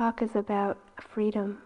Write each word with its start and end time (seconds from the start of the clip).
talk 0.00 0.22
is 0.22 0.34
about 0.34 0.78
freedom. 0.98 1.58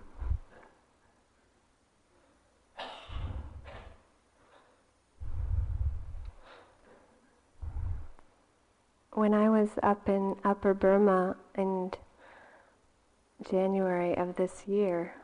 When 9.12 9.34
I 9.34 9.48
was 9.48 9.68
up 9.84 10.08
in 10.08 10.34
Upper 10.44 10.74
Burma 10.74 11.36
in 11.56 11.92
January 13.48 14.16
of 14.16 14.34
this 14.34 14.64
year, 14.66 15.14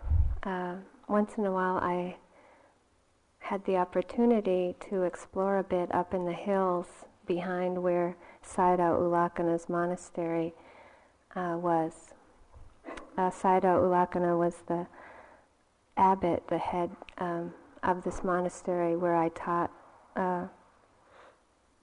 uh, 0.44 0.76
once 1.08 1.32
in 1.36 1.44
a 1.44 1.50
while 1.50 1.78
I 1.78 2.14
had 3.40 3.64
the 3.64 3.76
opportunity 3.76 4.76
to 4.88 5.02
explore 5.02 5.58
a 5.58 5.64
bit 5.64 5.92
up 5.92 6.14
in 6.14 6.26
the 6.26 6.32
hills 6.32 6.86
behind 7.26 7.82
where 7.82 8.16
Sayadaw 8.46 9.00
U 9.00 9.08
Lakkhana's 9.08 9.68
monastery 9.68 10.54
uh, 11.34 11.58
was. 11.60 12.14
Uh, 13.16 13.30
Sayadaw 13.30 13.82
U 13.82 13.88
Lakkhana 13.88 14.38
was 14.38 14.56
the 14.66 14.86
abbot, 15.96 16.44
the 16.48 16.58
head 16.58 16.90
um, 17.18 17.52
of 17.82 18.04
this 18.04 18.22
monastery 18.24 18.96
where 18.96 19.16
I 19.16 19.28
taught 19.30 19.70
uh, 20.16 20.46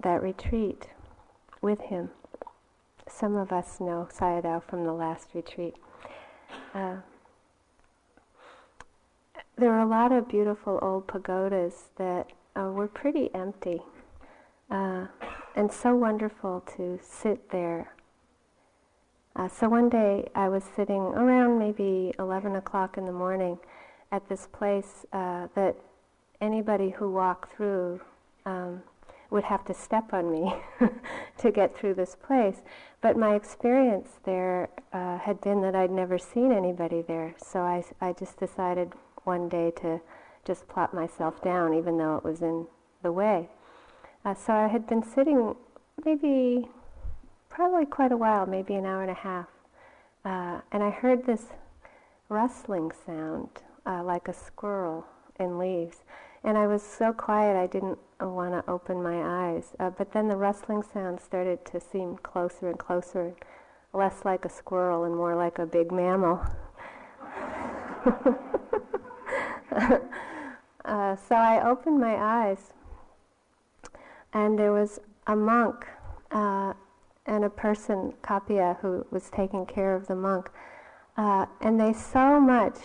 that 0.01 0.21
retreat 0.21 0.89
with 1.61 1.81
him. 1.81 2.09
Some 3.07 3.35
of 3.35 3.51
us 3.51 3.79
know 3.79 4.07
Sayadaw 4.11 4.63
from 4.63 4.83
the 4.83 4.93
last 4.93 5.29
retreat. 5.33 5.75
Uh, 6.73 6.97
there 9.57 9.73
are 9.73 9.81
a 9.81 9.89
lot 9.89 10.11
of 10.11 10.27
beautiful 10.27 10.77
old 10.81 11.07
pagodas 11.07 11.89
that 11.97 12.27
uh, 12.55 12.69
were 12.69 12.87
pretty 12.87 13.33
empty, 13.33 13.81
uh, 14.69 15.07
and 15.55 15.71
so 15.71 15.95
wonderful 15.95 16.63
to 16.77 16.99
sit 17.01 17.49
there. 17.49 17.93
Uh, 19.37 19.47
so 19.47 19.69
one 19.69 19.87
day 19.87 20.27
I 20.33 20.49
was 20.49 20.63
sitting 20.75 20.99
around 20.99 21.59
maybe 21.59 22.11
11 22.17 22.55
o'clock 22.55 22.97
in 22.97 23.05
the 23.05 23.11
morning 23.11 23.59
at 24.11 24.27
this 24.27 24.47
place 24.51 25.05
uh, 25.13 25.45
that 25.53 25.75
anybody 26.41 26.89
who 26.89 27.11
walked 27.11 27.55
through 27.55 28.01
um, 28.47 28.81
would 29.29 29.43
have 29.43 29.63
to 29.65 29.75
step 29.75 30.11
on 30.11 30.31
me 30.31 30.55
to 31.37 31.51
get 31.51 31.77
through 31.77 31.93
this 31.93 32.15
place. 32.15 32.63
But 33.01 33.15
my 33.15 33.35
experience 33.35 34.07
there 34.23 34.69
uh, 34.91 35.19
had 35.19 35.39
been 35.41 35.61
that 35.61 35.75
I'd 35.75 35.91
never 35.91 36.17
seen 36.17 36.51
anybody 36.51 37.03
there, 37.07 37.35
so 37.37 37.59
I, 37.59 37.83
I 38.01 38.13
just 38.13 38.39
decided 38.39 38.93
one 39.23 39.49
day 39.49 39.71
to 39.81 40.01
just 40.45 40.67
plop 40.67 40.95
myself 40.95 41.43
down, 41.43 41.75
even 41.75 41.97
though 41.97 42.15
it 42.15 42.23
was 42.23 42.41
in 42.41 42.65
the 43.03 43.11
way. 43.11 43.49
Uh, 44.25 44.33
so 44.33 44.53
I 44.53 44.67
had 44.67 44.87
been 44.87 45.03
sitting 45.03 45.55
maybe, 46.05 46.69
probably 47.57 47.87
quite 47.87 48.11
a 48.11 48.17
while, 48.17 48.45
maybe 48.45 48.75
an 48.75 48.85
hour 48.85 49.01
and 49.01 49.09
a 49.09 49.15
half, 49.15 49.47
uh, 50.23 50.61
and 50.71 50.83
I 50.83 50.91
heard 50.91 51.25
this 51.25 51.47
rustling 52.29 52.91
sound, 53.03 53.49
uh, 53.83 54.03
like 54.03 54.27
a 54.27 54.33
squirrel 54.33 55.07
in 55.39 55.57
leaves. 55.57 56.03
And 56.43 56.55
I 56.55 56.67
was 56.67 56.83
so 56.83 57.11
quiet 57.11 57.57
I 57.57 57.65
didn't 57.65 57.97
want 58.21 58.53
to 58.53 58.71
open 58.71 59.01
my 59.01 59.49
eyes. 59.49 59.73
Uh, 59.79 59.89
but 59.89 60.11
then 60.11 60.27
the 60.27 60.35
rustling 60.35 60.83
sound 60.83 61.19
started 61.19 61.65
to 61.65 61.79
seem 61.79 62.17
closer 62.17 62.69
and 62.69 62.77
closer, 62.77 63.33
less 63.91 64.23
like 64.23 64.45
a 64.45 64.49
squirrel 64.49 65.05
and 65.05 65.15
more 65.15 65.35
like 65.35 65.57
a 65.57 65.65
big 65.65 65.91
mammal. 65.91 66.39
uh, 70.85 71.15
so 71.15 71.33
I 71.33 71.67
opened 71.67 71.99
my 71.99 72.17
eyes, 72.17 72.71
and 74.31 74.59
there 74.59 74.71
was 74.71 74.99
a 75.25 75.35
monk 75.35 75.87
uh, 76.29 76.73
and 77.27 77.43
a 77.43 77.49
person, 77.49 78.13
Kappiya, 78.23 78.79
who 78.79 79.05
was 79.11 79.29
taking 79.29 79.65
care 79.65 79.93
of 79.95 80.07
the 80.07 80.15
monk. 80.15 80.49
Uh, 81.17 81.45
and 81.61 81.79
they 81.79 81.93
so 81.93 82.39
much 82.39 82.77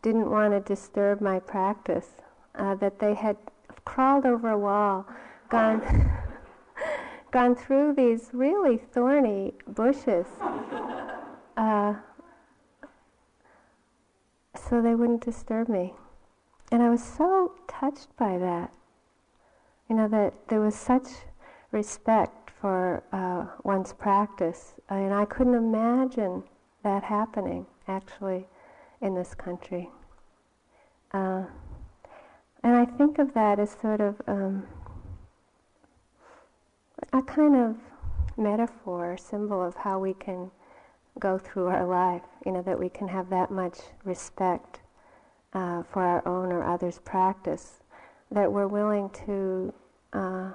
didn't 0.00 0.30
want 0.30 0.52
to 0.52 0.60
disturb 0.60 1.20
my 1.20 1.40
practice 1.40 2.10
uh, 2.54 2.74
that 2.76 3.00
they 3.00 3.14
had 3.14 3.36
crawled 3.84 4.24
over 4.24 4.50
a 4.50 4.58
wall, 4.58 5.06
gone, 5.48 5.82
gone 7.30 7.54
through 7.54 7.94
these 7.94 8.30
really 8.32 8.78
thorny 8.78 9.52
bushes. 9.66 10.26
Uh, 11.56 11.94
so 14.56 14.82
they 14.82 14.96
wouldn't 14.96 15.24
disturb 15.24 15.68
me. 15.68 15.94
And 16.72 16.82
I 16.82 16.90
was 16.90 17.00
so 17.00 17.52
touched 17.68 18.08
by 18.16 18.38
that. 18.38 18.72
You 19.88 19.94
know, 19.94 20.08
that 20.08 20.48
there 20.48 20.60
was 20.60 20.74
such 20.74 21.06
respect 21.70 22.43
for 22.64 23.02
uh, 23.12 23.44
one's 23.62 23.92
practice. 23.92 24.72
and 24.88 25.12
I 25.12 25.26
couldn't 25.26 25.54
imagine 25.54 26.42
that 26.82 27.04
happening, 27.04 27.66
actually, 27.88 28.46
in 29.02 29.14
this 29.14 29.34
country. 29.34 29.90
Uh, 31.12 31.44
and 32.62 32.74
I 32.74 32.86
think 32.86 33.18
of 33.18 33.34
that 33.34 33.58
as 33.58 33.76
sort 33.82 34.00
of 34.00 34.18
um, 34.26 34.66
a 37.12 37.20
kind 37.20 37.54
of 37.54 37.76
metaphor, 38.38 39.18
symbol 39.18 39.62
of 39.62 39.74
how 39.74 39.98
we 39.98 40.14
can 40.14 40.50
go 41.18 41.36
through 41.36 41.66
our 41.66 41.84
life. 41.84 42.22
You 42.46 42.52
know, 42.52 42.62
that 42.62 42.78
we 42.78 42.88
can 42.88 43.08
have 43.08 43.28
that 43.28 43.50
much 43.50 43.76
respect 44.04 44.80
uh, 45.52 45.82
for 45.82 46.00
our 46.00 46.26
own 46.26 46.50
or 46.50 46.64
others' 46.64 46.98
practice, 47.04 47.82
that 48.30 48.50
we're 48.50 48.68
willing 48.68 49.10
to 49.26 49.74
uh, 50.14 50.52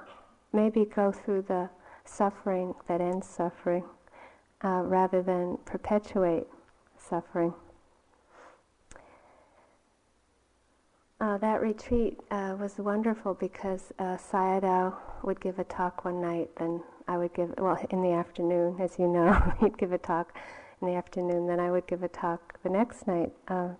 maybe 0.52 0.84
go 0.84 1.12
through 1.12 1.42
the 1.42 1.70
suffering 2.10 2.74
that 2.88 3.00
ends 3.00 3.28
suffering 3.28 3.84
uh, 4.64 4.82
rather 4.84 5.22
than 5.22 5.58
perpetuate 5.64 6.46
suffering. 6.98 7.54
Uh, 11.20 11.36
that 11.36 11.60
retreat 11.60 12.18
uh, 12.30 12.56
was 12.58 12.78
wonderful 12.78 13.34
because 13.34 13.92
uh, 13.98 14.16
Sayadaw 14.16 14.94
would 15.22 15.38
give 15.40 15.58
a 15.58 15.64
talk 15.64 16.04
one 16.04 16.20
night, 16.20 16.48
then 16.56 16.82
I 17.06 17.18
would 17.18 17.34
give, 17.34 17.52
well, 17.58 17.78
in 17.90 18.02
the 18.02 18.12
afternoon, 18.12 18.76
as 18.80 18.98
you 18.98 19.06
know, 19.06 19.32
he'd 19.60 19.76
give 19.76 19.92
a 19.92 19.98
talk 19.98 20.34
in 20.80 20.88
the 20.88 20.94
afternoon, 20.94 21.46
then 21.46 21.60
I 21.60 21.70
would 21.70 21.86
give 21.86 22.02
a 22.02 22.08
talk 22.08 22.58
the 22.62 22.70
next 22.70 23.06
night. 23.06 23.32
Uh, 23.48 23.70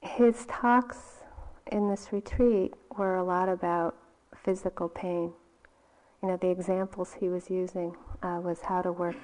his 0.00 0.46
talks 0.46 1.22
in 1.70 1.88
this 1.88 2.08
retreat 2.12 2.74
were 2.96 3.16
a 3.16 3.24
lot 3.24 3.48
about 3.48 3.96
physical 4.34 4.88
pain. 4.88 5.32
You 6.22 6.28
know, 6.28 6.36
the 6.36 6.50
examples 6.50 7.14
he 7.20 7.28
was 7.28 7.50
using 7.50 7.94
uh, 8.22 8.40
was 8.42 8.62
how 8.62 8.82
to 8.82 8.92
work 8.92 9.16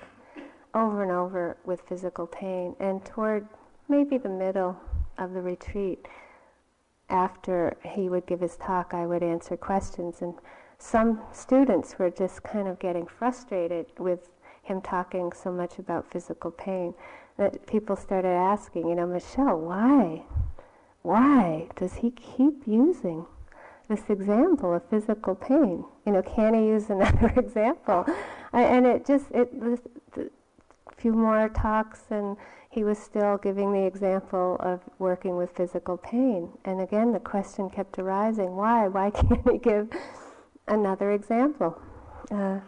over 0.75 1.03
and 1.03 1.13
over 1.13 1.57
with 1.65 1.83
physical 1.89 2.27
pain. 2.27 2.77
And 2.81 3.05
toward 3.05 3.47
maybe 3.89 4.19
the 4.19 4.29
middle 4.29 4.77
of 5.19 5.33
the 5.33 5.43
retreat, 5.43 6.07
after 7.09 7.77
he 7.85 8.09
would 8.09 8.27
give 8.27 8.41
his 8.41 8.57
talk, 8.57 8.95
I 8.95 9.07
would 9.07 9.23
answer 9.23 9.57
questions. 9.57 10.23
And 10.23 10.35
some 10.79 11.21
students 11.33 11.99
were 11.99 12.11
just 12.11 12.43
kind 12.43 12.69
of 12.69 12.79
getting 12.79 13.07
frustrated 13.07 13.87
with 13.99 14.29
him 14.63 14.81
talking 14.81 15.33
so 15.33 15.53
much 15.53 15.79
about 15.79 16.11
physical 16.11 16.51
pain 16.51 16.95
that 17.37 17.67
people 17.67 17.97
started 17.97 18.29
asking, 18.29 18.89
you 18.89 18.95
know, 18.95 19.07
Michelle, 19.07 19.59
why? 19.59 20.23
Why 21.03 21.69
does 21.77 21.95
he 21.95 22.11
keep 22.11 22.67
using 22.67 23.27
this 23.89 24.09
example 24.09 24.75
of 24.75 24.89
physical 24.89 25.35
pain? 25.35 25.85
You 26.07 26.13
know, 26.13 26.23
can 26.23 26.55
he 26.55 26.67
use 26.67 26.91
another 26.91 27.29
example? 27.37 28.07
I, 28.53 28.63
and 28.63 28.87
it 28.87 29.07
just, 29.07 29.31
it, 29.31 29.53
a 30.17 30.29
few 30.97 31.13
more 31.13 31.49
talks 31.49 32.05
and 32.11 32.37
he 32.71 32.85
was 32.85 32.99
still 32.99 33.37
giving 33.37 33.73
the 33.73 33.85
example 33.85 34.57
of 34.61 34.81
working 34.99 35.37
with 35.37 35.51
physical 35.55 35.99
pain. 35.99 36.49
And 36.65 36.81
again, 36.81 37.13
the 37.13 37.21
question 37.21 37.69
kept 37.69 37.99
arising 37.99 38.57
why? 38.57 38.89
Why 38.89 39.11
can't 39.11 39.51
he 39.51 39.59
give 39.59 39.91
another 40.67 41.13
example? 41.13 41.81
Uh, 42.31 42.61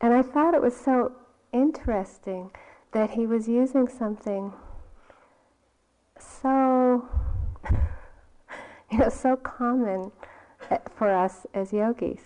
and 0.00 0.14
I 0.14 0.22
thought 0.22 0.54
it 0.54 0.62
was 0.62 0.76
so 0.76 1.12
interesting 1.52 2.50
that 2.92 3.10
he 3.10 3.26
was 3.26 3.46
using 3.46 3.88
something 3.88 4.52
so, 6.18 7.06
you 8.90 8.98
know, 8.98 9.08
so 9.08 9.36
common 9.36 10.12
Eh, 10.70 10.78
for 10.96 11.10
us 11.10 11.46
as 11.54 11.72
yogis. 11.72 12.20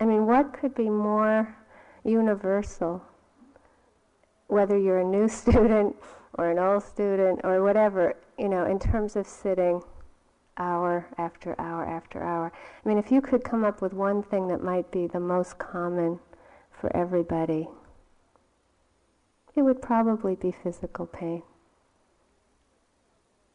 I 0.00 0.04
mean, 0.04 0.26
what 0.26 0.52
could 0.52 0.74
be 0.74 0.88
more 0.88 1.56
universal, 2.04 3.02
whether 4.48 4.78
you're 4.78 5.00
a 5.00 5.04
new 5.04 5.28
student 5.40 5.94
or 6.34 6.50
an 6.50 6.58
old 6.58 6.82
student 6.82 7.40
or 7.44 7.62
whatever, 7.62 8.16
you 8.38 8.48
know, 8.48 8.64
in 8.66 8.78
terms 8.78 9.16
of 9.16 9.26
sitting 9.26 9.82
hour 10.56 11.06
after 11.18 11.58
hour 11.60 11.84
after 11.84 12.22
hour. 12.22 12.52
I 12.84 12.88
mean, 12.88 12.98
if 12.98 13.10
you 13.10 13.20
could 13.20 13.44
come 13.44 13.64
up 13.64 13.80
with 13.80 13.92
one 13.92 14.22
thing 14.22 14.48
that 14.48 14.62
might 14.62 14.90
be 14.90 15.06
the 15.06 15.20
most 15.20 15.58
common 15.58 16.20
for 16.70 16.94
everybody, 16.96 17.68
it 19.54 19.62
would 19.62 19.82
probably 19.82 20.36
be 20.36 20.52
physical 20.52 21.06
pain. 21.06 21.42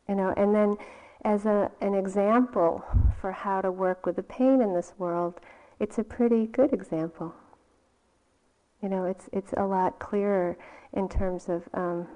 You 0.08 0.16
know, 0.16 0.34
and 0.38 0.54
then 0.54 0.78
as 1.26 1.48
a, 1.48 1.72
an 1.82 1.96
example 1.96 2.86
for 3.20 3.32
how 3.32 3.60
to 3.60 3.72
work 3.72 4.06
with 4.06 4.16
the 4.16 4.24
pain 4.24 4.62
in 4.62 4.76
this 4.76 4.94
world, 5.00 5.42
it's 5.80 5.98
a 5.98 6.04
pretty 6.04 6.46
good 6.46 6.72
example. 6.72 7.34
You 8.82 8.90
know, 8.90 9.06
it's 9.06 9.28
it's 9.34 9.52
a 9.58 9.66
lot 9.66 9.98
clearer 9.98 10.56
in 10.94 11.10
terms 11.10 11.50
of 11.50 11.68
um, 11.74 12.08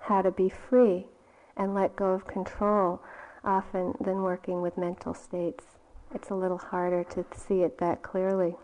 how 0.00 0.22
to 0.22 0.30
be 0.30 0.48
free 0.48 1.06
and 1.58 1.74
let 1.74 1.94
go 1.94 2.06
of 2.06 2.26
control 2.26 3.02
often 3.44 3.94
than 4.00 4.22
working 4.22 4.62
with 4.62 4.78
mental 4.78 5.12
states. 5.12 5.64
It's 6.14 6.30
a 6.30 6.34
little 6.34 6.58
harder 6.58 7.04
to 7.04 7.26
see 7.36 7.60
it 7.60 7.76
that 7.78 8.02
clearly. 8.02 8.54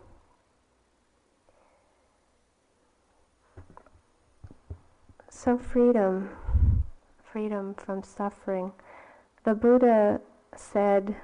So 5.28 5.58
freedom, 5.58 6.30
freedom 7.22 7.74
from 7.74 8.02
suffering. 8.02 8.72
The 9.46 9.54
Buddha 9.54 10.20
said, 10.56 11.14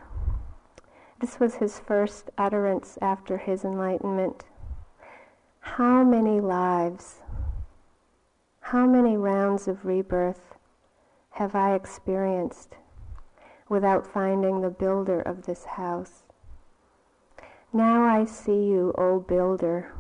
this 1.19 1.41
was 1.41 1.57
his 1.57 1.81
first 1.81 2.31
utterance 2.39 2.97
after 3.03 3.37
his 3.37 3.65
enlightenment. 3.65 4.45
How 5.59 6.05
many 6.05 6.41
lives, 6.41 7.23
how 8.61 8.87
many 8.87 9.17
rounds 9.17 9.67
of 9.67 9.85
rebirth 9.85 10.55
have 11.31 11.57
I 11.57 11.75
experienced 11.75 12.77
without 13.69 14.07
finding 14.07 14.61
the 14.61 14.71
builder 14.71 15.21
of 15.21 15.47
this 15.47 15.65
house? 15.65 16.23
Now 17.73 18.05
I 18.05 18.25
see 18.25 18.67
you, 18.67 18.95
O 18.97 19.19
builder. 19.19 19.93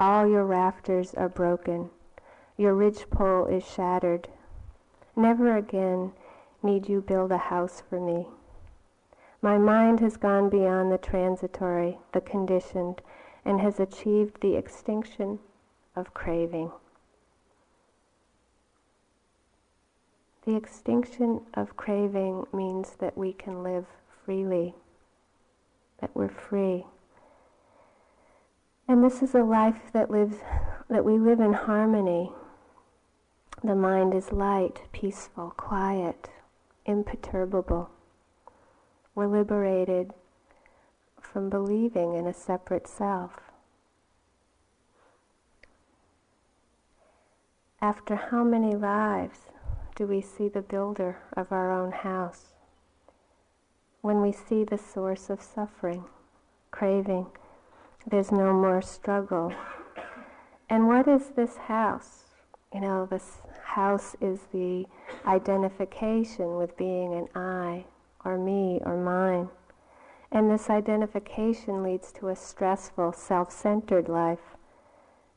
All 0.00 0.26
your 0.26 0.44
rafters 0.44 1.14
are 1.14 1.28
broken. 1.28 1.90
Your 2.56 2.74
ridgepole 2.74 3.46
is 3.46 3.64
shattered. 3.64 4.26
Never 5.14 5.56
again 5.56 6.14
need 6.62 6.88
you 6.88 7.00
build 7.00 7.32
a 7.32 7.38
house 7.38 7.82
for 7.88 8.00
me. 8.00 8.26
My 9.40 9.58
mind 9.58 10.00
has 10.00 10.16
gone 10.16 10.48
beyond 10.48 10.92
the 10.92 10.98
transitory, 10.98 11.98
the 12.12 12.20
conditioned, 12.20 13.02
and 13.44 13.60
has 13.60 13.80
achieved 13.80 14.40
the 14.40 14.54
extinction 14.54 15.40
of 15.96 16.14
craving. 16.14 16.70
The 20.44 20.56
extinction 20.56 21.40
of 21.54 21.76
craving 21.76 22.46
means 22.52 22.96
that 22.98 23.16
we 23.16 23.32
can 23.32 23.62
live 23.62 23.86
freely, 24.24 24.74
that 26.00 26.10
we're 26.14 26.28
free. 26.28 26.86
And 28.88 29.04
this 29.04 29.22
is 29.22 29.34
a 29.34 29.42
life 29.42 29.92
that 29.92 30.10
lives 30.10 30.36
that 30.88 31.04
we 31.04 31.18
live 31.18 31.40
in 31.40 31.52
harmony. 31.52 32.32
The 33.62 33.76
mind 33.76 34.14
is 34.14 34.32
light, 34.32 34.82
peaceful, 34.92 35.54
quiet, 35.56 36.28
imperturbable. 36.86 37.90
We're 39.14 39.26
liberated 39.26 40.12
from 41.20 41.50
believing 41.50 42.14
in 42.14 42.26
a 42.26 42.34
separate 42.34 42.88
self. 42.88 43.32
After 47.80 48.16
how 48.16 48.44
many 48.44 48.74
lives 48.74 49.40
do 49.96 50.06
we 50.06 50.20
see 50.20 50.48
the 50.48 50.62
builder 50.62 51.18
of 51.36 51.50
our 51.52 51.72
own 51.72 51.92
house? 51.92 52.54
When 54.00 54.22
we 54.22 54.32
see 54.32 54.64
the 54.64 54.78
source 54.78 55.30
of 55.30 55.42
suffering, 55.42 56.04
craving, 56.70 57.26
there's 58.06 58.32
no 58.32 58.52
more 58.52 58.82
struggle. 58.82 59.52
And 60.68 60.88
what 60.88 61.06
is 61.06 61.30
this 61.36 61.56
house? 61.56 62.24
You 62.72 62.80
know, 62.80 63.06
this 63.06 63.41
house 63.72 64.14
is 64.20 64.40
the 64.52 64.84
identification 65.26 66.56
with 66.56 66.76
being 66.76 67.14
an 67.14 67.28
I, 67.34 67.84
or 68.24 68.38
me 68.38 68.80
or 68.84 68.96
mine. 68.96 69.48
And 70.30 70.50
this 70.50 70.70
identification 70.70 71.82
leads 71.82 72.12
to 72.12 72.28
a 72.28 72.36
stressful, 72.36 73.12
self-centered 73.12 74.08
life. 74.08 74.56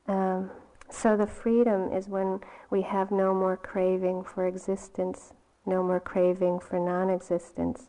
Um, 0.08 0.52
so 0.90 1.18
the 1.18 1.28
freedom 1.28 1.92
is 1.92 2.08
when 2.08 2.40
we 2.70 2.84
have 2.84 3.10
no 3.10 3.34
more 3.34 3.58
craving 3.58 4.24
for 4.24 4.46
existence, 4.46 5.34
no 5.66 5.82
more 5.82 6.00
craving 6.00 6.60
for 6.60 6.80
non-existence. 6.80 7.88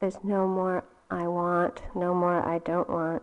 There's 0.00 0.18
no 0.24 0.46
more 0.46 0.84
I 1.10 1.26
want, 1.28 1.82
no 1.94 2.14
more 2.14 2.46
I 2.46 2.58
don't 2.58 2.88
want. 2.88 3.22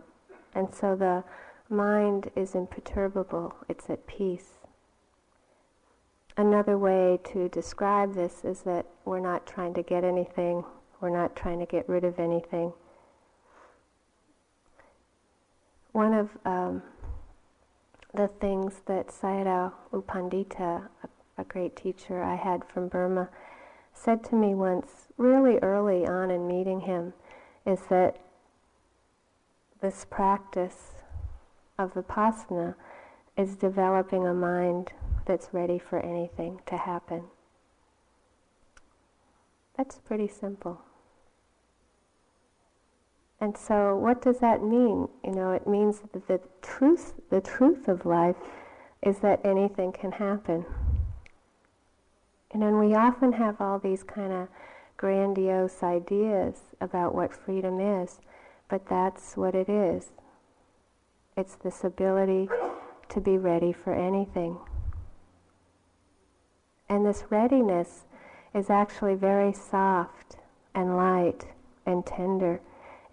And 0.54 0.74
so 0.74 0.96
the 0.96 1.24
mind 1.68 2.30
is 2.36 2.54
imperturbable, 2.54 3.54
it's 3.68 3.90
at 3.90 4.06
peace. 4.06 4.61
Another 6.36 6.78
way 6.78 7.18
to 7.24 7.48
describe 7.50 8.14
this 8.14 8.42
is 8.44 8.62
that 8.62 8.86
we're 9.04 9.20
not 9.20 9.46
trying 9.46 9.74
to 9.74 9.82
get 9.82 10.02
anything, 10.02 10.64
we're 11.00 11.10
not 11.10 11.36
trying 11.36 11.58
to 11.58 11.66
get 11.66 11.86
rid 11.88 12.04
of 12.04 12.18
anything. 12.18 12.72
One 15.92 16.14
of 16.14 16.30
um, 16.46 16.82
the 18.14 18.28
things 18.28 18.80
that 18.86 19.08
Sayadaw 19.08 19.72
U 19.92 20.04
Pandita, 20.08 20.88
a, 21.02 21.08
a 21.36 21.44
great 21.44 21.76
teacher 21.76 22.22
I 22.22 22.36
had 22.36 22.64
from 22.64 22.88
Burma, 22.88 23.28
said 23.92 24.24
to 24.24 24.34
me 24.34 24.54
once, 24.54 25.08
really 25.18 25.58
early 25.58 26.06
on 26.06 26.30
in 26.30 26.48
meeting 26.48 26.80
him, 26.80 27.12
is 27.66 27.80
that 27.90 28.16
this 29.82 30.06
practice 30.08 30.92
of 31.78 31.92
vipassana 31.92 32.74
is 33.36 33.54
developing 33.54 34.26
a 34.26 34.32
mind 34.32 34.92
that's 35.24 35.48
ready 35.52 35.78
for 35.78 36.00
anything 36.00 36.60
to 36.66 36.76
happen. 36.76 37.24
That's 39.76 39.98
pretty 39.98 40.28
simple. 40.28 40.82
And 43.40 43.56
so 43.56 43.96
what 43.96 44.22
does 44.22 44.38
that 44.38 44.62
mean? 44.62 45.08
You 45.24 45.32
know, 45.32 45.50
it 45.50 45.66
means 45.66 46.00
that 46.12 46.28
the 46.28 46.40
truth, 46.62 47.14
the 47.30 47.40
truth 47.40 47.88
of 47.88 48.06
life 48.06 48.36
is 49.02 49.18
that 49.18 49.44
anything 49.44 49.92
can 49.92 50.12
happen. 50.12 50.64
And 52.52 52.62
then 52.62 52.78
we 52.78 52.94
often 52.94 53.32
have 53.32 53.60
all 53.60 53.78
these 53.78 54.04
kind 54.04 54.32
of 54.32 54.48
grandiose 54.96 55.82
ideas 55.82 56.60
about 56.80 57.14
what 57.14 57.34
freedom 57.34 57.80
is, 57.80 58.20
but 58.68 58.88
that's 58.88 59.36
what 59.36 59.54
it 59.54 59.68
is. 59.68 60.10
It's 61.36 61.56
this 61.56 61.82
ability 61.82 62.48
to 63.08 63.20
be 63.20 63.38
ready 63.38 63.72
for 63.72 63.92
anything. 63.92 64.58
And 66.92 67.06
this 67.06 67.24
readiness 67.30 68.04
is 68.52 68.68
actually 68.68 69.14
very 69.14 69.54
soft 69.54 70.36
and 70.74 70.94
light 70.94 71.46
and 71.86 72.04
tender 72.04 72.60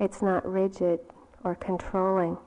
it's 0.01 0.21
not 0.21 0.45
rigid 0.45 0.99
or 1.45 1.55
controlling. 1.55 2.37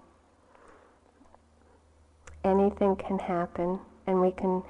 Anything 2.45 2.97
can 2.97 3.19
happen, 3.19 3.81
and 4.07 4.21
we 4.21 4.31
can 4.31 4.63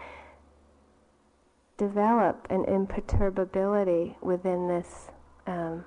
develop 1.77 2.47
an 2.49 2.65
imperturbability 2.65 4.17
within 4.23 4.69
this 4.69 5.09
um, 5.49 5.85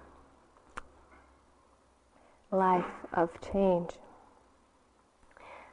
life 2.52 3.06
of 3.14 3.30
change. 3.40 3.92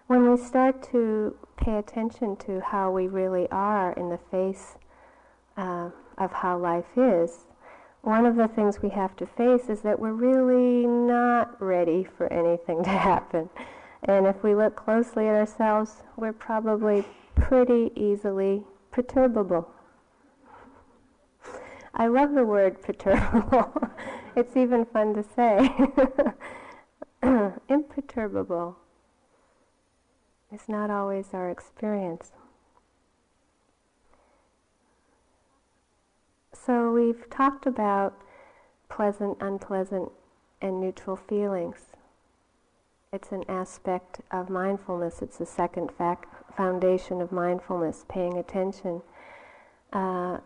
When 0.06 0.30
we 0.30 0.36
start 0.36 0.80
to 0.92 1.36
pay 1.56 1.76
attention 1.76 2.36
to 2.36 2.60
how 2.60 2.92
we 2.92 3.08
really 3.08 3.48
are 3.50 3.92
in 3.94 4.08
the 4.08 4.18
face 4.30 4.76
uh, 5.56 5.90
of 6.18 6.32
how 6.32 6.58
life 6.58 6.96
is, 6.96 7.46
one 8.02 8.26
of 8.26 8.34
the 8.34 8.48
things 8.48 8.82
we 8.82 8.88
have 8.90 9.16
to 9.16 9.26
face 9.26 9.68
is 9.68 9.80
that 9.82 9.98
we're 9.98 10.12
really 10.12 10.86
not 10.86 11.60
ready 11.62 12.04
for 12.16 12.32
anything 12.32 12.82
to 12.82 12.90
happen. 12.90 13.48
And 14.02 14.26
if 14.26 14.42
we 14.42 14.54
look 14.54 14.74
closely 14.74 15.28
at 15.28 15.34
ourselves, 15.36 16.02
we're 16.16 16.32
probably 16.32 17.04
pretty 17.36 17.92
easily 17.94 18.64
perturbable. 18.90 19.70
I 21.94 22.08
love 22.08 22.32
the 22.34 22.44
word 22.44 22.82
perturbable. 22.82 23.72
it's 24.36 24.56
even 24.56 24.84
fun 24.84 25.14
to 25.14 25.22
say. 25.22 25.70
Imperturbable 27.68 28.76
is 30.52 30.68
not 30.68 30.90
always 30.90 31.28
our 31.32 31.50
experience. 31.50 32.32
So 36.64 36.92
we've 36.92 37.28
talked 37.28 37.66
about 37.66 38.14
pleasant, 38.88 39.38
unpleasant, 39.40 40.12
and 40.60 40.80
neutral 40.80 41.16
feelings. 41.16 41.86
It's 43.12 43.32
an 43.32 43.44
aspect 43.48 44.20
of 44.30 44.48
mindfulness. 44.48 45.22
It's 45.22 45.38
the 45.38 45.46
second 45.46 45.90
fac- 45.90 46.56
foundation 46.56 47.20
of 47.20 47.32
mindfulness, 47.32 48.04
paying 48.08 48.38
attention. 48.38 49.02
Uh, 49.92 50.38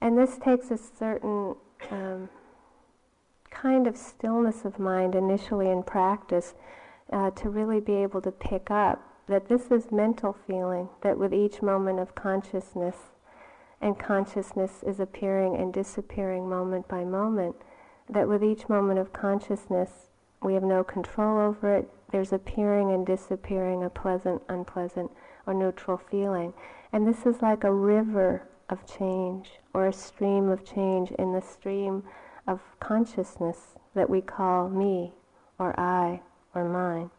and 0.00 0.16
this 0.16 0.38
takes 0.38 0.70
a 0.70 0.78
certain 0.78 1.56
um, 1.90 2.30
kind 3.50 3.86
of 3.86 3.98
stillness 3.98 4.64
of 4.64 4.78
mind 4.78 5.14
initially 5.14 5.70
in 5.70 5.82
practice 5.82 6.54
uh, 7.12 7.30
to 7.32 7.50
really 7.50 7.78
be 7.78 7.96
able 7.96 8.22
to 8.22 8.32
pick 8.32 8.70
up 8.70 9.02
that 9.28 9.48
this 9.48 9.70
is 9.70 9.92
mental 9.92 10.34
feeling, 10.46 10.88
that 11.02 11.18
with 11.18 11.34
each 11.34 11.60
moment 11.60 11.98
of 12.00 12.14
consciousness, 12.14 12.96
and 13.84 13.98
consciousness 13.98 14.82
is 14.82 14.98
appearing 14.98 15.56
and 15.56 15.70
disappearing 15.70 16.48
moment 16.48 16.88
by 16.88 17.04
moment, 17.04 17.54
that 18.08 18.26
with 18.26 18.42
each 18.42 18.66
moment 18.66 18.98
of 18.98 19.12
consciousness, 19.12 20.08
we 20.42 20.54
have 20.54 20.62
no 20.62 20.82
control 20.82 21.38
over 21.38 21.76
it. 21.76 21.90
There's 22.10 22.32
appearing 22.32 22.92
and 22.92 23.06
disappearing 23.06 23.84
a 23.84 23.90
pleasant, 23.90 24.40
unpleasant, 24.48 25.10
or 25.46 25.52
neutral 25.52 25.98
feeling. 25.98 26.54
And 26.94 27.06
this 27.06 27.26
is 27.26 27.42
like 27.42 27.62
a 27.62 27.72
river 27.74 28.48
of 28.70 28.86
change 28.86 29.50
or 29.74 29.86
a 29.86 29.92
stream 29.92 30.48
of 30.48 30.64
change 30.64 31.10
in 31.12 31.34
the 31.34 31.42
stream 31.42 32.04
of 32.46 32.60
consciousness 32.80 33.76
that 33.94 34.08
we 34.08 34.22
call 34.22 34.70
me 34.70 35.12
or 35.58 35.78
I 35.78 36.22
or 36.54 36.66
mine. 36.66 37.10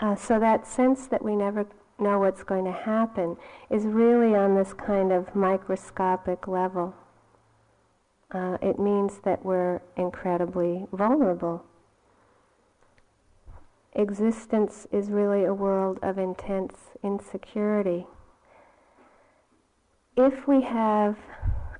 Uh, 0.00 0.16
so 0.16 0.40
that 0.40 0.66
sense 0.66 1.06
that 1.08 1.22
we 1.22 1.36
never 1.36 1.66
know 1.98 2.18
what's 2.18 2.42
going 2.42 2.64
to 2.64 2.72
happen 2.72 3.36
is 3.70 3.84
really 3.84 4.34
on 4.34 4.54
this 4.54 4.72
kind 4.72 5.12
of 5.12 5.34
microscopic 5.34 6.46
level. 6.46 6.94
Uh, 8.30 8.58
it 8.60 8.78
means 8.78 9.20
that 9.24 9.44
we're 9.44 9.80
incredibly 9.96 10.86
vulnerable. 10.92 11.64
Existence 13.94 14.86
is 14.92 15.10
really 15.10 15.44
a 15.44 15.54
world 15.54 15.98
of 16.02 16.18
intense 16.18 16.90
insecurity. 17.02 18.06
If 20.16 20.46
we 20.46 20.62
have 20.62 21.16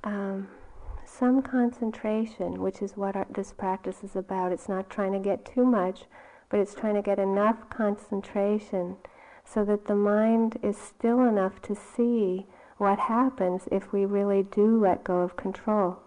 um, 0.03 0.47
some 1.05 1.41
concentration, 1.41 2.61
which 2.61 2.81
is 2.81 2.97
what 2.97 3.15
our, 3.15 3.27
this 3.29 3.53
practice 3.53 4.03
is 4.03 4.15
about, 4.15 4.51
it's 4.51 4.69
not 4.69 4.89
trying 4.89 5.13
to 5.13 5.19
get 5.19 5.45
too 5.45 5.65
much, 5.65 6.05
but 6.49 6.59
it's 6.59 6.73
trying 6.73 6.95
to 6.95 7.01
get 7.01 7.19
enough 7.19 7.69
concentration 7.69 8.97
so 9.47 9.63
that 9.63 9.85
the 9.85 9.95
mind 9.95 10.59
is 10.61 10.77
still 10.77 11.21
enough 11.21 11.61
to 11.61 11.75
see 11.75 12.45
what 12.77 12.99
happens 12.99 13.63
if 13.71 13.93
we 13.93 14.05
really 14.05 14.43
do 14.43 14.79
let 14.79 15.03
go 15.03 15.19
of 15.21 15.37
control. 15.37 15.97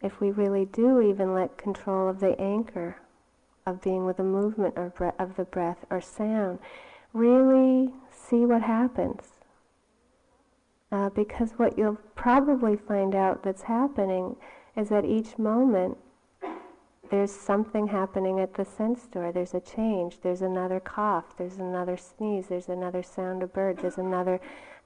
If 0.00 0.20
we 0.20 0.30
really 0.30 0.64
do 0.64 1.00
even 1.00 1.34
let 1.34 1.58
control 1.58 2.08
of 2.08 2.20
the 2.20 2.40
anchor 2.40 2.96
of 3.66 3.82
being 3.82 4.06
with 4.06 4.16
the 4.16 4.24
movement 4.24 4.76
of 4.76 5.36
the 5.36 5.44
breath 5.44 5.84
or 5.90 6.00
sound, 6.00 6.58
really 7.12 7.92
see 8.10 8.46
what 8.46 8.62
happens. 8.62 9.24
Uh, 10.90 11.10
because 11.10 11.52
what 11.58 11.76
you'll 11.76 11.98
probably 12.14 12.76
find 12.76 13.14
out 13.14 13.42
that's 13.42 13.62
happening 13.62 14.36
is 14.74 14.88
that 14.88 15.04
each 15.04 15.38
moment 15.38 15.98
there's 17.10 17.32
something 17.32 17.88
happening 17.88 18.40
at 18.40 18.54
the 18.54 18.64
sense 18.64 19.06
door. 19.06 19.32
There's 19.32 19.54
a 19.54 19.60
change. 19.60 20.20
There's 20.22 20.42
another 20.42 20.80
cough. 20.80 21.36
There's 21.36 21.58
another 21.58 21.96
sneeze. 21.96 22.48
There's 22.48 22.68
another 22.68 23.02
sound 23.02 23.42
of 23.42 23.52
birds. 23.52 23.82
There's 23.82 23.98
another 23.98 24.40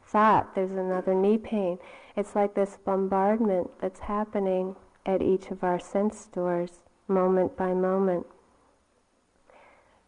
thought. 0.05 0.55
There's 0.55 0.73
another 0.73 1.15
knee 1.15 1.39
pain. 1.39 1.79
It's 2.17 2.35
like 2.35 2.55
this 2.55 2.79
bombardment 2.85 3.71
that's 3.81 4.01
happening 4.01 4.77
at 5.05 5.23
each 5.23 5.51
of 5.51 5.65
our 5.65 5.79
sense 5.79 6.27
doors, 6.27 6.71
moment 7.09 7.57
by 7.57 7.75
moment. 7.75 8.27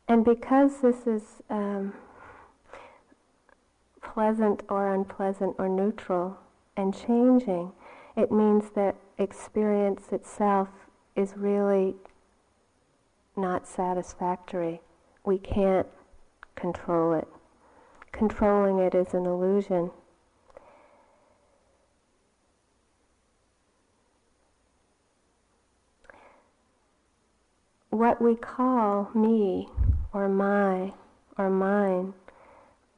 And 0.06 0.24
because 0.24 0.80
this 0.80 1.06
is 1.06 1.42
um, 1.48 1.94
pleasant 4.02 4.62
or 4.68 4.94
unpleasant 4.94 5.56
or 5.58 5.68
neutral 5.68 6.38
and 6.76 6.94
changing, 6.94 7.72
it 8.16 8.30
means 8.30 8.70
that 8.74 8.96
experience 9.18 10.12
itself 10.12 10.68
is 11.16 11.34
really 11.36 11.94
not 13.36 13.66
satisfactory. 13.66 14.80
We 15.24 15.38
can't 15.38 15.86
control 16.56 17.14
it. 17.14 17.28
Controlling 18.12 18.78
it 18.78 18.94
is 18.94 19.14
an 19.14 19.26
illusion. 19.26 19.90
What 27.90 28.20
we 28.20 28.34
call 28.34 29.10
me 29.14 29.68
or 30.12 30.28
my 30.28 30.92
or 31.38 31.50
mine 31.50 32.14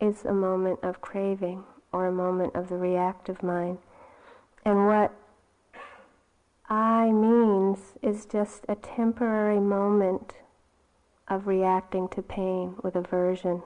is 0.01 0.25
a 0.25 0.33
moment 0.33 0.81
of 0.83 1.01
craving 1.01 1.65
or 1.93 2.07
a 2.07 2.13
moment 2.13 2.55
of 2.55 2.69
the 2.69 2.77
reactive 2.77 3.43
mind. 3.43 3.79
And 4.65 4.87
what 4.87 5.13
I 6.69 7.13
means 7.13 7.95
is 8.03 8.27
just 8.27 8.65
a 8.69 8.75
temporary 8.75 9.61
moment 9.61 10.33
of 11.29 11.47
reacting 11.47 12.09
to 12.09 12.23
pain 12.23 12.75
with 12.83 12.97
aversion. 12.97 13.63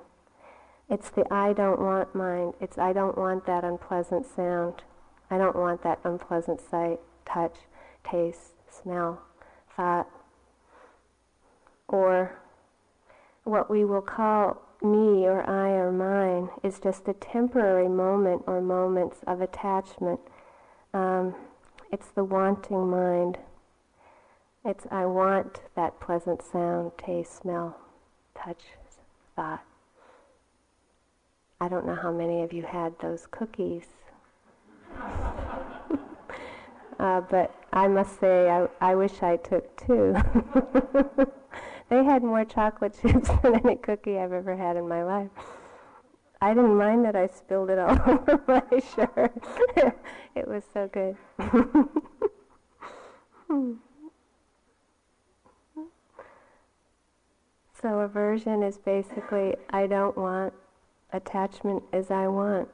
It's 0.88 1.09
the 1.09 1.25
I 1.33 1.52
don't 1.54 1.80
want 1.80 2.14
mind. 2.14 2.54
It's 2.61 2.76
I 2.76 2.92
don't 2.92 3.16
want 3.16 3.47
that 3.47 3.64
unpleasant 3.64 4.26
sound. 4.26 4.83
I 5.30 5.38
don't 5.38 5.57
want 5.57 5.83
that 5.83 6.00
unpleasant 6.04 6.61
sight, 6.61 7.00
touch, 7.25 7.57
taste, 8.04 8.52
smell, 8.69 9.23
thought. 9.76 10.09
Or 11.88 12.38
what 13.45 13.71
we 13.71 13.85
will 13.85 14.02
call 14.02 14.61
me 14.83 15.26
or 15.26 15.49
I 15.49 15.71
or 15.71 15.92
mine 15.92 16.50
is 16.62 16.80
just 16.80 17.09
a 17.09 17.14
temporary 17.14 17.88
moment 17.88 18.42
or 18.47 18.61
moments 18.61 19.19
of 19.26 19.40
attachment. 19.40 20.21
Um, 20.92 21.35
it's 21.92 22.09
the 22.09 22.25
wanting 22.25 22.88
mind. 22.90 23.38
It's 24.64 24.87
I 24.90 25.06
want 25.06 25.61
that 25.75 25.99
pleasant 26.00 26.42
sound, 26.42 26.92
taste, 26.99 27.40
smell, 27.42 27.76
touch, 28.35 28.62
thought. 29.35 29.64
I 31.61 31.68
don't 31.68 31.87
know 31.87 31.94
how 31.94 32.12
many 32.12 32.42
of 32.42 32.52
you 32.52 32.62
had 32.62 32.99
those 33.00 33.26
cookies. 33.30 33.87
uh, 36.99 37.20
but 37.23 37.54
I 37.73 37.88
must 37.88 38.18
say, 38.20 38.49
I, 38.50 38.68
I 38.80 38.94
wish 38.94 39.23
I 39.23 39.37
took 39.37 39.76
two. 39.76 40.14
they 41.88 42.04
had 42.04 42.23
more 42.23 42.44
chocolate 42.44 42.99
chips 43.00 43.28
than 43.42 43.56
any 43.64 43.76
cookie 43.76 44.18
I've 44.18 44.32
ever 44.32 44.56
had 44.56 44.76
in 44.76 44.88
my 44.88 45.02
life. 45.02 45.30
I 46.42 46.54
didn't 46.54 46.76
mind 46.76 47.04
that 47.04 47.14
I 47.14 47.26
spilled 47.26 47.68
it 47.68 47.78
all 47.78 47.90
over 48.06 48.42
my 48.49 48.62
shirt. 48.94 49.35
it 50.35 50.49
was 50.49 50.64
so 50.73 50.88
good. 50.88 51.14
so 57.82 58.00
aversion 58.00 58.62
is 58.62 58.78
basically 58.78 59.56
I 59.70 59.87
don't 59.87 60.16
want 60.16 60.54
attachment 61.12 61.82
as 61.92 62.11
I 62.11 62.26
want. 62.28 62.70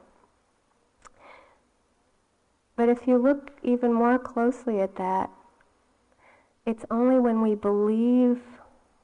But 2.77 2.87
if 2.89 3.07
you 3.07 3.17
look 3.17 3.51
even 3.63 3.91
more 3.91 4.19
closely 4.19 4.79
at 4.79 4.95
that, 4.95 5.31
it's 6.65 6.85
only 6.91 7.19
when 7.19 7.41
we 7.41 7.55
believe 7.55 8.41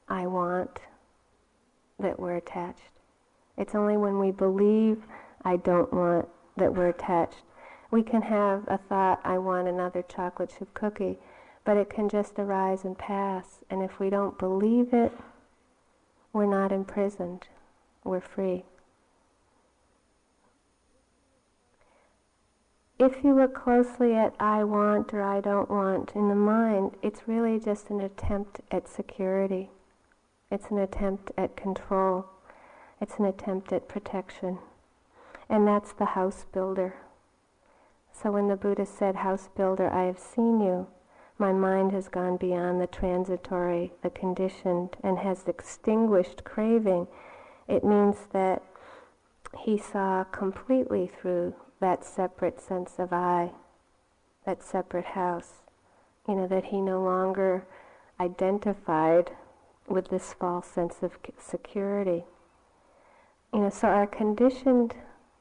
I 0.07 0.27
want 0.27 0.79
that 1.99 2.19
we're 2.19 2.35
attached. 2.35 2.92
It's 3.57 3.75
only 3.75 3.97
when 3.97 4.19
we 4.19 4.31
believe 4.31 5.03
I 5.43 5.57
don't 5.57 5.93
want 5.93 6.27
that 6.57 6.73
we're 6.73 6.89
attached. 6.89 7.43
We 7.91 8.03
can 8.03 8.23
have 8.23 8.63
a 8.67 8.77
thought, 8.77 9.21
I 9.23 9.37
want 9.37 9.67
another 9.67 10.01
chocolate 10.01 10.55
chip 10.57 10.73
cookie, 10.73 11.19
but 11.63 11.77
it 11.77 11.89
can 11.89 12.09
just 12.09 12.39
arise 12.39 12.83
and 12.83 12.97
pass. 12.97 13.63
And 13.69 13.83
if 13.83 13.99
we 13.99 14.09
don't 14.09 14.37
believe 14.37 14.93
it, 14.93 15.11
we're 16.31 16.45
not 16.45 16.71
imprisoned. 16.71 17.47
We're 18.03 18.19
free. 18.19 18.65
If 22.99 23.23
you 23.23 23.35
look 23.35 23.53
closely 23.53 24.15
at 24.15 24.33
I 24.39 24.63
want 24.63 25.13
or 25.13 25.21
I 25.21 25.41
don't 25.41 25.69
want 25.69 26.13
in 26.15 26.29
the 26.29 26.35
mind, 26.35 26.91
it's 27.01 27.27
really 27.27 27.59
just 27.59 27.89
an 27.89 27.99
attempt 27.99 28.61
at 28.71 28.87
security. 28.87 29.71
It's 30.49 30.71
an 30.71 30.77
attempt 30.77 31.31
at 31.37 31.57
control. 31.57 32.25
It's 33.03 33.19
an 33.19 33.25
attempt 33.25 33.73
at 33.73 33.89
protection. 33.89 34.59
And 35.49 35.67
that's 35.67 35.91
the 35.91 36.05
house 36.15 36.45
builder. 36.53 36.95
So 38.13 38.31
when 38.31 38.47
the 38.47 38.55
Buddha 38.55 38.85
said, 38.85 39.17
House 39.17 39.49
builder, 39.57 39.89
I 39.89 40.03
have 40.03 40.17
seen 40.17 40.61
you, 40.61 40.87
my 41.37 41.51
mind 41.51 41.91
has 41.91 42.07
gone 42.07 42.37
beyond 42.37 42.79
the 42.79 42.87
transitory, 42.87 43.91
the 44.03 44.09
conditioned, 44.09 44.95
and 45.03 45.17
has 45.17 45.45
extinguished 45.49 46.45
craving, 46.45 47.07
it 47.67 47.83
means 47.83 48.15
that 48.31 48.63
he 49.59 49.77
saw 49.77 50.23
completely 50.23 51.05
through 51.05 51.55
that 51.81 52.05
separate 52.05 52.61
sense 52.61 52.99
of 52.99 53.11
I, 53.11 53.51
that 54.45 54.63
separate 54.63 55.07
house. 55.07 55.55
You 56.25 56.35
know, 56.35 56.47
that 56.47 56.67
he 56.67 56.79
no 56.79 57.03
longer 57.03 57.65
identified 58.17 59.31
with 59.89 60.07
this 60.07 60.31
false 60.31 60.67
sense 60.67 61.03
of 61.03 61.17
security. 61.37 62.23
You 63.53 63.59
know, 63.59 63.69
so 63.69 63.87
our 63.87 64.07
conditioned 64.07 64.95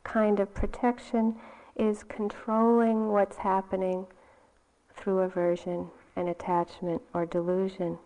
kind 0.05 0.39
of 0.39 0.53
protection 0.53 1.37
is 1.75 2.03
controlling 2.03 3.09
what's 3.09 3.39
happening 3.39 4.07
through 4.95 5.21
aversion 5.21 5.89
and 6.15 6.29
attachment 6.29 7.01
or 7.15 7.25
delusion. 7.25 7.99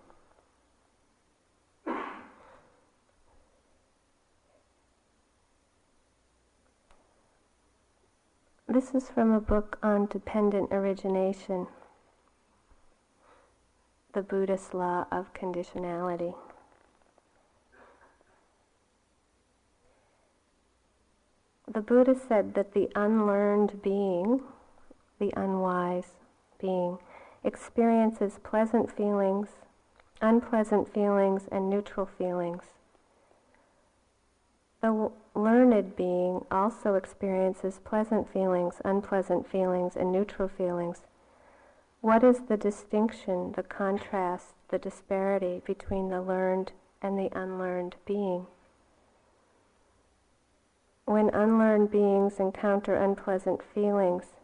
This 8.68 8.94
is 8.94 9.08
from 9.08 9.32
a 9.32 9.40
book 9.40 9.76
on 9.82 10.06
dependent 10.06 10.70
origination, 10.70 11.66
the 14.12 14.22
Buddhist 14.22 14.72
law 14.72 15.06
of 15.10 15.32
conditionality. 15.34 16.34
The 21.76 21.82
Buddha 21.82 22.14
said 22.18 22.54
that 22.54 22.72
the 22.72 22.88
unlearned 22.94 23.82
being, 23.82 24.40
the 25.18 25.30
unwise 25.36 26.14
being, 26.58 26.96
experiences 27.44 28.40
pleasant 28.42 28.90
feelings, 28.90 29.48
unpleasant 30.22 30.90
feelings, 30.90 31.42
and 31.52 31.68
neutral 31.68 32.06
feelings. 32.06 32.62
The 34.80 35.10
learned 35.34 35.96
being 35.96 36.46
also 36.50 36.94
experiences 36.94 37.78
pleasant 37.84 38.32
feelings, 38.32 38.76
unpleasant 38.82 39.46
feelings, 39.46 39.96
and 39.96 40.10
neutral 40.10 40.48
feelings. 40.48 41.02
What 42.00 42.24
is 42.24 42.40
the 42.48 42.56
distinction, 42.56 43.52
the 43.52 43.62
contrast, 43.62 44.54
the 44.68 44.78
disparity 44.78 45.60
between 45.66 46.08
the 46.08 46.22
learned 46.22 46.72
and 47.02 47.18
the 47.18 47.28
unlearned 47.38 47.96
being? 48.06 48.46
When 51.06 51.30
unlearned 51.30 51.92
beings 51.92 52.40
encounter 52.40 52.96
unpleasant 52.96 53.62
feelings, 53.62 54.34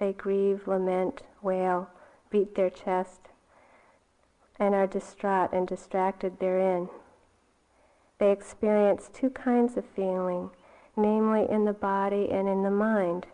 they 0.00 0.12
grieve, 0.12 0.66
lament, 0.66 1.22
wail, 1.40 1.90
beat 2.28 2.56
their 2.56 2.70
chest, 2.70 3.28
and 4.58 4.74
are 4.74 4.88
distraught 4.88 5.50
and 5.52 5.66
distracted 5.66 6.40
therein. 6.40 6.88
They 8.18 8.32
experience 8.32 9.08
two 9.12 9.30
kinds 9.30 9.76
of 9.76 9.84
feeling, 9.84 10.50
namely 10.96 11.48
in 11.48 11.64
the 11.64 11.72
body 11.72 12.28
and 12.32 12.48
in 12.48 12.64
the 12.64 12.70
mind. 12.70 13.28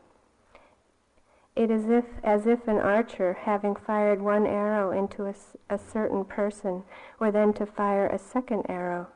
It 1.57 1.71
is 1.71 1.89
if, 1.89 2.05
as 2.23 2.47
if 2.47 2.69
an 2.69 2.79
archer, 2.79 3.33
having 3.33 3.77
fired 3.77 4.21
one 4.21 4.47
arrow 4.47 4.91
into 4.91 5.25
a, 5.25 5.35
a 5.71 5.79
certain 5.79 6.27
person, 6.27 6.85
were 7.19 7.31
then 7.31 7.55
to 7.55 7.65
fire 7.65 8.07
a 8.07 8.19
second 8.19 8.67
arrow. 8.69 9.07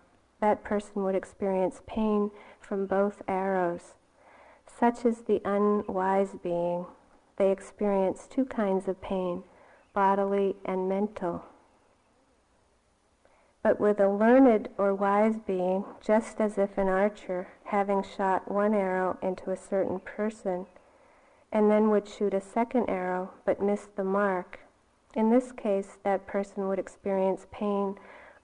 That 0.40 0.62
person 0.62 1.02
would 1.04 1.14
experience 1.14 1.82
pain 1.86 2.30
from 2.60 2.86
both 2.86 3.22
arrows. 3.26 3.94
Such 4.66 5.04
is 5.04 5.22
the 5.22 5.40
unwise 5.44 6.34
being. 6.42 6.86
They 7.36 7.50
experience 7.50 8.26
two 8.28 8.44
kinds 8.44 8.86
of 8.86 9.00
pain, 9.00 9.42
bodily 9.92 10.56
and 10.64 10.88
mental. 10.88 11.44
But 13.62 13.80
with 13.80 13.98
a 13.98 14.08
learned 14.08 14.68
or 14.78 14.94
wise 14.94 15.38
being, 15.44 15.84
just 16.00 16.40
as 16.40 16.58
if 16.58 16.78
an 16.78 16.88
archer, 16.88 17.48
having 17.64 18.02
shot 18.02 18.50
one 18.50 18.74
arrow 18.74 19.18
into 19.20 19.50
a 19.50 19.56
certain 19.56 19.98
person, 19.98 20.66
and 21.50 21.70
then 21.70 21.90
would 21.90 22.08
shoot 22.08 22.34
a 22.34 22.40
second 22.40 22.88
arrow 22.88 23.30
but 23.44 23.60
miss 23.60 23.88
the 23.96 24.04
mark, 24.04 24.60
in 25.14 25.30
this 25.30 25.50
case 25.50 25.98
that 26.04 26.26
person 26.26 26.68
would 26.68 26.78
experience 26.78 27.46
pain 27.50 27.96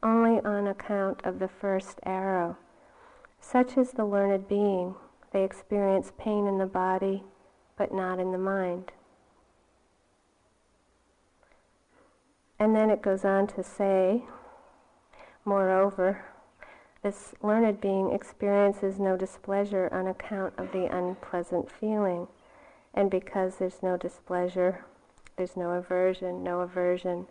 only 0.05 0.41
on 0.43 0.67
account 0.67 1.21
of 1.25 1.39
the 1.39 1.49
first 1.49 1.99
arrow. 2.05 2.57
Such 3.41 3.79
is 3.79 3.93
the 3.93 4.05
learned 4.05 4.47
being. 4.47 4.95
They 5.33 5.43
experience 5.43 6.13
pain 6.19 6.47
in 6.47 6.59
the 6.59 6.67
body, 6.67 7.25
but 7.77 7.93
not 7.93 8.21
in 8.21 8.31
the 8.31 8.39
mind. 8.39 8.93
And 12.59 12.77
then 12.77 12.91
it 12.91 13.03
goes 13.03 13.25
on 13.25 13.47
to 13.49 13.63
say, 13.63 14.25
moreover, 15.45 16.25
this 17.03 17.35
learned 17.43 17.81
being 17.81 18.13
experiences 18.13 18.99
no 18.99 19.17
displeasure 19.17 19.89
on 19.93 20.07
account 20.07 20.55
of 20.57 20.73
the 20.73 20.87
unpleasant 20.87 21.71
feeling. 21.71 22.29
And 22.95 23.11
because 23.11 23.57
there's 23.57 23.83
no 23.83 23.97
displeasure, 23.97 24.85
there's 25.37 25.57
no 25.57 25.73
aversion, 25.73 26.43
no 26.43 26.61
aversion, 26.61 27.27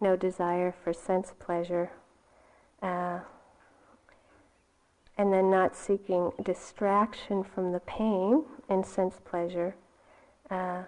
no 0.00 0.14
desire 0.14 0.74
for 0.84 0.92
sense 0.92 1.32
pleasure, 1.38 1.90
uh, 2.82 3.20
and 5.18 5.32
then 5.32 5.50
not 5.50 5.74
seeking 5.74 6.30
distraction 6.42 7.42
from 7.42 7.72
the 7.72 7.80
pain 7.80 8.44
and 8.68 8.84
sense 8.84 9.16
pleasure, 9.24 9.74
uh, 10.50 10.82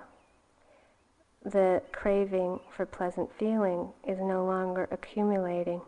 the 1.45 1.83
craving 1.93 2.61
for 2.71 2.85
pleasant 2.85 3.31
feeling 3.39 3.89
is 4.07 4.19
no 4.19 4.45
longer 4.45 4.89
accumulating. 4.91 5.81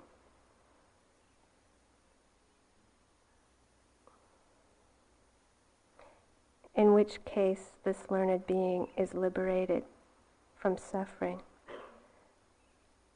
In 6.75 6.95
which 6.95 7.23
case, 7.27 7.73
this 7.85 8.11
learned 8.11 8.47
being 8.47 8.89
is 8.97 9.13
liberated 9.13 9.83
from 10.57 10.79
suffering. 10.79 11.43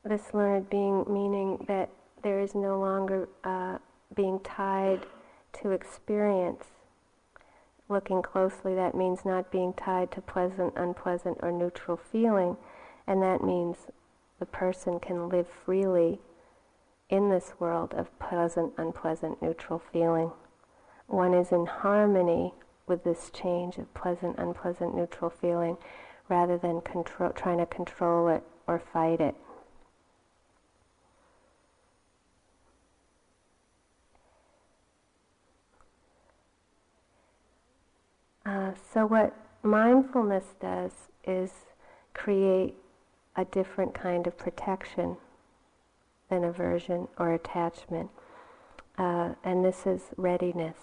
This 0.05 0.35
learned 0.35 0.69
being 0.69 1.07
meaning 1.09 1.65
that 1.67 1.89
there 2.25 2.41
is 2.41 2.55
no 2.55 2.81
longer 2.81 3.29
uh, 3.45 3.79
being 4.17 4.41
tied 4.41 5.07
to 5.53 5.71
experience. 5.71 6.65
Looking 7.89 8.23
closely, 8.23 8.75
that 8.75 8.95
means 8.95 9.27
not 9.27 9.53
being 9.53 9.75
tied 9.75 10.11
to 10.13 10.23
pleasant, 10.23 10.73
unpleasant, 10.75 11.39
or 11.43 11.53
neutral 11.53 11.99
feeling, 11.99 12.57
and 13.07 13.23
that 13.23 13.45
means 13.45 13.77
the 14.41 14.47
person 14.47 14.99
can 14.99 15.29
live 15.29 15.47
freely 15.47 16.19
in 17.11 17.29
this 17.29 17.53
world 17.61 17.93
of 17.93 18.19
pleasant, 18.19 18.73
unpleasant, 18.79 19.43
neutral 19.43 19.79
feeling. 19.93 20.33
One 21.07 21.35
is 21.35 21.53
in 21.53 21.67
harmony 21.67 22.55
with 22.87 23.05
this 23.05 23.31
change 23.31 23.77
of 23.77 23.93
pleasant, 23.93 24.39
unpleasant, 24.39 24.97
neutral 24.97 25.31
feeling 25.31 25.77
rather 26.31 26.57
than 26.57 26.81
trying 27.35 27.59
to 27.59 27.67
control 27.67 28.29
it 28.29 28.43
or 28.67 28.79
fight 28.79 29.21
it. 29.21 29.35
Uh, 38.47 38.73
so, 38.93 39.07
what 39.07 39.35
mindfulness 39.63 40.55
does 40.61 40.93
is 41.27 41.51
create 42.13 42.75
a 43.37 43.45
different 43.47 43.95
kind 43.95 44.27
of 44.27 44.37
protection 44.37 45.17
than 46.29 46.45
aversion 46.45 47.09
or 47.19 47.33
attachment. 47.33 48.11
Uh, 48.99 49.31
and 49.43 49.65
this 49.65 49.87
is 49.87 50.03
readiness. 50.17 50.77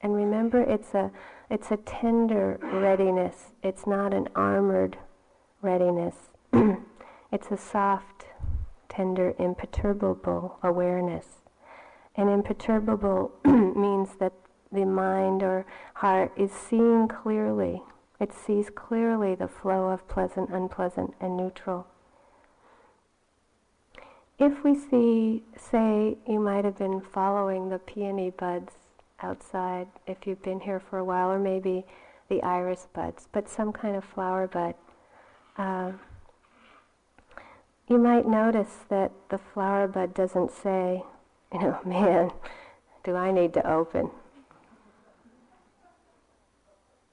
And 0.00 0.14
remember, 0.14 0.62
it's 0.62 0.94
a, 0.94 1.10
it's 1.50 1.70
a 1.70 1.76
tender 1.76 2.58
readiness. 2.62 3.52
It's 3.62 3.86
not 3.86 4.14
an 4.14 4.28
armored 4.34 4.96
readiness. 5.60 6.14
it's 7.32 7.50
a 7.50 7.56
soft, 7.56 8.26
tender, 8.88 9.34
imperturbable 9.38 10.58
awareness. 10.62 11.26
And 12.16 12.30
imperturbable 12.30 13.32
means 13.44 14.16
that 14.18 14.32
the 14.70 14.84
mind 14.84 15.42
or 15.42 15.66
heart 15.94 16.32
is 16.36 16.52
seeing 16.52 17.08
clearly. 17.08 17.82
It 18.20 18.32
sees 18.32 18.70
clearly 18.70 19.34
the 19.34 19.48
flow 19.48 19.90
of 19.90 20.06
pleasant, 20.08 20.50
unpleasant, 20.50 21.14
and 21.20 21.36
neutral. 21.36 21.86
If 24.38 24.62
we 24.62 24.74
see, 24.74 25.42
say, 25.56 26.16
you 26.26 26.38
might 26.38 26.64
have 26.64 26.78
been 26.78 27.00
following 27.00 27.68
the 27.68 27.78
peony 27.78 28.30
buds 28.30 28.72
outside, 29.20 29.88
if 30.06 30.26
you've 30.26 30.42
been 30.42 30.60
here 30.60 30.80
for 30.80 30.98
a 30.98 31.04
while, 31.04 31.30
or 31.30 31.38
maybe 31.38 31.84
the 32.28 32.42
iris 32.42 32.86
buds, 32.92 33.26
but 33.32 33.48
some 33.48 33.72
kind 33.72 33.96
of 33.96 34.04
flower 34.04 34.46
bud. 34.46 34.74
Uh, 35.56 35.92
you 37.88 37.98
might 37.98 38.28
notice 38.28 38.84
that 38.90 39.10
the 39.30 39.38
flower 39.38 39.88
bud 39.88 40.14
doesn't 40.14 40.52
say, 40.52 41.02
you 41.52 41.58
know, 41.60 41.80
man, 41.84 42.30
do 43.02 43.16
I 43.16 43.32
need 43.32 43.54
to 43.54 43.68
open? 43.68 44.10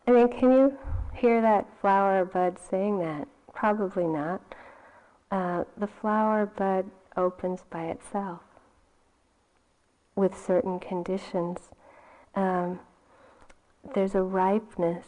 I 0.07 0.11
mean, 0.11 0.27
can 0.29 0.51
you 0.51 0.77
hear 1.15 1.41
that 1.41 1.67
flower 1.81 2.25
bud 2.25 2.57
saying 2.59 2.99
that? 2.99 3.27
Probably 3.53 4.05
not. 4.05 4.41
Uh, 5.31 5.63
the 5.77 5.87
flower 5.87 6.45
bud 6.45 6.91
opens 7.17 7.61
by 7.69 7.85
itself 7.85 8.41
with 10.15 10.37
certain 10.37 10.79
conditions. 10.79 11.71
Um, 12.35 12.79
there's 13.93 14.15
a 14.15 14.21
ripeness 14.21 15.05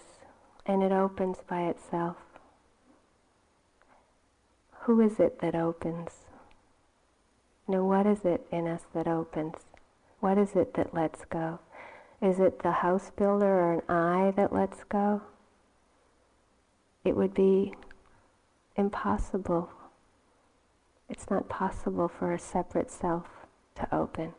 and 0.66 0.82
it 0.82 0.92
opens 0.92 1.38
by 1.48 1.62
itself. 1.64 2.18
Who 4.82 5.02
is 5.02 5.20
it 5.20 5.40
that 5.42 5.56
opens? 5.56 6.26
You 7.68 7.76
know, 7.76 7.86
what 7.86 8.06
is 8.08 8.26
it 8.26 8.48
in 8.52 8.68
us 8.68 8.84
that 8.94 9.08
opens? 9.08 9.56
What 10.20 10.38
is 10.38 10.56
it 10.56 10.74
that 10.74 10.94
lets 10.94 11.26
go? 11.26 11.60
Is 12.22 12.40
it 12.40 12.64
the 12.64 12.72
house 12.72 13.12
builder 13.16 13.46
or 13.46 13.74
an 13.74 13.82
I 13.88 14.32
that 14.32 14.52
lets 14.52 14.84
go? 14.84 15.22
It 17.04 17.16
would 17.16 17.34
be 17.34 17.76
impossible. 18.76 19.70
It's 21.10 21.30
not 21.30 21.48
possible 21.48 22.08
for 22.08 22.34
a 22.34 22.40
separate 22.40 22.90
self 22.90 23.28
to 23.76 23.96
open. 23.96 24.34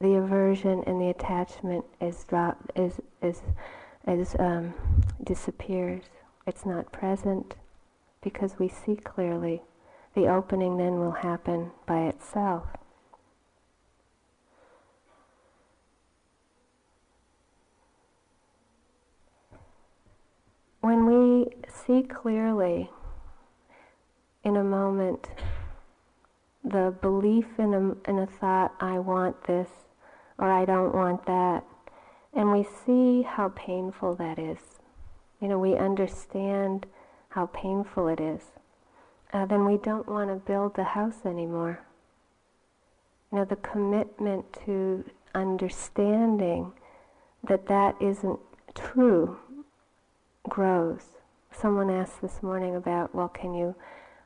The 0.00 0.14
aversion 0.14 0.82
and 0.86 1.00
the 1.00 1.08
attachment 1.08 1.84
is 2.00 2.24
dropped, 2.24 2.72
is 2.74 3.00
is 3.22 3.42
is 4.08 4.34
um, 4.38 4.74
disappears. 5.22 6.04
It's 6.46 6.66
not 6.66 6.90
present 6.90 7.54
because 8.22 8.58
we 8.58 8.68
see 8.68 8.96
clearly. 8.96 9.62
The 10.14 10.26
opening 10.26 10.78
then 10.78 10.98
will 10.98 11.12
happen 11.12 11.70
by 11.86 12.06
itself. 12.08 12.64
See 21.90 22.02
clearly 22.02 22.90
in 24.44 24.56
a 24.56 24.64
moment 24.64 25.28
the 26.62 26.94
belief 27.00 27.46
in 27.58 27.74
a, 27.74 28.10
in 28.10 28.18
a 28.18 28.26
thought, 28.26 28.74
I 28.80 28.98
want 28.98 29.46
this, 29.46 29.68
or 30.38 30.50
I 30.50 30.64
don't 30.64 30.94
want 30.94 31.26
that, 31.26 31.64
and 32.34 32.52
we 32.52 32.66
see 32.84 33.22
how 33.22 33.48
painful 33.48 34.14
that 34.16 34.38
is. 34.38 34.58
You 35.40 35.48
know, 35.48 35.58
we 35.58 35.74
understand 35.74 36.86
how 37.30 37.46
painful 37.46 38.08
it 38.08 38.20
is. 38.20 38.42
Uh, 39.32 39.46
then 39.46 39.64
we 39.64 39.78
don't 39.78 40.08
want 40.08 40.28
to 40.28 40.36
build 40.36 40.74
the 40.74 40.84
house 40.84 41.24
anymore. 41.24 41.80
You 43.32 43.38
know, 43.38 43.44
the 43.44 43.56
commitment 43.56 44.52
to 44.66 45.04
understanding 45.34 46.72
that 47.48 47.66
that 47.68 47.96
isn't 48.00 48.38
true 48.74 49.38
grows. 50.50 51.16
Someone 51.50 51.88
asked 51.88 52.20
this 52.20 52.42
morning 52.42 52.76
about, 52.76 53.14
well, 53.14 53.28
can 53.28 53.54
you 53.54 53.74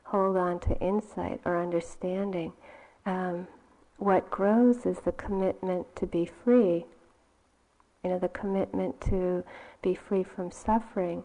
hold 0.03 0.35
on 0.35 0.59
to 0.61 0.77
insight 0.79 1.39
or 1.45 1.61
understanding? 1.61 2.51
Um, 3.05 3.47
what 3.97 4.29
grows 4.29 4.85
is 4.85 4.99
the 4.99 5.13
commitment 5.13 5.95
to 5.95 6.05
be 6.05 6.25
free. 6.25 6.85
You 8.03 8.09
know, 8.09 8.19
the 8.19 8.27
commitment 8.27 8.99
to 9.01 9.43
be 9.81 9.95
free 9.95 10.23
from 10.23 10.51
suffering, 10.51 11.23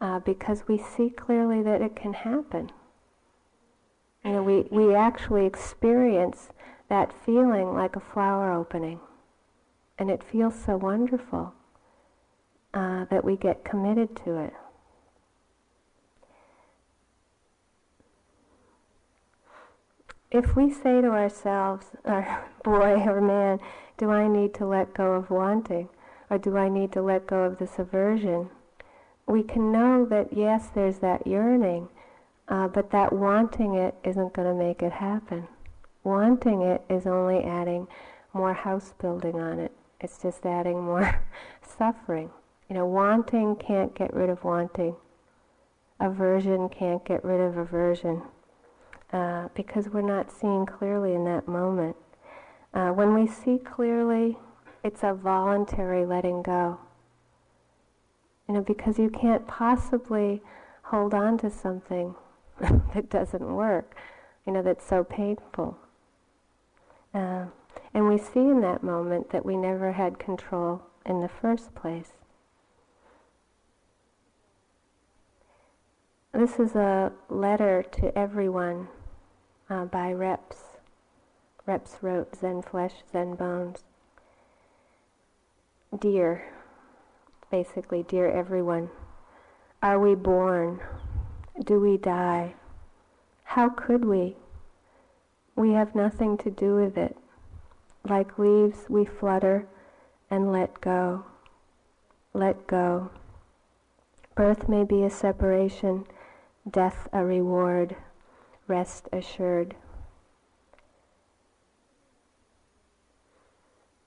uh, 0.00 0.18
because 0.18 0.64
we 0.68 0.78
see 0.78 1.10
clearly 1.10 1.62
that 1.62 1.80
it 1.80 1.96
can 1.96 2.12
happen. 2.12 2.70
You 4.24 4.32
know, 4.32 4.42
we, 4.42 4.66
we 4.70 4.94
actually 4.94 5.46
experience 5.46 6.50
that 6.88 7.12
feeling 7.24 7.72
like 7.72 7.96
a 7.96 8.00
flower 8.00 8.52
opening. 8.52 9.00
And 9.98 10.10
it 10.10 10.22
feels 10.22 10.54
so 10.54 10.76
wonderful 10.76 11.54
uh, 12.72 13.04
that 13.06 13.24
we 13.24 13.36
get 13.36 13.64
committed 13.64 14.16
to 14.24 14.36
it. 14.36 14.54
If 20.30 20.54
we 20.54 20.70
say 20.70 21.00
to 21.00 21.08
ourselves, 21.08 21.86
or 22.04 22.44
boy 22.62 23.02
or 23.02 23.20
man, 23.20 23.58
do 23.96 24.10
I 24.10 24.28
need 24.28 24.54
to 24.54 24.66
let 24.66 24.94
go 24.94 25.14
of 25.14 25.30
wanting? 25.30 25.88
Or 26.30 26.38
do 26.38 26.56
I 26.56 26.68
need 26.68 26.92
to 26.92 27.02
let 27.02 27.26
go 27.26 27.42
of 27.42 27.58
this 27.58 27.78
aversion? 27.78 28.50
We 29.26 29.42
can 29.42 29.72
know 29.72 30.04
that 30.06 30.32
yes, 30.32 30.68
there's 30.68 30.98
that 30.98 31.26
yearning, 31.26 31.88
uh, 32.48 32.68
but 32.68 32.90
that 32.92 33.12
wanting 33.12 33.74
it 33.74 33.94
isn't 34.04 34.32
going 34.32 34.48
to 34.48 34.54
make 34.54 34.82
it 34.82 34.92
happen. 34.92 35.48
Wanting 36.04 36.62
it 36.62 36.82
is 36.88 37.06
only 37.06 37.42
adding 37.42 37.88
more 38.32 38.54
house 38.54 38.94
building 39.00 39.40
on 39.40 39.58
it. 39.58 39.72
It's 40.00 40.22
just 40.22 40.46
adding 40.46 40.82
more 40.82 41.20
suffering. 41.78 42.30
You 42.70 42.76
know, 42.76 42.86
wanting 42.86 43.56
can't 43.56 43.96
get 43.96 44.14
rid 44.14 44.30
of 44.30 44.44
wanting. 44.44 44.94
Aversion 45.98 46.68
can't 46.68 47.04
get 47.04 47.24
rid 47.24 47.40
of 47.40 47.58
aversion 47.58 48.22
uh, 49.12 49.48
because 49.56 49.88
we're 49.88 50.02
not 50.02 50.30
seeing 50.30 50.66
clearly 50.66 51.12
in 51.12 51.24
that 51.24 51.48
moment. 51.48 51.96
Uh, 52.72 52.90
when 52.90 53.12
we 53.12 53.26
see 53.26 53.58
clearly, 53.58 54.38
it's 54.84 55.02
a 55.02 55.12
voluntary 55.12 56.06
letting 56.06 56.42
go. 56.42 56.78
You 58.46 58.54
know, 58.54 58.60
because 58.60 59.00
you 59.00 59.10
can't 59.10 59.48
possibly 59.48 60.40
hold 60.84 61.12
on 61.12 61.38
to 61.38 61.50
something 61.50 62.14
that 62.94 63.10
doesn't 63.10 63.52
work, 63.52 63.96
you 64.46 64.52
know, 64.52 64.62
that's 64.62 64.86
so 64.86 65.02
painful. 65.02 65.76
Uh, 67.12 67.46
and 67.92 68.08
we 68.08 68.16
see 68.16 68.38
in 68.38 68.60
that 68.60 68.84
moment 68.84 69.30
that 69.30 69.44
we 69.44 69.56
never 69.56 69.90
had 69.90 70.20
control 70.20 70.82
in 71.04 71.20
the 71.20 71.28
first 71.28 71.74
place. 71.74 72.19
This 76.32 76.60
is 76.60 76.76
a 76.76 77.10
letter 77.28 77.82
to 77.82 78.16
everyone 78.16 78.86
uh, 79.68 79.86
by 79.86 80.12
Reps. 80.12 80.58
Reps 81.66 81.96
wrote 82.00 82.36
Zen 82.36 82.62
Flesh, 82.62 82.94
Zen 83.10 83.34
Bones. 83.34 83.82
Dear, 85.98 86.44
basically, 87.50 88.04
dear 88.04 88.30
everyone, 88.30 88.90
are 89.82 89.98
we 89.98 90.14
born? 90.14 90.80
Do 91.64 91.80
we 91.80 91.96
die? 91.96 92.54
How 93.42 93.68
could 93.68 94.04
we? 94.04 94.36
We 95.56 95.72
have 95.72 95.96
nothing 95.96 96.38
to 96.38 96.50
do 96.50 96.76
with 96.76 96.96
it. 96.96 97.16
Like 98.08 98.38
leaves, 98.38 98.86
we 98.88 99.04
flutter 99.04 99.66
and 100.30 100.52
let 100.52 100.80
go. 100.80 101.24
Let 102.32 102.68
go. 102.68 103.10
Birth 104.36 104.68
may 104.68 104.84
be 104.84 105.02
a 105.02 105.10
separation, 105.10 106.06
death 106.68 107.08
a 107.12 107.24
reward, 107.24 107.96
rest 108.66 109.08
assured. 109.12 109.74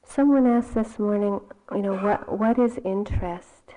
Someone 0.03 0.45
asked 0.45 0.75
this 0.75 0.99
morning, 0.99 1.41
you 1.71 1.81
know, 1.81 1.95
what, 1.97 2.37
what 2.37 2.59
is 2.59 2.79
interest? 2.85 3.73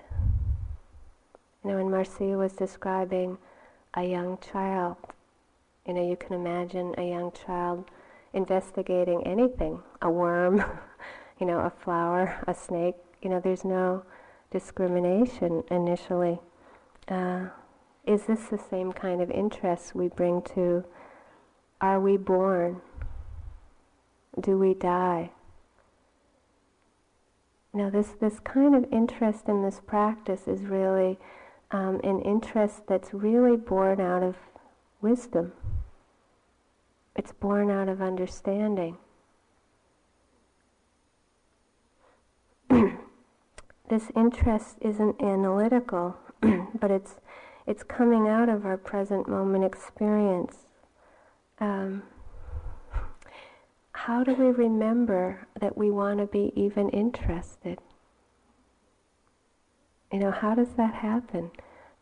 You 1.65 1.71
know, 1.71 1.77
when 1.77 1.91
Marcia 1.91 2.37
was 2.37 2.53
describing 2.53 3.39
a 3.95 4.05
young 4.05 4.39
child, 4.39 4.97
you 5.87 5.95
know, 5.95 6.07
you 6.07 6.17
can 6.17 6.35
imagine 6.35 6.95
a 6.99 7.09
young 7.09 7.33
child 7.33 7.87
investigating 8.35 9.27
anything, 9.27 9.81
a 10.03 10.11
worm, 10.11 10.63
you 11.41 11.47
know, 11.47 11.61
a 11.61 11.71
flower, 11.71 12.43
a 12.47 12.55
snake, 12.55 12.97
you 13.23 13.31
know, 13.31 13.41
there's 13.41 13.65
no 13.65 14.05
discrimination 14.51 15.65
initially. 15.71 16.39
Uh, 17.09 17.47
is 18.07 18.25
this 18.25 18.45
the 18.45 18.59
same 18.59 18.93
kind 18.93 19.21
of 19.21 19.31
interest 19.31 19.95
we 19.95 20.09
bring 20.09 20.43
to 20.55 20.85
are 21.81 22.01
we 22.01 22.17
born? 22.17 22.81
Do 24.41 24.59
we 24.59 24.75
die? 24.75 25.31
Now, 27.75 27.91
this, 27.91 28.15
this 28.19 28.41
kind 28.41 28.75
of 28.75 28.87
interest 28.91 29.49
in 29.49 29.63
this 29.63 29.81
practice 29.87 30.49
is 30.49 30.63
really 30.63 31.19
um, 31.71 32.01
an 32.03 32.23
interest 32.23 32.87
that's 32.89 33.13
really 33.13 33.57
born 33.57 34.01
out 34.01 34.23
of 34.23 34.37
wisdom. 35.03 35.53
It's 37.15 37.33
born 37.33 37.71
out 37.71 37.89
of 37.89 38.01
understanding. 38.01 38.97
this 42.71 44.11
interest 44.17 44.77
isn't 44.81 45.21
analytical, 45.21 46.17
but 46.81 46.91
it's 46.91 47.17
it's 47.67 47.83
coming 47.83 48.29
out 48.29 48.49
of 48.49 48.65
our 48.65 48.77
present 48.77 49.29
moment 49.29 49.65
experience. 49.65 50.67
Um, 51.59 52.03
how 53.93 54.23
do 54.23 54.35
we 54.35 54.47
remember 54.47 55.49
that 55.59 55.77
we 55.77 55.91
want 55.91 56.21
to 56.21 56.27
be 56.27 56.53
even 56.55 56.89
interested? 56.91 57.79
You 60.13 60.21
know, 60.21 60.31
how 60.31 60.55
does 60.55 60.75
that 60.77 60.95
happen? 60.95 61.51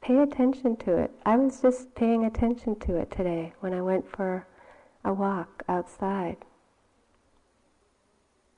Pay 0.02 0.18
attention 0.18 0.76
to 0.76 0.98
it. 0.98 1.12
I 1.24 1.36
was 1.36 1.62
just 1.62 1.94
paying 1.94 2.24
attention 2.24 2.78
to 2.80 2.96
it 2.96 3.10
today 3.10 3.54
when 3.60 3.72
I 3.72 3.80
went 3.80 4.10
for 4.10 4.46
a 5.02 5.14
walk 5.14 5.62
outside. 5.66 6.36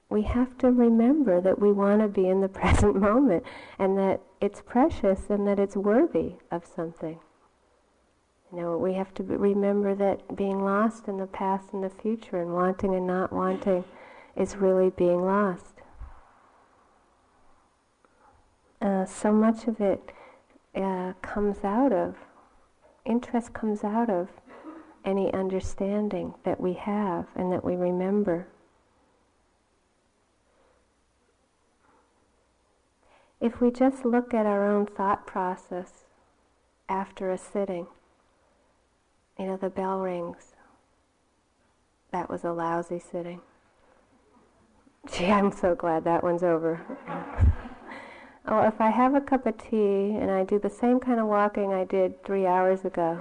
We 0.08 0.22
have 0.22 0.58
to 0.58 0.70
remember 0.70 1.40
that 1.40 1.60
we 1.60 1.70
want 1.72 2.00
to 2.00 2.08
be 2.08 2.28
in 2.28 2.40
the 2.40 2.48
present 2.60 2.96
moment 2.96 3.44
and 3.78 3.96
that 3.96 4.20
it's 4.40 4.62
precious 4.62 5.30
and 5.30 5.46
that 5.46 5.58
it's 5.58 5.76
worthy 5.76 6.34
of 6.50 6.64
something. 6.66 7.18
You 8.52 8.60
know, 8.60 8.78
we 8.78 8.94
have 8.94 9.12
to 9.14 9.22
remember 9.22 9.94
that 9.94 10.36
being 10.36 10.64
lost 10.64 11.08
in 11.08 11.16
the 11.16 11.26
past 11.26 11.72
and 11.72 11.82
the 11.82 11.90
future 11.90 12.40
and 12.40 12.52
wanting 12.52 12.94
and 12.94 13.06
not 13.06 13.32
wanting 13.32 13.84
is 14.36 14.56
really 14.56 14.90
being 14.90 15.24
lost. 15.24 15.74
Uh, 18.80 19.04
so 19.04 19.32
much 19.32 19.66
of 19.66 19.80
it 19.80 20.12
uh, 20.74 21.14
comes 21.22 21.64
out 21.64 21.92
of, 21.92 22.14
interest 23.04 23.52
comes 23.52 23.82
out 23.82 24.10
of 24.10 24.28
any 25.04 25.32
understanding 25.32 26.34
that 26.44 26.60
we 26.60 26.74
have 26.74 27.26
and 27.34 27.50
that 27.52 27.64
we 27.64 27.74
remember. 27.74 28.46
If 33.46 33.60
we 33.60 33.70
just 33.70 34.04
look 34.04 34.34
at 34.34 34.44
our 34.44 34.68
own 34.68 34.86
thought 34.86 35.24
process 35.24 36.06
after 36.88 37.30
a 37.30 37.38
sitting, 37.38 37.86
you 39.38 39.46
know, 39.46 39.56
the 39.56 39.70
bell 39.70 40.00
rings. 40.00 40.56
That 42.10 42.28
was 42.28 42.42
a 42.42 42.50
lousy 42.50 42.98
sitting. 42.98 43.40
Gee, 45.08 45.26
I'm 45.26 45.52
so 45.52 45.76
glad 45.76 46.02
that 46.02 46.24
one's 46.24 46.42
over. 46.42 46.80
oh, 48.48 48.66
if 48.66 48.80
I 48.80 48.90
have 48.90 49.14
a 49.14 49.20
cup 49.20 49.46
of 49.46 49.56
tea 49.58 50.16
and 50.16 50.28
I 50.28 50.42
do 50.42 50.58
the 50.58 50.68
same 50.68 50.98
kind 50.98 51.20
of 51.20 51.28
walking 51.28 51.72
I 51.72 51.84
did 51.84 52.24
three 52.24 52.46
hours 52.46 52.84
ago, 52.84 53.20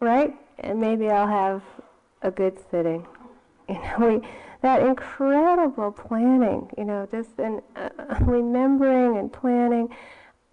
right? 0.00 0.34
And 0.58 0.80
maybe 0.80 1.10
I'll 1.10 1.28
have 1.28 1.62
a 2.22 2.32
good 2.32 2.58
sitting. 2.72 3.06
You 3.68 3.74
know, 3.74 3.96
we 3.98 4.28
that 4.62 4.82
incredible 4.82 5.92
planning. 5.92 6.70
You 6.76 6.84
know, 6.84 7.08
just 7.10 7.38
and 7.38 7.62
uh, 7.76 7.90
remembering 8.20 9.16
and 9.16 9.32
planning 9.32 9.88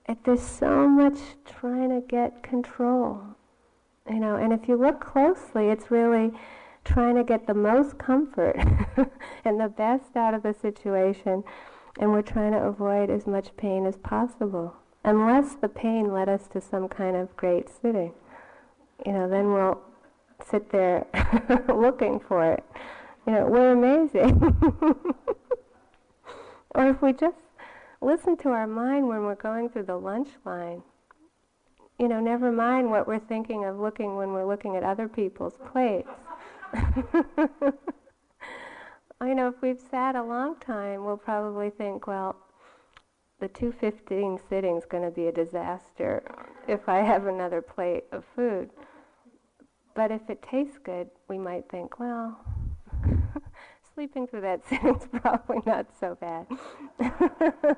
it, 0.07 0.23
there's 0.23 0.41
so 0.41 0.87
much 0.87 1.17
trying 1.45 1.89
to 1.89 2.05
get 2.07 2.43
control, 2.43 3.21
you 4.09 4.19
know. 4.19 4.35
And 4.35 4.53
if 4.53 4.67
you 4.67 4.75
look 4.75 4.99
closely, 4.99 5.69
it's 5.69 5.89
really 5.89 6.31
trying 6.83 7.15
to 7.15 7.23
get 7.23 7.47
the 7.47 7.53
most 7.53 7.97
comfort 7.97 8.55
and 9.45 9.59
the 9.59 9.69
best 9.69 10.15
out 10.15 10.33
of 10.33 10.43
the 10.43 10.53
situation, 10.53 11.43
and 11.99 12.11
we're 12.11 12.21
trying 12.21 12.51
to 12.51 12.59
avoid 12.59 13.09
as 13.09 13.25
much 13.25 13.55
pain 13.57 13.85
as 13.85 13.97
possible, 13.97 14.75
unless 15.03 15.55
the 15.55 15.69
pain 15.69 16.13
led 16.13 16.29
us 16.29 16.47
to 16.49 16.61
some 16.61 16.87
kind 16.87 17.15
of 17.15 17.35
great 17.35 17.67
sitting. 17.69 18.13
You 19.05 19.13
know, 19.13 19.27
then 19.27 19.53
we'll 19.53 19.81
sit 20.45 20.71
there 20.71 21.07
looking 21.67 22.19
for 22.19 22.53
it. 22.53 22.63
You 23.25 23.33
know, 23.33 23.47
we're 23.47 23.71
amazing. 23.71 24.39
or 26.75 26.89
if 26.89 27.01
we 27.01 27.13
just 27.13 27.37
listen 28.01 28.37
to 28.37 28.49
our 28.49 28.67
mind 28.67 29.07
when 29.07 29.23
we're 29.23 29.35
going 29.35 29.69
through 29.69 29.83
the 29.83 29.97
lunch 29.97 30.29
line. 30.45 30.83
You 31.99 32.07
know, 32.07 32.19
never 32.19 32.51
mind 32.51 32.91
what 32.91 33.07
we're 33.07 33.19
thinking 33.19 33.65
of 33.65 33.79
looking 33.79 34.15
when 34.15 34.33
we're 34.33 34.45
looking 34.45 34.75
at 34.75 34.83
other 34.83 35.07
people's 35.07 35.57
plates. 35.71 36.09
you 39.21 39.33
know, 39.33 39.47
if 39.47 39.55
we've 39.61 39.79
sat 39.79 40.15
a 40.15 40.21
long 40.21 40.57
time, 40.59 41.05
we'll 41.05 41.17
probably 41.17 41.69
think, 41.69 42.05
well, 42.05 42.35
the 43.39 43.47
215 43.47 44.39
sitting 44.49 44.77
is 44.77 44.85
going 44.85 45.03
to 45.03 45.11
be 45.11 45.27
a 45.27 45.31
disaster 45.31 46.23
if 46.67 46.87
I 46.87 46.97
have 46.97 47.25
another 47.25 47.61
plate 47.61 48.03
of 48.11 48.23
food. 48.35 48.69
But 49.95 50.11
if 50.11 50.29
it 50.29 50.41
tastes 50.41 50.77
good, 50.83 51.09
we 51.29 51.37
might 51.37 51.69
think, 51.69 51.99
well, 51.99 52.37
sleeping 53.95 54.27
through 54.27 54.41
that 54.41 54.61
sitting's 54.69 55.07
probably 55.21 55.61
not 55.65 55.87
so 55.99 56.17
bad. 56.19 56.45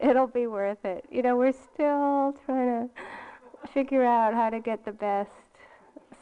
It'll 0.00 0.28
be 0.28 0.46
worth 0.46 0.84
it. 0.84 1.04
You 1.10 1.22
know, 1.22 1.36
we're 1.36 1.52
still 1.52 2.34
trying 2.44 2.88
to 2.88 3.68
figure 3.72 4.04
out 4.04 4.34
how 4.34 4.50
to 4.50 4.60
get 4.60 4.84
the 4.84 4.92
best 4.92 5.30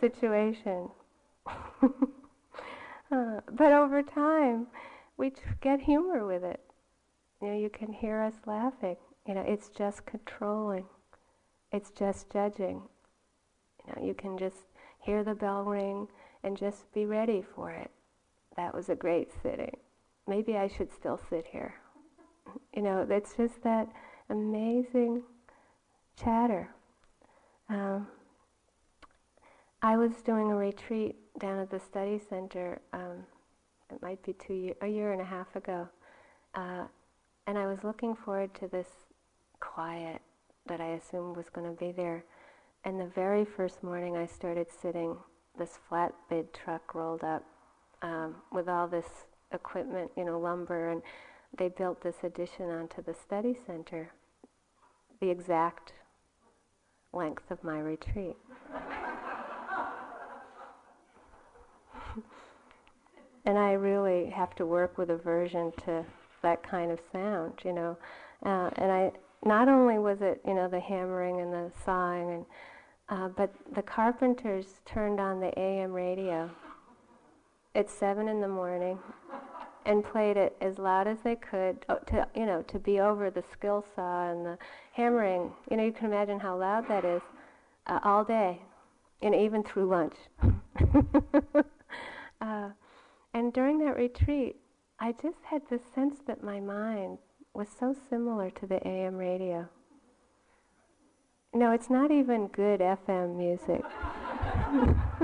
situation. 0.01 0.89
uh, 1.47 3.41
but 3.53 3.73
over 3.73 4.03
time, 4.03 4.69
we 5.19 5.31
t- 5.31 5.43
get 5.61 5.81
humor 5.81 6.27
with 6.27 6.43
it. 6.43 6.61
You 7.43 7.49
know, 7.49 7.59
you 7.59 7.69
can 7.69 7.93
hear 7.93 8.23
us 8.23 8.35
laughing. 8.47 8.97
You 9.27 9.35
know, 9.35 9.45
it's 9.47 9.69
just 9.69 10.07
controlling. 10.07 10.87
It's 11.71 11.91
just 11.91 12.31
judging. 12.31 12.83
You 13.87 13.95
know, 13.95 14.07
you 14.07 14.15
can 14.15 14.39
just 14.39 14.65
hear 15.01 15.23
the 15.23 15.35
bell 15.35 15.65
ring 15.65 16.09
and 16.43 16.57
just 16.57 16.91
be 16.95 17.05
ready 17.05 17.45
for 17.55 17.71
it 17.71 17.91
that 18.57 18.75
was 18.75 18.89
a 18.89 18.95
great 18.95 19.31
sitting. 19.43 19.77
Maybe 20.27 20.57
I 20.57 20.69
should 20.69 20.93
still 20.93 21.21
sit 21.31 21.47
here. 21.47 21.75
You 22.75 22.83
know, 22.83 23.07
it's 23.09 23.35
just 23.35 23.63
that 23.63 23.89
amazing 24.31 25.23
chatter. 26.21 26.69
Um, 27.69 28.07
I 29.83 29.97
was 29.97 30.23
doing 30.25 30.51
a 30.51 30.57
retreat 30.57 31.17
down 31.39 31.59
at 31.59 31.71
the 31.71 31.79
study 31.79 32.19
center. 32.19 32.81
Um, 32.93 33.25
it 33.91 34.01
might 34.03 34.23
be 34.25 34.33
two 34.33 34.55
year, 34.55 34.75
a 34.81 34.87
year 34.89 35.13
and 35.13 35.21
a 35.21 35.25
half 35.25 35.55
ago, 35.55 35.89
uh, 36.55 36.85
and 37.47 37.57
I 37.57 37.67
was 37.67 37.85
looking 37.85 38.17
forward 38.17 38.55
to 38.55 38.69
this 38.69 38.89
quiet 39.61 40.21
that 40.67 40.81
I 40.81 40.93
assumed 40.93 41.37
was 41.37 41.49
going 41.49 41.69
to 41.69 41.79
be 41.79 41.93
there. 41.93 42.25
And 42.85 42.99
the 42.99 43.07
very 43.07 43.45
first 43.45 43.83
morning, 43.83 44.17
I 44.17 44.27
started 44.27 44.67
sitting. 44.71 45.17
This 45.59 45.79
flatbed 45.91 46.53
truck 46.53 46.95
rolled 46.95 47.25
up 47.25 47.45
um, 48.03 48.37
with 48.53 48.69
all 48.69 48.87
this 48.87 49.07
equipment, 49.53 50.11
you 50.17 50.25
know, 50.25 50.39
lumber, 50.39 50.91
and 50.91 51.03
they 51.57 51.69
built 51.69 52.03
this 52.03 52.17
addition 52.23 52.71
onto 52.71 53.03
the 53.03 53.15
study 53.15 53.57
center, 53.67 54.11
the 55.21 55.31
exact 55.31 55.93
length 57.13 57.51
of 57.51 57.63
my 57.65 57.79
retreat. 57.79 58.37
and 63.45 63.57
I 63.59 63.73
really 63.73 64.31
have 64.31 64.55
to 64.57 64.67
work 64.67 64.99
with 64.99 65.11
aversion 65.11 65.73
to 65.85 66.05
that 66.43 66.63
kind 66.63 66.91
of 66.91 67.01
sound, 67.13 67.55
you 67.65 67.73
know. 67.73 67.97
Uh, 68.45 68.71
and 68.77 68.93
I 68.93 69.13
not 69.45 69.69
only 69.69 69.99
was 69.99 70.21
it, 70.21 70.41
you 70.47 70.55
know, 70.55 70.69
the 70.69 70.81
hammering 70.81 71.41
and 71.41 71.53
the 71.53 71.71
sawing, 71.85 72.31
and 72.31 72.45
uh, 73.09 73.29
but 73.29 73.55
the 73.75 73.83
carpenters 73.83 74.67
turned 74.85 75.21
on 75.21 75.41
the 75.41 75.57
AM 75.59 75.93
radio 75.93 76.51
at 77.77 77.91
seven 77.91 78.27
in 78.27 78.41
the 78.41 78.49
morning 78.49 78.99
and 79.85 80.03
played 80.03 80.37
it 80.37 80.57
as 80.61 80.79
loud 80.79 81.07
as 81.07 81.19
they 81.21 81.37
could 81.37 81.85
to 82.07 82.27
you 82.35 82.47
know 82.47 82.63
to 82.63 82.79
be 82.79 82.99
over 82.99 83.31
the 83.31 83.45
skill 83.53 83.85
saw 83.95 84.31
and 84.31 84.45
the 84.45 84.59
hammering. 84.93 85.53
You 85.71 85.77
know, 85.77 85.85
you 85.85 85.93
can 85.93 86.07
imagine 86.07 86.41
how 86.41 86.57
loud 86.59 86.89
that 86.89 87.05
is 87.05 87.23
uh, 87.87 88.01
all 88.03 88.25
day, 88.25 88.63
and 89.23 89.35
even 89.35 89.63
through 89.63 89.89
lunch. 89.89 90.17
uh, 92.41 92.71
and 93.35 93.53
during 93.53 93.79
that 93.81 93.97
retreat, 93.97 94.57
I 94.99 95.13
just 95.13 95.39
had 95.45 95.63
this 95.69 95.83
sense 95.95 96.17
that 96.27 96.43
my 96.43 96.59
mind 96.59 97.19
was 97.53 97.69
so 97.69 97.95
similar 98.09 98.51
to 98.51 98.67
the 98.67 98.87
AM 98.87 99.17
radio. 99.17 99.69
No, 101.53 101.73
it's 101.73 101.91
not 101.91 102.11
even 102.11 102.49
good 102.49 102.81
FM 102.81 103.37
music. 103.37 103.83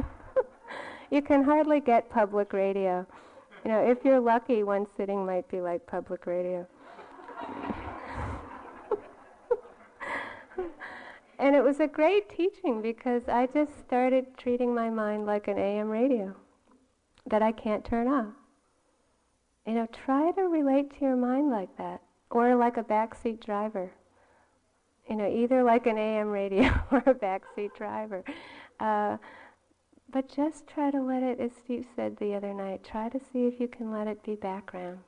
you 1.12 1.20
can 1.20 1.44
hardly 1.44 1.78
get 1.78 2.08
public 2.08 2.54
radio. 2.54 3.06
You 3.64 3.70
know, 3.70 3.84
if 3.86 3.98
you're 4.02 4.18
lucky, 4.18 4.62
one 4.62 4.86
sitting 4.96 5.26
might 5.26 5.46
be 5.50 5.60
like 5.60 5.86
public 5.86 6.24
radio. 6.24 6.66
and 11.38 11.54
it 11.54 11.62
was 11.62 11.80
a 11.80 11.86
great 11.86 12.30
teaching 12.30 12.80
because 12.80 13.28
I 13.28 13.46
just 13.46 13.78
started 13.78 14.38
treating 14.38 14.74
my 14.74 14.88
mind 14.88 15.26
like 15.26 15.48
an 15.48 15.58
AM 15.58 15.90
radio 15.90 16.34
that 17.26 17.42
I 17.42 17.52
can't 17.52 17.84
turn 17.84 18.08
off. 18.08 18.32
You 19.66 19.74
know, 19.74 19.86
try 19.92 20.30
to 20.32 20.42
relate 20.44 20.98
to 20.98 21.04
your 21.04 21.16
mind 21.16 21.50
like 21.50 21.76
that, 21.76 22.00
or 22.30 22.54
like 22.54 22.78
a 22.78 22.82
backseat 22.82 23.44
driver. 23.44 23.92
You 25.10 25.16
know, 25.16 25.28
either 25.28 25.62
like 25.62 25.86
an 25.86 25.98
AM 25.98 26.28
radio 26.28 26.72
or 26.90 27.02
a 27.04 27.12
backseat 27.12 27.74
driver. 27.76 28.24
Uh, 28.80 29.18
but 30.12 30.28
just 30.28 30.66
try 30.66 30.90
to 30.90 31.00
let 31.00 31.22
it, 31.22 31.40
as 31.40 31.52
Steve 31.64 31.86
said 31.96 32.18
the 32.18 32.34
other 32.34 32.52
night, 32.52 32.84
try 32.84 33.08
to 33.08 33.18
see 33.18 33.46
if 33.46 33.58
you 33.58 33.66
can 33.66 33.90
let 33.90 34.06
it 34.06 34.22
be 34.22 34.34
background 34.34 34.98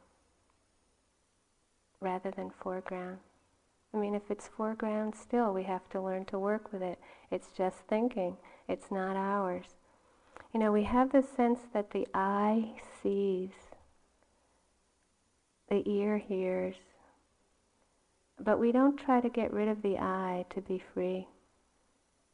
rather 2.01 2.31
than 2.31 2.51
foreground. 2.51 3.19
I 3.93 3.99
mean, 3.99 4.15
if 4.15 4.31
it's 4.31 4.49
foreground 4.49 5.15
still, 5.15 5.53
we 5.53 5.65
have 5.65 5.89
to 5.91 6.01
learn 6.01 6.25
to 6.27 6.39
work 6.39 6.73
with 6.73 6.83
it. 6.83 6.99
It's 7.31 7.49
just 7.57 7.79
thinking, 7.89 8.39
it's 8.67 8.91
not 8.91 9.15
ours. 9.15 9.67
You 10.53 10.61
know, 10.61 10.73
we 10.73 10.85
have 10.85 11.13
the 11.13 11.23
sense 11.23 11.61
that 11.73 11.91
the 11.91 12.09
eye 12.15 12.81
sees, 13.03 13.51
the 15.69 15.89
ear 15.89 16.19
hears, 16.19 16.77
but 18.41 18.59
we 18.59 18.73
don't 18.73 18.97
try 18.97 19.21
to 19.21 19.29
get 19.29 19.53
rid 19.53 19.69
of 19.69 19.83
the 19.83 19.99
eye 19.99 20.47
to 20.51 20.61
be 20.61 20.83
free 20.93 21.29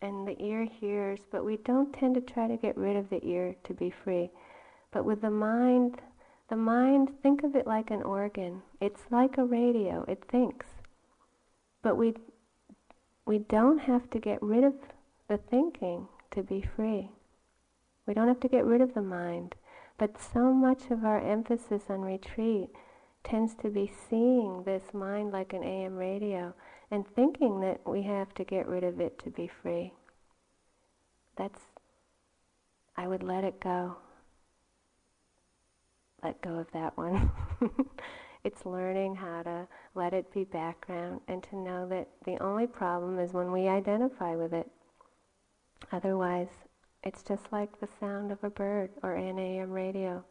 and 0.03 0.27
the 0.27 0.41
ear 0.43 0.65
hears, 0.65 1.21
but 1.31 1.45
we 1.45 1.59
don't 1.59 1.93
tend 1.93 2.15
to 2.15 2.21
try 2.21 2.49
to 2.49 2.57
get 2.57 2.77
rid 2.77 2.97
of 2.97 3.11
the 3.11 3.25
ear 3.25 3.55
to 3.65 3.75
be 3.75 3.91
free. 3.91 4.31
But 4.93 5.05
with 5.05 5.21
the 5.21 5.31
mind, 5.31 6.01
the 6.49 6.57
mind, 6.57 7.11
think 7.23 7.45
of 7.45 7.55
it 7.55 7.67
like 7.67 7.91
an 7.91 8.03
organ. 8.03 8.63
It's 8.81 9.03
like 9.11 9.39
a 9.39 9.45
radio, 9.45 10.05
it 10.09 10.25
thinks. 10.29 10.67
But 11.83 11.97
we, 11.97 12.15
we 13.27 13.39
don't 13.39 13.79
have 13.79 14.11
to 14.11 14.19
get 14.19 14.43
rid 14.43 14.65
of 14.65 14.75
the 15.29 15.39
thinking 15.39 16.09
to 16.33 16.43
be 16.43 16.63
free. 16.63 17.11
We 18.07 18.15
don't 18.15 18.29
have 18.29 18.41
to 18.41 18.49
get 18.49 18.65
rid 18.65 18.81
of 18.81 18.95
the 18.95 19.03
mind. 19.03 19.55
But 19.99 20.21
so 20.21 20.53
much 20.53 20.91
of 20.91 21.05
our 21.05 21.21
emphasis 21.21 21.85
on 21.89 22.01
retreat 22.01 22.71
tends 23.23 23.55
to 23.57 23.69
be 23.69 23.93
seeing 24.09 24.63
this 24.65 24.95
mind 24.95 25.31
like 25.31 25.53
an 25.53 25.63
AM 25.63 25.97
radio 25.97 26.55
and 26.91 27.07
thinking 27.15 27.61
that 27.61 27.81
we 27.87 28.03
have 28.03 28.35
to 28.35 28.45
get 28.45 28.67
rid 28.67 28.85
of 28.85 29.01
it 29.01 29.19
to 29.25 29.31
be 29.31 29.51
free. 29.63 29.93
That's, 31.37 31.61
I 32.97 33.07
would 33.07 33.23
let 33.23 33.45
it 33.45 33.61
go. 33.61 33.97
Let 36.23 36.43
go 36.43 36.59
of 36.59 36.67
that 36.73 36.97
one. 36.99 37.31
it's 38.45 38.67
learning 38.67 39.15
how 39.15 39.43
to 39.43 39.69
let 39.95 40.13
it 40.13 40.33
be 40.33 40.45
background 40.45 41.21
and 41.29 41.43
to 41.45 41.57
know 41.57 41.89
that 41.89 42.09
the 42.25 42.43
only 42.43 42.67
problem 42.67 43.19
is 43.19 43.33
when 43.33 43.53
we 43.53 43.69
identify 43.69 44.35
with 44.35 44.53
it. 44.53 44.69
Otherwise, 45.93 46.49
it's 47.03 47.23
just 47.23 47.51
like 47.53 47.81
the 47.81 47.89
sound 47.99 48.31
of 48.31 48.43
a 48.45 48.51
bird 48.51 48.91
or 49.03 49.15
an 49.15 49.39
AM 49.39 49.71
radio. 49.71 50.25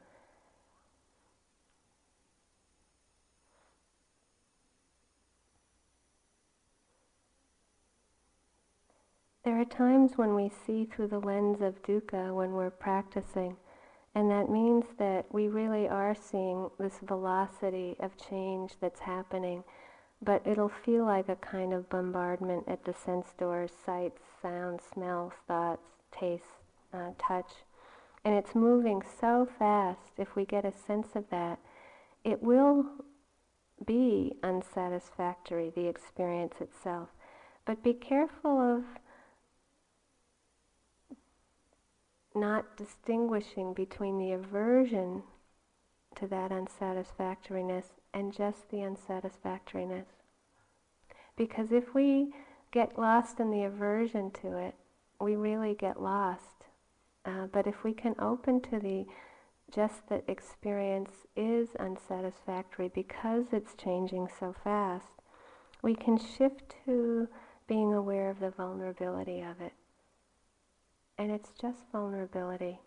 There 9.60 9.66
are 9.68 9.78
times 9.90 10.18
when 10.18 10.36
we 10.36 10.48
see 10.48 10.86
through 10.86 11.08
the 11.08 11.20
lens 11.20 11.60
of 11.60 11.84
dukkha 11.84 12.34
when 12.34 12.54
we're 12.54 12.70
practicing, 12.70 13.58
and 14.16 14.32
that 14.32 14.50
means 14.50 14.86
that 14.98 15.26
we 15.34 15.50
really 15.50 15.86
are 15.86 16.16
seeing 16.16 16.70
this 16.80 17.00
velocity 17.02 17.98
of 18.00 18.16
change 18.16 18.76
that's 18.80 19.02
happening 19.02 19.66
but 20.22 20.48
it'll 20.48 20.70
feel 20.70 21.04
like 21.04 21.28
a 21.28 21.36
kind 21.36 21.74
of 21.74 21.90
bombardment 21.90 22.70
at 22.70 22.86
the 22.86 22.94
sense 22.94 23.34
doors, 23.38 23.72
sights, 23.86 24.22
sounds, 24.42 24.82
smells, 24.94 25.34
thoughts, 25.46 25.90
tastes, 26.10 26.64
uh, 26.94 27.12
touch. 27.18 27.52
And 28.24 28.36
it's 28.36 28.56
moving 28.56 29.02
so 29.20 29.46
fast, 29.46 30.14
if 30.18 30.38
we 30.38 30.46
get 30.46 30.64
a 30.64 30.72
sense 30.72 31.18
of 31.18 31.30
that, 31.32 31.60
it 32.24 32.42
will 32.42 32.86
be 33.86 34.36
unsatisfactory, 34.42 35.70
the 35.76 35.88
experience 35.88 36.62
itself. 36.62 37.10
But 37.66 37.84
be 37.84 37.94
careful 37.94 38.58
of 38.62 38.86
not 42.40 42.78
distinguishing 42.78 43.74
between 43.74 44.18
the 44.18 44.32
aversion 44.32 45.24
to 46.16 46.28
that 46.28 46.52
unsatisfactoriness 46.52 47.86
and 48.14 48.34
just 48.34 48.70
the 48.70 48.78
unsatisfactoriness. 48.78 50.08
Because 51.36 51.72
if 51.72 51.94
we 51.94 52.34
get 52.72 52.98
lost 52.98 53.40
in 53.40 53.52
the 53.52 53.64
aversion 53.64 54.32
to 54.42 54.58
it, 54.58 54.76
we 55.20 55.36
really 55.36 55.74
get 55.74 56.02
lost. 56.02 56.66
Uh, 57.26 57.48
but 57.52 57.68
if 57.68 57.84
we 57.84 57.94
can 57.94 58.16
open 58.20 58.62
to 58.62 58.80
the 58.80 59.06
just 59.74 60.08
that 60.10 60.24
experience 60.28 61.28
is 61.36 61.70
unsatisfactory 61.80 62.90
because 62.94 63.46
it's 63.52 63.76
changing 63.76 64.28
so 64.40 64.54
fast, 64.64 65.22
we 65.82 65.96
can 65.96 66.18
shift 66.18 66.76
to 66.86 67.28
being 67.68 67.94
aware 67.94 68.30
of 68.30 68.40
the 68.40 68.50
vulnerability 68.50 69.42
of 69.42 69.62
it. 69.62 69.74
And 71.20 71.32
it's 71.32 71.52
just 71.62 71.80
vulnerability. 71.92 72.80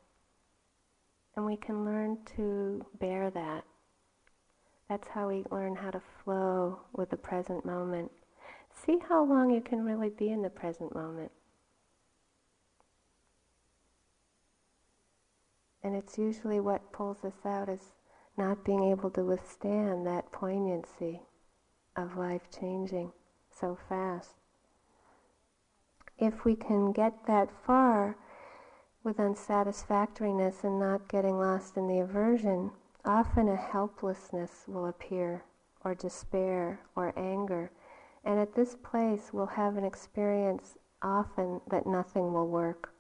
And 1.36 1.44
we 1.44 1.56
can 1.56 1.84
learn 1.84 2.16
to 2.36 2.86
bear 2.98 3.30
that. 3.30 3.64
That's 4.88 5.08
how 5.08 5.28
we 5.28 5.44
learn 5.50 5.76
how 5.76 5.90
to 5.90 6.00
flow 6.24 6.80
with 6.94 7.10
the 7.10 7.16
present 7.18 7.66
moment. 7.66 8.10
See 8.72 8.96
how 9.06 9.22
long 9.22 9.50
you 9.50 9.60
can 9.60 9.84
really 9.84 10.08
be 10.08 10.30
in 10.30 10.40
the 10.40 10.48
present 10.48 10.94
moment. 10.94 11.30
And 15.84 15.94
it's 15.94 16.16
usually 16.16 16.58
what 16.58 16.90
pulls 16.90 17.24
us 17.24 17.44
out 17.44 17.68
is 17.68 17.92
not 18.38 18.64
being 18.64 18.84
able 18.90 19.10
to 19.10 19.24
withstand 19.24 20.06
that 20.06 20.32
poignancy 20.32 21.20
of 21.96 22.16
life 22.16 22.48
changing 22.58 23.12
so 23.50 23.76
fast. 23.90 24.30
If 26.18 26.44
we 26.44 26.54
can 26.54 26.92
get 26.92 27.26
that 27.26 27.50
far, 27.66 28.16
with 29.04 29.18
unsatisfactoriness 29.18 30.64
and 30.64 30.78
not 30.78 31.08
getting 31.08 31.38
lost 31.38 31.76
in 31.76 31.88
the 31.88 32.00
aversion, 32.00 32.70
often 33.04 33.48
a 33.48 33.56
helplessness 33.56 34.64
will 34.66 34.86
appear, 34.86 35.44
or 35.84 35.94
despair, 35.94 36.80
or 36.94 37.12
anger. 37.18 37.70
And 38.24 38.38
at 38.38 38.54
this 38.54 38.76
place, 38.76 39.30
we'll 39.32 39.46
have 39.46 39.76
an 39.76 39.84
experience 39.84 40.76
often 41.02 41.60
that 41.70 41.86
nothing 41.86 42.32
will 42.32 42.46
work. 42.46 42.92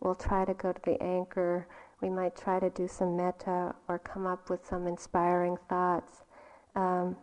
We'll 0.00 0.14
try 0.14 0.44
to 0.44 0.54
go 0.54 0.72
to 0.72 0.80
the 0.84 1.00
anchor, 1.02 1.68
we 2.02 2.10
might 2.10 2.36
try 2.36 2.58
to 2.58 2.68
do 2.68 2.88
some 2.88 3.16
metta 3.16 3.74
or 3.86 3.98
come 4.00 4.26
up 4.26 4.50
with 4.50 4.66
some 4.66 4.88
inspiring 4.88 5.56
thoughts. 5.68 6.24
Um, 6.74 7.16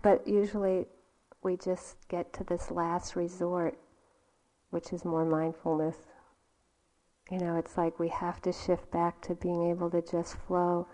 but 0.00 0.26
usually 0.28 0.86
we 1.42 1.56
just 1.56 1.96
get 2.08 2.32
to 2.34 2.44
this 2.44 2.70
last 2.70 3.16
resort, 3.16 3.76
which 4.70 4.92
is 4.92 5.04
more 5.04 5.24
mindfulness. 5.24 5.96
You 7.30 7.38
know, 7.38 7.56
it's 7.56 7.76
like 7.76 7.98
we 7.98 8.08
have 8.08 8.42
to 8.42 8.52
shift 8.52 8.90
back 8.90 9.22
to 9.22 9.34
being 9.34 9.70
able 9.70 9.90
to 9.90 10.02
just 10.02 10.36
flow 10.36 10.86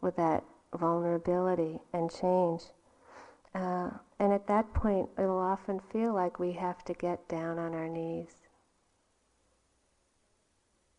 with 0.00 0.16
that 0.16 0.44
vulnerability 0.74 1.80
and 1.92 2.10
change. 2.10 2.64
Uh, 3.54 3.90
and 4.18 4.32
at 4.32 4.46
that 4.46 4.74
point, 4.74 5.08
it'll 5.18 5.38
often 5.38 5.80
feel 5.80 6.12
like 6.12 6.38
we 6.38 6.52
have 6.52 6.84
to 6.84 6.92
get 6.92 7.26
down 7.28 7.58
on 7.58 7.74
our 7.74 7.88
knees. 7.88 8.36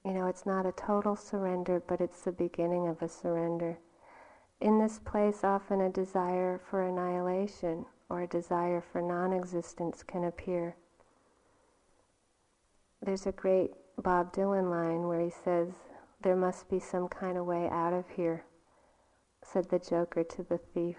You 0.04 0.13
know, 0.13 0.28
it's 0.28 0.45
not 0.45 0.65
a 0.65 0.71
total 0.71 1.15
surrender, 1.15 1.82
but 1.86 2.02
it's 2.02 2.21
the 2.21 2.32
beginning 2.32 2.88
of 2.88 3.02
a 3.02 3.10
surrender. 3.10 3.78
In 4.60 4.80
this 4.80 4.99
place, 4.99 5.43
often 5.43 5.82
a 5.82 5.89
desire 5.89 6.60
for 6.69 6.82
annihilation 6.82 7.86
or 8.10 8.21
a 8.21 8.28
desire 8.28 8.82
for 8.82 9.02
non 9.02 9.34
existence 9.34 10.04
can 10.04 10.23
appear. 10.23 10.75
There's 13.02 13.28
a 13.28 13.32
great 13.32 13.71
Bob 14.01 14.33
Dylan 14.33 14.69
line 14.69 15.07
where 15.07 15.19
he 15.19 15.29
says, 15.29 15.69
There 16.21 16.35
must 16.35 16.69
be 16.69 16.79
some 16.79 17.07
kind 17.09 17.38
of 17.38 17.45
way 17.45 17.67
out 17.69 17.93
of 17.93 18.07
here, 18.09 18.45
said 19.43 19.69
the 19.69 19.79
Joker 19.79 20.23
to 20.23 20.43
the 20.43 20.57
thief. 20.57 20.97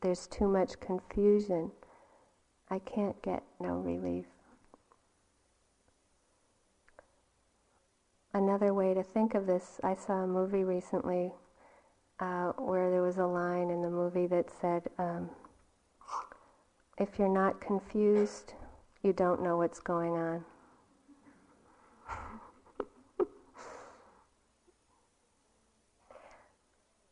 There's 0.00 0.26
too 0.26 0.48
much 0.48 0.80
confusion. 0.80 1.70
I 2.68 2.78
can't 2.80 3.20
get 3.22 3.44
no 3.60 3.74
relief. 3.74 4.26
Another 8.32 8.72
way 8.72 8.94
to 8.94 9.02
think 9.02 9.34
of 9.34 9.46
this, 9.46 9.80
I 9.82 9.94
saw 9.94 10.22
a 10.22 10.26
movie 10.26 10.64
recently 10.64 11.32
uh, 12.20 12.52
where 12.58 12.90
there 12.90 13.02
was 13.02 13.18
a 13.18 13.26
line 13.26 13.70
in 13.70 13.82
the 13.82 13.90
movie 13.90 14.26
that 14.28 14.50
said, 14.60 14.88
um, 14.98 15.30
If 16.98 17.18
you're 17.18 17.28
not 17.28 17.60
confused, 17.60 18.54
you 19.02 19.12
don't 19.12 19.42
know 19.42 19.56
what's 19.56 19.80
going 19.80 20.12
on. 20.12 20.44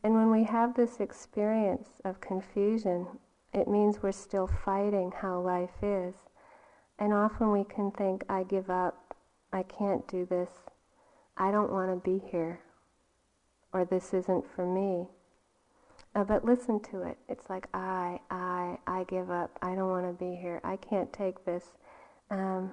And 0.09 0.17
when 0.17 0.31
we 0.31 0.45
have 0.45 0.73
this 0.73 1.01
experience 1.01 2.01
of 2.03 2.19
confusion, 2.23 3.07
it 3.53 3.69
means 3.69 4.03
we're 4.03 4.11
still 4.11 4.47
fighting 4.47 5.13
how 5.15 5.39
life 5.39 5.83
is. 5.83 6.15
And 6.99 7.13
often 7.13 7.53
we 7.53 7.65
can 7.65 7.91
think, 7.91 8.25
I 8.27 8.45
give 8.45 8.71
up, 8.71 9.15
I 9.53 9.65
can't 9.65 10.09
do 10.09 10.25
this, 10.25 10.49
I 11.37 11.51
don't 11.51 11.71
want 11.71 11.91
to 11.91 12.11
be 12.11 12.25
here, 12.27 12.61
or 13.75 13.85
this 13.85 14.15
isn't 14.15 14.47
for 14.57 14.65
me. 14.65 15.09
Uh, 16.15 16.25
but 16.25 16.43
listen 16.43 16.81
to 16.85 17.03
it. 17.03 17.19
It's 17.29 17.51
like, 17.51 17.69
I, 17.75 18.19
I, 18.31 18.79
I 18.87 19.05
give 19.09 19.31
up, 19.31 19.59
I 19.61 19.75
don't 19.75 19.91
want 19.91 20.07
to 20.07 20.25
be 20.25 20.35
here, 20.35 20.63
I 20.65 20.77
can't 20.77 21.13
take 21.13 21.45
this. 21.45 21.67
Um, 22.31 22.71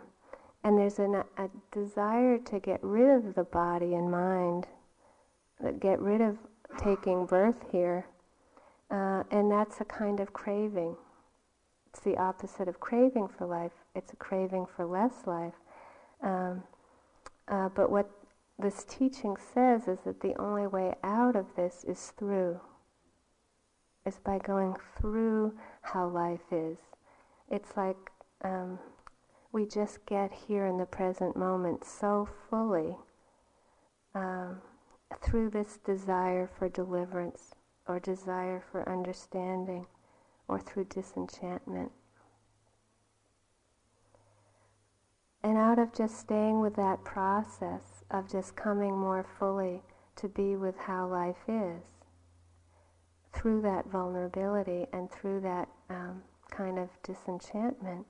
and 0.63 0.78
there's 0.78 1.00
an, 1.00 1.21
a 1.38 1.50
desire 1.74 2.38
to 2.38 2.62
get 2.62 2.80
rid 2.82 3.10
of 3.10 3.36
the 3.36 3.43
body 3.43 3.93
and 3.93 4.10
mind, 4.10 4.67
get 5.82 6.00
rid 6.00 6.21
of 6.21 6.38
taking 6.77 7.25
birth 7.25 7.65
here. 7.71 8.07
Uh, 8.91 9.23
and 9.31 9.51
that's 9.51 9.81
a 9.81 9.85
kind 9.85 10.19
of 10.19 10.33
craving. 10.33 10.95
It's 11.88 12.01
the 12.01 12.17
opposite 12.17 12.67
of 12.67 12.79
craving 12.79 13.29
for 13.29 13.47
life. 13.47 13.71
It's 13.95 14.13
a 14.13 14.17
craving 14.17 14.67
for 14.75 14.85
less 14.85 15.25
life. 15.25 15.53
Um, 16.21 16.63
uh, 17.47 17.69
but 17.69 17.89
what 17.89 18.09
this 18.59 18.85
teaching 18.88 19.35
says 19.53 19.88
is 19.88 19.99
that 20.05 20.21
the 20.21 20.39
only 20.39 20.67
way 20.67 20.95
out 21.03 21.35
of 21.35 21.45
this 21.55 21.83
is 21.88 22.13
through. 22.17 22.59
Is 24.05 24.19
by 24.23 24.38
going 24.38 24.75
through 24.99 25.53
how 25.81 26.07
life 26.07 26.51
is. 26.51 26.77
It's 27.49 27.75
like 27.75 28.11
um, 28.43 28.77
we 29.51 29.65
just 29.65 30.05
get 30.05 30.31
here 30.47 30.65
in 30.67 30.77
the 30.77 30.85
present 30.85 31.35
moment 31.35 31.83
so 31.85 32.27
fully. 32.49 32.97
Um, 34.13 34.61
through 35.21 35.49
this 35.49 35.78
desire 35.86 36.49
for 36.58 36.69
deliverance 36.69 37.54
or 37.88 37.99
desire 37.99 38.63
for 38.71 38.88
understanding 38.89 39.86
or 40.47 40.60
through 40.60 40.86
disenchantment. 40.86 41.91
And 45.43 45.58
out 45.58 45.78
of 45.78 45.93
just 45.93 46.19
staying 46.19 46.60
with 46.60 46.76
that 46.76 47.03
process 47.03 48.03
of 48.09 48.32
just 48.32 48.55
coming 48.55 48.97
more 48.97 49.26
fully 49.38 49.84
to 50.16 50.28
be 50.28 50.55
with 50.55 50.78
how 50.78 51.07
life 51.07 51.47
is, 51.47 51.84
through 53.32 53.61
that 53.61 53.86
vulnerability 53.86 54.88
and 54.91 55.11
through 55.11 55.41
that 55.41 55.68
um, 55.89 56.24
kind 56.49 56.80
of 56.80 56.89
disenchantment, 57.03 58.07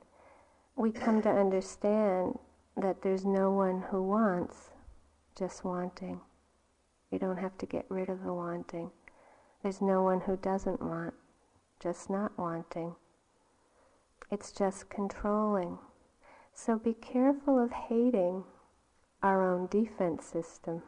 we 0.78 0.92
come 0.92 1.22
to 1.22 1.30
understand 1.30 2.38
that 2.78 3.02
there's 3.02 3.26
no 3.26 3.52
one 3.52 3.84
who 3.90 4.02
wants, 4.04 4.70
just 5.38 5.66
wanting. 5.66 6.22
You 7.16 7.20
don't 7.20 7.38
have 7.38 7.58
to 7.60 7.66
get 7.66 7.86
rid 7.88 8.10
of 8.10 8.26
the 8.26 8.34
wanting. 8.34 8.92
There's 9.64 9.82
no 9.82 10.04
one 10.04 10.20
who 10.20 10.36
doesn't 10.36 10.82
want, 10.82 11.14
just 11.80 12.10
not 12.10 12.38
wanting. 12.38 12.94
It's 14.30 14.52
just 14.52 14.90
controlling. 14.90 15.78
So 16.54 16.78
be 16.78 16.94
careful 16.94 17.58
of 17.58 17.72
hating 17.72 18.44
our 19.24 19.50
own 19.50 19.68
defense 19.68 20.26
system. 20.26 20.84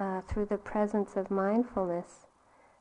Uh, 0.00 0.20
through 0.22 0.46
the 0.46 0.58
presence 0.58 1.14
of 1.14 1.30
mindfulness, 1.30 2.26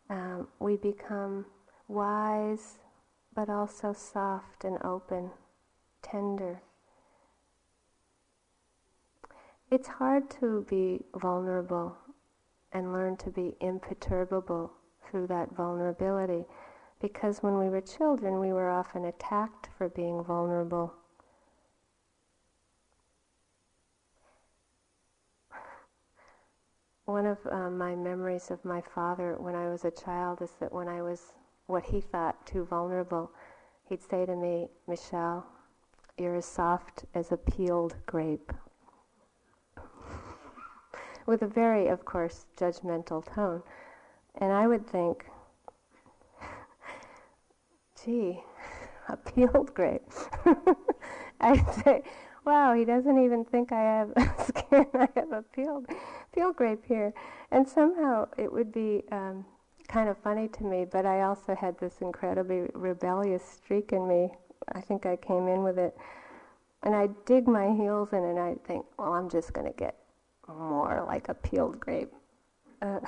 um, 0.09 0.47
we 0.57 0.75
become 0.75 1.45
wise 1.87 2.79
but 3.35 3.47
also 3.47 3.93
soft 3.93 4.65
and 4.65 4.83
open, 4.83 5.29
tender. 6.01 6.63
It's 9.69 9.87
hard 9.87 10.31
to 10.41 10.65
be 10.67 11.05
vulnerable 11.15 11.97
and 12.73 12.93
learn 12.93 13.17
to 13.17 13.29
be 13.29 13.55
imperturbable 13.61 14.71
through 15.09 15.27
that 15.27 15.55
vulnerability 15.55 16.45
because 17.03 17.43
when 17.43 17.57
we 17.57 17.67
were 17.67 17.81
children, 17.81 18.39
we 18.39 18.53
were 18.53 18.69
often 18.69 19.05
attacked 19.05 19.67
for 19.77 19.89
being 19.89 20.23
vulnerable. 20.23 20.93
One 27.05 27.25
of 27.25 27.37
um, 27.51 27.77
my 27.77 27.93
memories 27.95 28.49
of 28.49 28.63
my 28.63 28.79
father 28.79 29.35
when 29.37 29.53
I 29.53 29.67
was 29.67 29.83
a 29.83 29.91
child 29.91 30.41
is 30.41 30.51
that 30.61 30.71
when 30.71 30.87
I 30.87 31.01
was 31.01 31.33
what 31.67 31.83
he 31.83 31.99
thought 31.99 32.45
too 32.47 32.63
vulnerable, 32.63 33.31
he'd 33.89 34.01
say 34.01 34.25
to 34.25 34.35
me, 34.37 34.69
Michele, 34.87 35.45
you're 36.17 36.35
as 36.35 36.45
soft 36.45 37.03
as 37.13 37.33
a 37.33 37.37
peeled 37.37 37.95
grape. 38.05 38.53
With 41.25 41.41
a 41.41 41.47
very, 41.47 41.87
of 41.87 42.05
course, 42.05 42.45
judgmental 42.57 43.25
tone. 43.25 43.63
And 44.35 44.51
I 44.51 44.67
would 44.67 44.87
think, 44.87 45.25
gee, 48.03 48.43
a 49.09 49.17
peeled 49.17 49.73
grape. 49.73 50.01
I'd 51.41 51.73
say, 51.83 52.03
wow, 52.45 52.73
he 52.73 52.85
doesn't 52.85 53.23
even 53.23 53.45
think 53.45 53.71
I 53.71 53.81
have 53.81 54.13
skin. 54.47 54.85
I 54.93 55.07
have 55.15 55.31
a 55.31 55.43
peeled, 55.53 55.87
peeled 56.33 56.55
grape 56.55 56.85
here. 56.85 57.13
And 57.51 57.67
somehow 57.67 58.27
it 58.37 58.51
would 58.51 58.71
be 58.71 59.03
um, 59.11 59.45
kind 59.87 60.09
of 60.09 60.17
funny 60.17 60.47
to 60.47 60.63
me, 60.63 60.85
but 60.89 61.05
I 61.05 61.21
also 61.21 61.55
had 61.55 61.77
this 61.79 62.01
incredibly 62.01 62.67
rebellious 62.73 63.43
streak 63.43 63.91
in 63.91 64.07
me. 64.07 64.31
I 64.73 64.81
think 64.81 65.05
I 65.05 65.15
came 65.17 65.47
in 65.47 65.63
with 65.63 65.77
it. 65.77 65.95
And 66.83 66.95
I'd 66.95 67.25
dig 67.25 67.47
my 67.47 67.73
heels 67.73 68.11
in 68.11 68.23
and 68.23 68.39
I'd 68.39 68.63
think, 68.65 68.85
well, 68.97 69.13
I'm 69.13 69.29
just 69.29 69.53
going 69.53 69.67
to 69.67 69.77
get 69.77 69.95
more 70.47 71.03
like 71.07 71.29
a 71.29 71.33
peeled 71.33 71.79
grape. 71.79 72.13
Uh, 72.81 72.99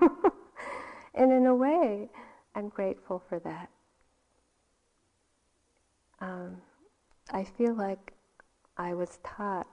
and 1.14 1.32
in 1.32 1.46
a 1.46 1.54
way, 1.54 2.08
I'm 2.54 2.68
grateful 2.68 3.22
for 3.28 3.38
that. 3.40 3.68
Um, 6.20 6.56
I 7.30 7.44
feel 7.44 7.74
like 7.74 8.14
I 8.76 8.94
was 8.94 9.18
taught 9.22 9.66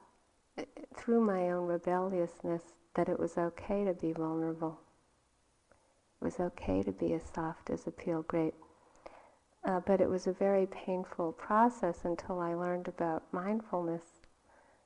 uh, 0.57 0.64
through 0.95 1.22
my 1.22 1.51
own 1.51 1.68
rebelliousness 1.68 2.64
that 2.95 3.09
it 3.09 3.20
was 3.20 3.38
okay 3.38 3.84
to 3.86 3.93
be 3.93 4.11
vulnerable. 4.11 4.80
It 6.22 6.26
was 6.26 6.39
okay 6.39 6.84
to 6.84 6.91
be 6.91 7.14
as 7.14 7.24
soft 7.34 7.70
as 7.70 7.88
a 7.88 7.91
peeled 7.91 8.28
grape. 8.28 8.55
Uh, 9.66 9.80
but 9.86 10.01
it 10.01 10.09
was 10.09 10.28
a 10.28 10.34
very 10.34 10.66
painful 10.68 11.32
process 11.32 12.03
until 12.03 12.39
I 12.39 12.53
learned 12.53 12.88
about 12.89 13.24
mindfulness 13.32 14.03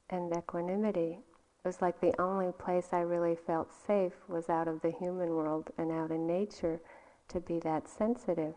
and 0.09 0.31
equanimity. 0.35 1.19
It 1.67 1.75
was 1.75 1.81
like 1.81 1.99
the 1.99 2.17
only 2.17 2.53
place 2.53 2.93
I 2.93 3.01
really 3.01 3.35
felt 3.35 3.73
safe 3.73 4.13
was 4.29 4.47
out 4.47 4.69
of 4.69 4.79
the 4.79 4.89
human 4.89 5.31
world 5.31 5.69
and 5.77 5.91
out 5.91 6.11
in 6.11 6.25
nature 6.25 6.79
to 7.27 7.41
be 7.41 7.59
that 7.59 7.89
sensitive. 7.89 8.53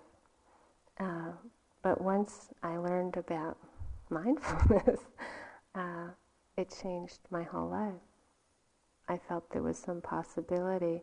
Uh, 0.97 1.33
but 1.83 2.01
once 2.01 2.51
I 2.63 2.77
learned 2.77 3.17
about 3.17 3.59
mindfulness, 4.11 5.01
uh, 5.75 6.11
it 6.57 6.73
changed 6.81 7.19
my 7.33 7.43
whole 7.43 7.69
life. 7.71 8.01
I 9.09 9.19
felt 9.19 9.51
there 9.51 9.65
was 9.65 9.77
some 9.77 10.01
possibility 10.01 11.03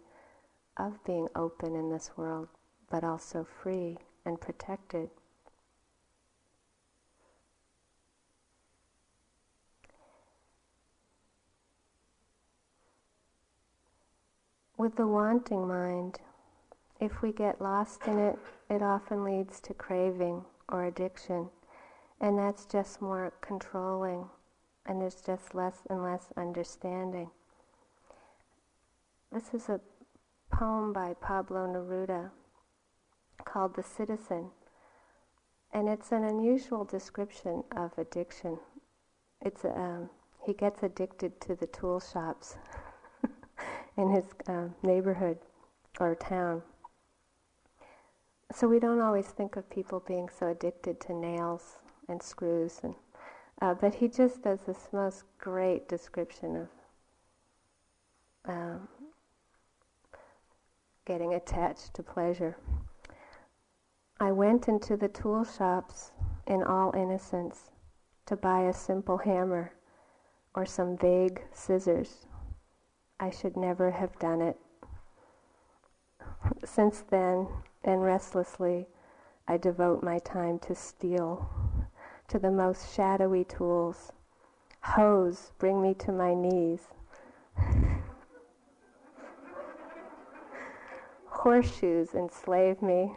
of 0.78 1.04
being 1.04 1.28
open 1.36 1.76
in 1.76 1.90
this 1.90 2.12
world, 2.16 2.48
but 2.90 3.04
also 3.04 3.46
free 3.62 3.98
and 4.26 4.40
protected. 4.40 5.10
With 14.88 14.96
the 14.96 15.06
wanting 15.06 15.68
mind, 15.68 16.22
if 17.02 17.22
we 17.22 17.34
get 17.34 17.60
lost 17.60 18.08
in 18.08 18.18
it, 18.20 18.40
it 18.70 18.82
often 18.82 19.26
leads 19.26 19.60
to 19.60 19.74
craving 19.74 20.46
or 20.70 20.86
addiction, 20.86 21.50
and 22.22 22.40
that's 22.40 22.66
just 22.66 23.02
more 23.02 23.34
controlling, 23.42 24.30
and 24.86 25.02
there's 25.02 25.20
just 25.20 25.54
less 25.54 25.80
and 25.90 26.02
less 26.02 26.32
understanding. 26.38 27.32
This 29.30 29.54
is 29.54 29.68
a 29.68 29.82
poem 30.54 30.94
by 30.94 31.16
Pablo 31.16 31.68
Neruda 31.68 32.32
called 33.44 33.76
The 33.76 33.84
Citizen, 33.84 34.52
and 35.74 35.90
it's 35.90 36.14
an 36.14 36.24
unusual 36.24 36.86
description 36.86 37.66
of 37.76 37.92
addiction. 37.98 38.58
It's 39.42 39.66
a, 39.66 39.78
um, 39.78 40.10
he 40.46 40.54
gets 40.54 40.82
addicted 40.82 41.42
to 41.42 41.56
the 41.56 41.68
tool 41.68 42.00
shops 42.00 42.56
in 43.98 44.10
his 44.10 44.26
uh, 44.48 44.68
neighborhood 44.84 45.38
or 46.00 46.16
town. 46.16 46.62
So 48.54 48.68
we 48.68 48.80
don't 48.80 49.02
always 49.02 49.28
think 49.28 49.56
of 49.56 49.70
people 49.70 50.04
being 50.08 50.30
so 50.30 50.48
addicted 50.48 51.02
to 51.02 51.14
nails 51.14 51.80
and 52.08 52.22
screws, 52.22 52.80
and 52.84 52.96
uh, 53.62 53.74
but 53.74 53.96
he 53.96 54.08
just 54.08 54.44
does 54.44 54.62
this 54.62 54.88
most 54.94 55.24
great 55.40 55.90
description 55.90 56.56
of 56.56 56.68
um, 58.48 58.88
getting 61.06 61.34
attached 61.34 61.94
to 61.96 62.04
pleasure. 62.04 62.56
I 64.20 64.32
went 64.32 64.68
into 64.68 64.96
the 64.96 65.10
tool 65.10 65.44
shops 65.44 66.12
in 66.46 66.64
all 66.64 66.94
innocence 66.96 67.72
to 68.28 68.36
buy 68.36 68.62
a 68.62 68.74
simple 68.74 69.18
hammer 69.18 69.74
or 70.56 70.66
some 70.66 70.98
vague 70.98 71.42
scissors. 71.52 72.27
I 73.20 73.30
should 73.30 73.58
never 73.58 73.92
have 73.92 74.18
done 74.20 74.42
it. 74.42 74.58
Since 76.66 77.02
then, 77.10 77.48
and 77.84 78.04
restlessly, 78.04 78.88
I 79.48 79.58
devote 79.58 80.04
my 80.04 80.20
time 80.20 80.60
to 80.60 80.76
steel, 80.76 81.50
to 82.28 82.40
the 82.40 82.52
most 82.52 82.94
shadowy 82.94 83.44
tools. 83.44 84.12
Hoes 84.82 85.52
bring 85.58 85.82
me 85.82 85.94
to 85.96 86.12
my 86.12 86.34
knees. 86.34 86.90
horseshoes 91.48 92.14
enslave 92.14 92.82
me. 92.82 93.16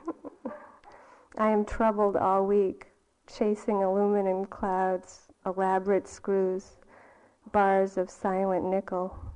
I 1.36 1.51
am 1.51 1.64
troubled 1.64 2.16
all 2.16 2.46
week, 2.46 2.92
chasing 3.26 3.82
aluminum 3.82 4.44
clouds, 4.44 5.28
elaborate 5.44 6.07
screws, 6.07 6.76
bars 7.51 7.96
of 7.96 8.09
silent 8.09 8.64
nickel. 8.64 9.30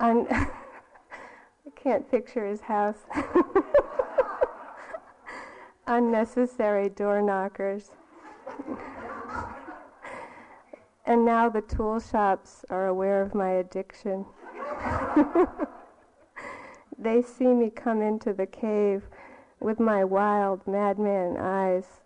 Un- 0.00 0.26
I 0.30 1.70
can't 1.76 2.10
picture 2.10 2.46
his 2.46 2.62
house. 2.62 2.98
Unnecessary 5.86 6.88
door 6.88 7.22
knockers. 7.22 7.90
and 11.06 11.24
now 11.24 11.48
the 11.48 11.60
tool 11.60 12.00
shops 12.00 12.64
are 12.70 12.86
aware 12.86 13.22
of 13.22 13.34
my 13.34 13.50
addiction. 13.50 14.24
they 16.98 17.22
see 17.22 17.48
me 17.48 17.70
come 17.70 18.00
into 18.00 18.32
the 18.32 18.46
cave 18.46 19.04
with 19.60 19.78
my 19.78 20.04
wild 20.04 20.66
madman 20.66 21.36
eyes 21.36 22.02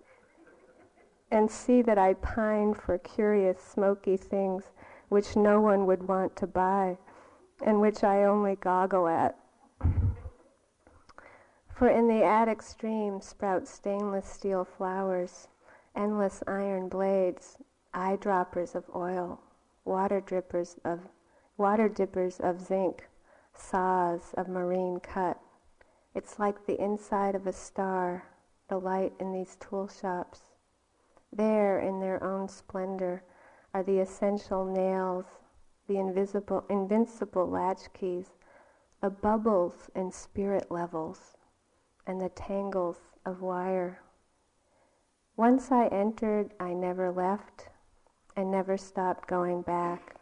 and 1.30 1.50
see 1.50 1.82
that 1.82 1.98
I 1.98 2.14
pine 2.14 2.74
for 2.74 2.98
curious 2.98 3.60
smoky 3.60 4.16
things 4.16 4.64
which 5.08 5.36
no 5.36 5.60
one 5.60 5.86
would 5.86 6.08
want 6.08 6.36
to 6.36 6.46
buy 6.46 6.96
and 7.64 7.80
which 7.80 8.04
I 8.04 8.24
only 8.24 8.56
goggle 8.56 9.08
at. 9.08 9.36
For 11.74 11.88
in 11.88 12.08
the 12.08 12.24
attic 12.24 12.62
stream 12.62 13.20
sprout 13.20 13.68
stainless 13.68 14.26
steel 14.26 14.64
flowers, 14.64 15.48
endless 15.94 16.42
iron 16.46 16.88
blades, 16.88 17.56
eyedroppers 17.94 18.74
of 18.74 18.84
oil, 18.94 19.40
water 19.84 20.20
drippers 20.20 20.76
of 20.84 21.00
water 21.56 21.88
dippers 21.88 22.40
of 22.40 22.60
zinc, 22.60 23.08
saws 23.54 24.34
of 24.34 24.48
marine 24.48 25.00
cut. 25.00 25.38
It's 26.14 26.38
like 26.38 26.66
the 26.66 26.80
inside 26.82 27.34
of 27.34 27.46
a 27.46 27.52
star, 27.52 28.24
the 28.68 28.78
light 28.78 29.12
in 29.20 29.32
these 29.32 29.56
tool 29.60 29.88
shops. 29.88 30.40
There, 31.32 31.78
in 31.78 32.00
their 32.00 32.22
own 32.22 32.48
splendor, 32.48 33.22
are 33.74 33.82
the 33.82 34.00
essential 34.00 34.64
nails, 34.64 35.26
the 35.88 35.98
invisible, 35.98 36.64
invincible 36.70 37.48
latchkeys, 37.48 38.30
the 39.00 39.10
bubbles 39.10 39.90
and 39.94 40.14
spirit 40.14 40.70
levels, 40.70 41.36
and 42.06 42.20
the 42.20 42.28
tangles 42.30 42.98
of 43.26 43.42
wire. 43.42 44.00
Once 45.36 45.72
I 45.72 45.86
entered, 45.88 46.52
I 46.60 46.74
never 46.74 47.10
left 47.10 47.68
and 48.36 48.50
never 48.50 48.76
stopped 48.76 49.26
going 49.26 49.62
back 49.62 50.18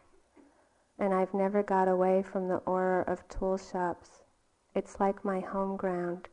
and 0.99 1.13
I've 1.13 1.35
never 1.35 1.63
got 1.63 1.89
away 1.89 2.23
from 2.23 2.49
the 2.49 2.57
aura 2.59 3.05
of 3.07 3.29
tool 3.29 3.59
shops. 3.59 4.23
It's 4.75 4.99
like 4.99 5.25
my 5.25 5.41
home 5.41 5.77
ground. 5.77 6.29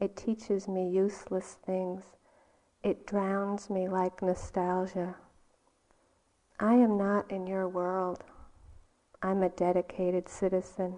It 0.00 0.16
teaches 0.16 0.68
me 0.68 0.88
useless 0.88 1.56
things. 1.64 2.04
It 2.82 3.06
drowns 3.06 3.68
me 3.68 3.88
like 3.88 4.22
nostalgia. 4.22 5.16
I 6.58 6.74
am 6.74 6.96
not 6.96 7.30
in 7.30 7.46
your 7.46 7.68
world. 7.68 8.24
I'm 9.22 9.42
a 9.42 9.48
dedicated 9.48 10.28
citizen. 10.28 10.96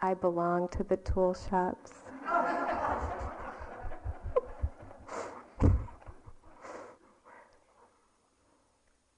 I 0.00 0.14
belong 0.14 0.68
to 0.70 0.84
the 0.84 0.96
tool 0.96 1.34
shops. 1.34 1.92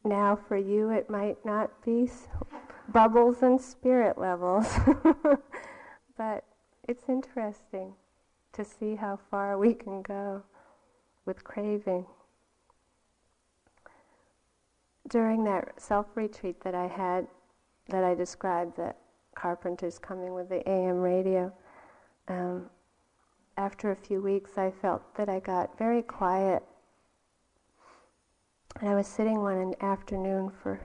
now 0.04 0.36
for 0.48 0.56
you 0.56 0.90
it 0.90 1.08
might 1.08 1.38
not 1.44 1.70
be 1.84 2.10
bubbles 2.88 3.42
and 3.42 3.60
spirit 3.60 4.18
levels, 4.18 4.66
but 6.18 6.44
it's 6.88 7.04
interesting 7.08 7.94
to 8.52 8.64
see 8.64 8.96
how 8.96 9.18
far 9.30 9.56
we 9.56 9.74
can 9.74 10.02
go 10.02 10.42
with 11.24 11.44
craving. 11.44 12.06
During 15.08 15.44
that 15.44 15.80
self 15.80 16.06
retreat 16.14 16.62
that 16.62 16.74
I 16.74 16.88
had, 16.88 17.28
that 17.90 18.04
I 18.04 18.14
described, 18.14 18.76
that 18.76 18.96
carpenters 19.34 19.98
coming 19.98 20.34
with 20.34 20.48
the 20.48 20.68
AM 20.68 21.00
radio, 21.00 21.52
um, 22.28 22.70
after 23.56 23.90
a 23.90 23.96
few 23.96 24.20
weeks 24.22 24.56
I 24.56 24.70
felt 24.70 25.14
that 25.16 25.28
I 25.28 25.40
got 25.40 25.76
very 25.76 26.02
quiet. 26.02 26.62
And 28.80 28.88
I 28.88 28.94
was 28.94 29.06
sitting 29.06 29.40
one 29.40 29.74
afternoon 29.80 30.50
for 30.62 30.80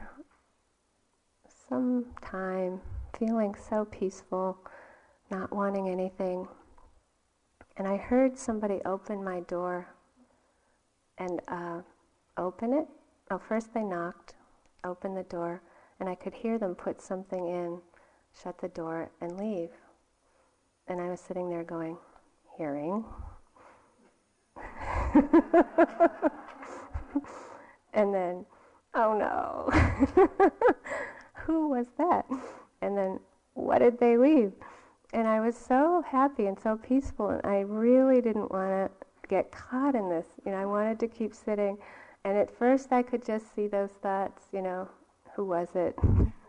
some 1.70 2.06
time, 2.22 2.82
feeling 3.18 3.56
so 3.56 3.86
peaceful, 3.86 4.58
not 5.32 5.54
wanting 5.54 5.90
anything. 5.90 6.48
And 7.78 7.88
I 7.88 7.98
heard 7.98 8.38
somebody 8.38 8.82
open 8.86 9.24
my 9.24 9.42
door 9.42 9.88
and 11.18 11.42
uh, 11.48 11.82
open 12.38 12.74
it. 12.74 12.88
Oh, 13.32 13.40
first 13.40 13.74
they 13.74 13.84
knocked, 13.84 14.36
opened 14.84 15.18
the 15.18 15.24
door, 15.24 15.62
and 16.00 16.10
I 16.10 16.16
could 16.16 16.34
hear 16.34 16.58
them 16.58 16.76
put 16.76 17.02
something 17.02 17.48
in, 17.48 17.80
shut 18.42 18.60
the 18.60 18.68
door, 18.68 19.12
and 19.22 19.38
leave. 19.38 19.70
And 20.88 21.02
I 21.02 21.10
was 21.10 21.20
sitting 21.20 21.50
there 21.50 21.64
going, 21.64 21.98
hearing. 22.58 23.04
and 27.94 28.14
then, 28.14 28.46
oh 28.94 29.18
no, 29.18 29.70
who 31.34 31.70
was 31.70 31.88
that? 31.98 32.26
And 32.82 32.98
then, 32.98 33.20
what 33.54 33.80
did 33.80 34.00
they 34.00 34.18
leave? 34.18 34.52
And 35.14 35.28
I 35.28 35.40
was 35.40 35.56
so 35.56 36.04
happy 36.06 36.46
and 36.46 36.60
so 36.60 36.78
peaceful, 36.78 37.30
and 37.30 37.46
I 37.46 37.62
really 37.62 38.22
didn't 38.22 38.52
want 38.52 38.70
to 38.70 38.90
get 39.30 39.52
caught 39.52 39.96
in 39.96 40.10
this. 40.10 40.28
You 40.46 40.52
know, 40.52 40.58
I 40.58 40.66
wanted 40.66 41.00
to 41.00 41.08
keep 41.08 41.34
sitting, 41.34 41.78
and 42.24 42.38
at 42.38 42.56
first 42.56 42.92
I 42.92 43.02
could 43.02 43.26
just 43.26 43.56
see 43.56 43.68
those 43.68 43.92
thoughts. 43.92 44.44
You 44.52 44.62
know, 44.62 44.90
who 45.36 45.46
was 45.46 45.68
it? 45.76 45.96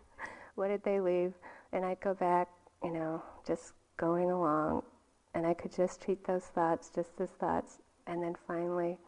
what 0.54 0.68
did 0.68 0.82
they 0.84 1.00
leave? 1.00 1.32
And 1.72 1.84
I'd 1.84 2.00
go 2.00 2.14
back. 2.14 2.48
You 2.84 2.92
know, 2.92 3.22
just 3.46 3.72
going 3.96 4.30
along, 4.30 4.82
and 5.34 5.46
I 5.46 5.54
could 5.54 5.74
just 5.74 6.00
treat 6.00 6.24
those 6.24 6.44
thoughts 6.44 6.90
just 6.94 7.20
as 7.20 7.30
thoughts. 7.40 7.78
And 8.06 8.22
then 8.22 8.34
finally, 8.46 8.98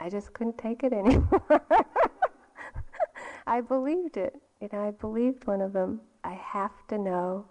I 0.00 0.08
just 0.08 0.32
couldn't 0.32 0.56
take 0.56 0.84
it 0.84 0.92
anymore. 0.92 1.42
I 3.46 3.60
believed 3.60 4.16
it. 4.16 4.40
You 4.60 4.68
know, 4.72 4.86
I 4.86 4.92
believed 4.92 5.46
one 5.46 5.60
of 5.60 5.72
them. 5.72 6.00
I 6.22 6.32
have 6.34 6.86
to 6.88 6.96
know 6.96 7.46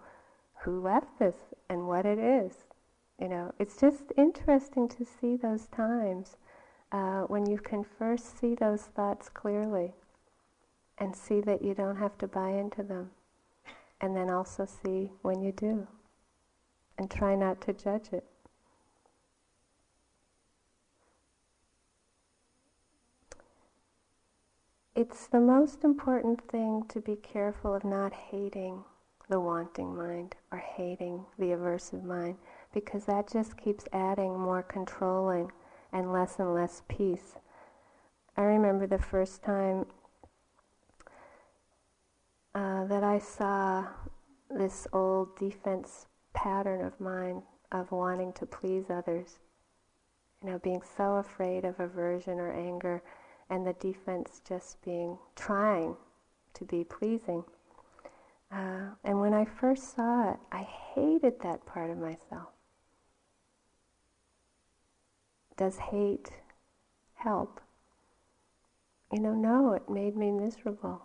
who 0.62 0.80
left 0.80 1.18
this 1.18 1.36
and 1.68 1.86
what 1.86 2.06
it 2.06 2.18
is. 2.18 2.64
You 3.20 3.28
know, 3.28 3.52
it's 3.60 3.80
just 3.80 4.12
interesting 4.16 4.88
to 4.88 5.04
see 5.04 5.36
those 5.36 5.68
times 5.68 6.36
uh, 6.90 7.22
when 7.22 7.46
you 7.46 7.58
can 7.58 7.84
first 7.84 8.40
see 8.40 8.56
those 8.56 8.82
thoughts 8.82 9.28
clearly 9.28 9.92
and 10.98 11.14
see 11.14 11.40
that 11.40 11.62
you 11.62 11.74
don't 11.74 11.96
have 11.96 12.16
to 12.18 12.26
buy 12.26 12.50
into 12.50 12.82
them. 12.82 13.10
And 14.00 14.16
then 14.16 14.30
also 14.30 14.66
see 14.66 15.10
when 15.22 15.42
you 15.42 15.52
do. 15.52 15.86
And 16.98 17.10
try 17.10 17.34
not 17.34 17.60
to 17.62 17.72
judge 17.72 18.12
it. 18.12 18.24
It's 24.96 25.26
the 25.26 25.40
most 25.40 25.82
important 25.82 26.40
thing 26.48 26.84
to 26.88 27.00
be 27.00 27.16
careful 27.16 27.74
of 27.74 27.82
not 27.82 28.12
hating 28.12 28.84
the 29.28 29.40
wanting 29.40 29.96
mind 29.96 30.36
or 30.52 30.58
hating 30.58 31.24
the 31.36 31.46
aversive 31.46 32.04
mind 32.04 32.36
because 32.72 33.04
that 33.06 33.28
just 33.28 33.56
keeps 33.56 33.86
adding 33.92 34.38
more 34.38 34.62
controlling 34.62 35.50
and 35.92 36.12
less 36.12 36.38
and 36.38 36.54
less 36.54 36.82
peace. 36.86 37.34
I 38.36 38.42
remember 38.42 38.86
the 38.86 38.98
first 38.98 39.42
time 39.42 39.86
uh, 42.54 42.84
that 42.84 43.02
I 43.02 43.18
saw 43.18 43.86
this 44.50 44.86
old 44.92 45.36
defense 45.36 46.06
pattern 46.32 46.84
of 46.84 47.00
mine 47.00 47.42
of 47.72 47.90
wanting 47.90 48.32
to 48.34 48.46
please 48.46 48.84
others. 48.90 49.38
You 50.42 50.50
know, 50.50 50.58
being 50.58 50.82
so 50.96 51.16
afraid 51.16 51.64
of 51.64 51.80
aversion 51.80 52.38
or 52.38 52.52
anger, 52.52 53.02
and 53.50 53.66
the 53.66 53.72
defense 53.74 54.40
just 54.46 54.82
being 54.84 55.18
trying 55.34 55.96
to 56.54 56.64
be 56.64 56.84
pleasing. 56.84 57.44
Uh, 58.52 58.90
and 59.02 59.20
when 59.20 59.34
I 59.34 59.44
first 59.44 59.96
saw 59.96 60.30
it, 60.32 60.38
I 60.52 60.62
hated 60.94 61.40
that 61.40 61.66
part 61.66 61.90
of 61.90 61.98
myself. 61.98 62.50
Does 65.56 65.78
hate 65.78 66.30
help? 67.14 67.60
You 69.12 69.20
know, 69.20 69.34
no, 69.34 69.72
it 69.72 69.88
made 69.88 70.16
me 70.16 70.30
miserable. 70.30 71.02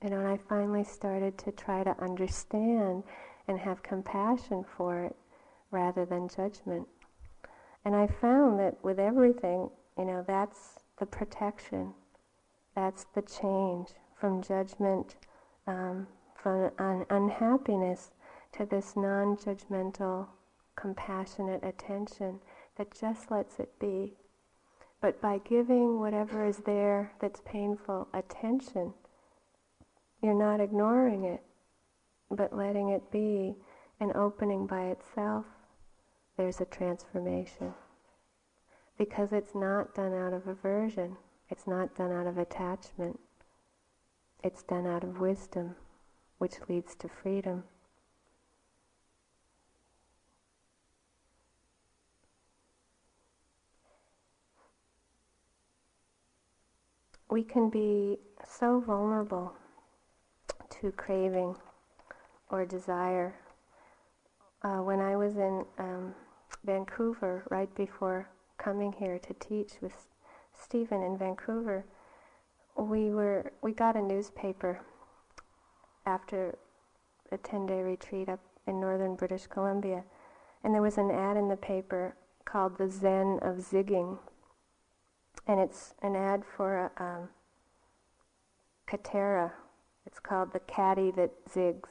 And 0.00 0.14
I 0.14 0.38
finally 0.48 0.84
started 0.84 1.36
to 1.38 1.52
try 1.52 1.82
to 1.82 2.00
understand 2.00 3.02
and 3.48 3.58
have 3.58 3.82
compassion 3.82 4.64
for 4.76 5.04
it 5.04 5.16
rather 5.70 6.04
than 6.04 6.28
judgment. 6.28 6.86
And 7.84 7.96
I 7.96 8.06
found 8.06 8.58
that 8.60 8.82
with 8.82 8.98
everything, 8.98 9.70
you 9.96 10.04
know, 10.04 10.24
that's 10.26 10.80
the 10.98 11.06
protection, 11.06 11.94
that's 12.74 13.04
the 13.14 13.22
change 13.22 13.88
from 14.14 14.42
judgment, 14.42 15.16
um, 15.66 16.06
from 16.34 16.70
un- 16.78 17.06
unhappiness 17.10 18.10
to 18.52 18.66
this 18.66 18.96
non 18.96 19.36
judgmental, 19.36 20.28
compassionate 20.76 21.64
attention 21.64 22.40
that 22.76 22.94
just 22.98 23.30
lets 23.30 23.58
it 23.58 23.78
be. 23.78 24.16
But 25.00 25.20
by 25.20 25.38
giving 25.38 25.98
whatever 26.00 26.44
is 26.44 26.58
there 26.58 27.12
that's 27.20 27.40
painful 27.44 28.08
attention, 28.12 28.94
you're 30.22 30.34
not 30.34 30.60
ignoring 30.60 31.24
it, 31.24 31.42
but 32.30 32.56
letting 32.56 32.90
it 32.90 33.10
be 33.10 33.54
and 34.00 34.14
opening 34.14 34.66
by 34.66 34.86
itself, 34.86 35.44
there's 36.36 36.60
a 36.60 36.64
transformation. 36.64 37.74
Because 38.96 39.32
it's 39.32 39.54
not 39.54 39.94
done 39.94 40.14
out 40.14 40.32
of 40.32 40.46
aversion, 40.46 41.16
it's 41.48 41.66
not 41.66 41.94
done 41.94 42.12
out 42.12 42.26
of 42.26 42.38
attachment, 42.38 43.18
it's 44.42 44.62
done 44.62 44.86
out 44.86 45.04
of 45.04 45.20
wisdom 45.20 45.74
which 46.38 46.54
leads 46.68 46.94
to 46.94 47.08
freedom. 47.08 47.64
We 57.30 57.42
can 57.42 57.68
be 57.68 58.18
so 58.42 58.80
vulnerable 58.80 59.54
to 60.80 60.92
craving 60.92 61.56
or 62.50 62.64
desire. 62.64 63.34
Uh, 64.62 64.78
when 64.78 65.00
I 65.00 65.16
was 65.16 65.36
in 65.36 65.64
um, 65.78 66.14
Vancouver, 66.64 67.44
right 67.50 67.72
before 67.74 68.28
coming 68.58 68.92
here 68.92 69.18
to 69.18 69.34
teach 69.34 69.74
with 69.80 70.06
Stephen 70.52 71.02
in 71.02 71.16
Vancouver, 71.16 71.84
we 72.76 73.10
were 73.10 73.52
we 73.62 73.72
got 73.72 73.96
a 73.96 74.02
newspaper 74.02 74.80
after 76.06 76.56
a 77.30 77.36
10 77.36 77.66
day 77.66 77.82
retreat 77.82 78.28
up 78.28 78.40
in 78.66 78.80
northern 78.80 79.14
British 79.14 79.46
Columbia. 79.46 80.04
And 80.64 80.74
there 80.74 80.82
was 80.82 80.98
an 80.98 81.10
ad 81.10 81.36
in 81.36 81.48
the 81.48 81.56
paper 81.56 82.16
called 82.44 82.78
The 82.78 82.88
Zen 82.88 83.38
of 83.42 83.56
Zigging. 83.56 84.18
And 85.46 85.60
it's 85.60 85.94
an 86.02 86.16
ad 86.16 86.44
for 86.44 86.90
a 86.96 87.02
um, 87.02 87.28
Catera. 88.88 89.52
It's 90.08 90.20
called 90.20 90.54
The 90.54 90.60
Caddy 90.60 91.10
That 91.10 91.44
Zigs. 91.44 91.90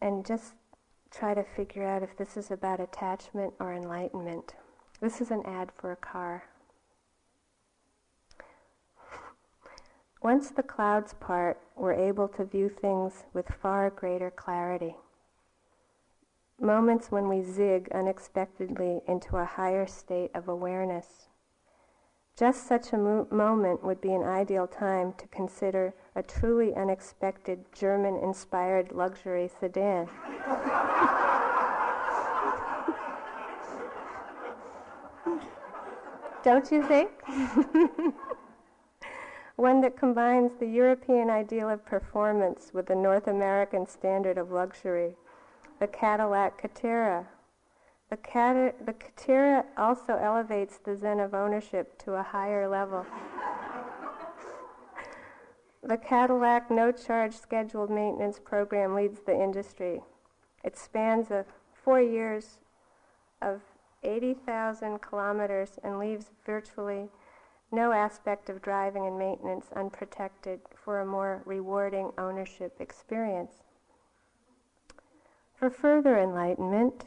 And 0.00 0.26
just 0.26 0.54
try 1.12 1.32
to 1.32 1.44
figure 1.44 1.86
out 1.86 2.02
if 2.02 2.16
this 2.16 2.36
is 2.36 2.50
about 2.50 2.80
attachment 2.80 3.54
or 3.60 3.72
enlightenment. 3.72 4.54
This 5.00 5.20
is 5.20 5.30
an 5.30 5.44
ad 5.46 5.70
for 5.78 5.92
a 5.92 5.96
car. 5.96 6.42
Once 10.22 10.50
the 10.50 10.64
clouds 10.64 11.14
part, 11.14 11.60
we're 11.76 11.92
able 11.92 12.26
to 12.26 12.44
view 12.44 12.68
things 12.68 13.22
with 13.32 13.46
far 13.62 13.90
greater 13.90 14.32
clarity. 14.32 14.96
Moments 16.60 17.12
when 17.12 17.28
we 17.28 17.44
zig 17.44 17.88
unexpectedly 17.94 19.02
into 19.06 19.36
a 19.36 19.44
higher 19.44 19.86
state 19.86 20.32
of 20.34 20.48
awareness. 20.48 21.28
Just 22.36 22.66
such 22.66 22.94
a 22.94 22.96
mo- 22.96 23.26
moment 23.30 23.84
would 23.84 24.00
be 24.00 24.14
an 24.14 24.22
ideal 24.22 24.66
time 24.66 25.12
to 25.18 25.26
consider 25.28 25.92
a 26.14 26.22
truly 26.22 26.74
unexpected 26.74 27.64
German 27.72 28.16
inspired 28.16 28.90
luxury 28.92 29.50
sedan. 29.60 30.08
Don't 36.42 36.72
you 36.72 36.82
think? 36.82 37.10
One 39.56 39.82
that 39.82 39.96
combines 39.96 40.52
the 40.58 40.66
European 40.66 41.28
ideal 41.28 41.68
of 41.68 41.84
performance 41.84 42.70
with 42.72 42.86
the 42.86 42.96
North 42.96 43.28
American 43.28 43.86
standard 43.86 44.38
of 44.38 44.50
luxury, 44.50 45.14
the 45.78 45.86
Cadillac 45.86 46.60
Catera. 46.60 47.26
The, 48.12 48.94
Catera 48.98 49.64
also 49.78 50.18
elevates 50.18 50.76
the 50.76 50.94
Zen 50.94 51.18
of 51.18 51.32
ownership 51.32 51.98
to 52.04 52.12
a 52.12 52.22
higher 52.22 52.68
level. 52.68 53.06
the 55.82 55.96
Cadillac 55.96 56.70
no 56.70 56.92
charge 56.92 57.34
scheduled 57.34 57.88
maintenance 57.88 58.38
program 58.38 58.94
leads 58.94 59.20
the 59.20 59.32
industry. 59.34 60.02
It 60.62 60.76
spans 60.76 61.30
a 61.30 61.46
four 61.72 62.02
years 62.02 62.58
of 63.40 63.62
80,000 64.02 65.00
kilometers 65.00 65.78
and 65.82 65.98
leaves 65.98 66.26
virtually 66.44 67.08
no 67.70 67.92
aspect 67.92 68.50
of 68.50 68.60
driving 68.60 69.06
and 69.06 69.18
maintenance 69.18 69.68
unprotected 69.74 70.60
for 70.74 71.00
a 71.00 71.06
more 71.06 71.40
rewarding 71.46 72.12
ownership 72.18 72.78
experience. 72.78 73.62
For 75.54 75.70
further 75.70 76.18
enlightenment, 76.18 77.06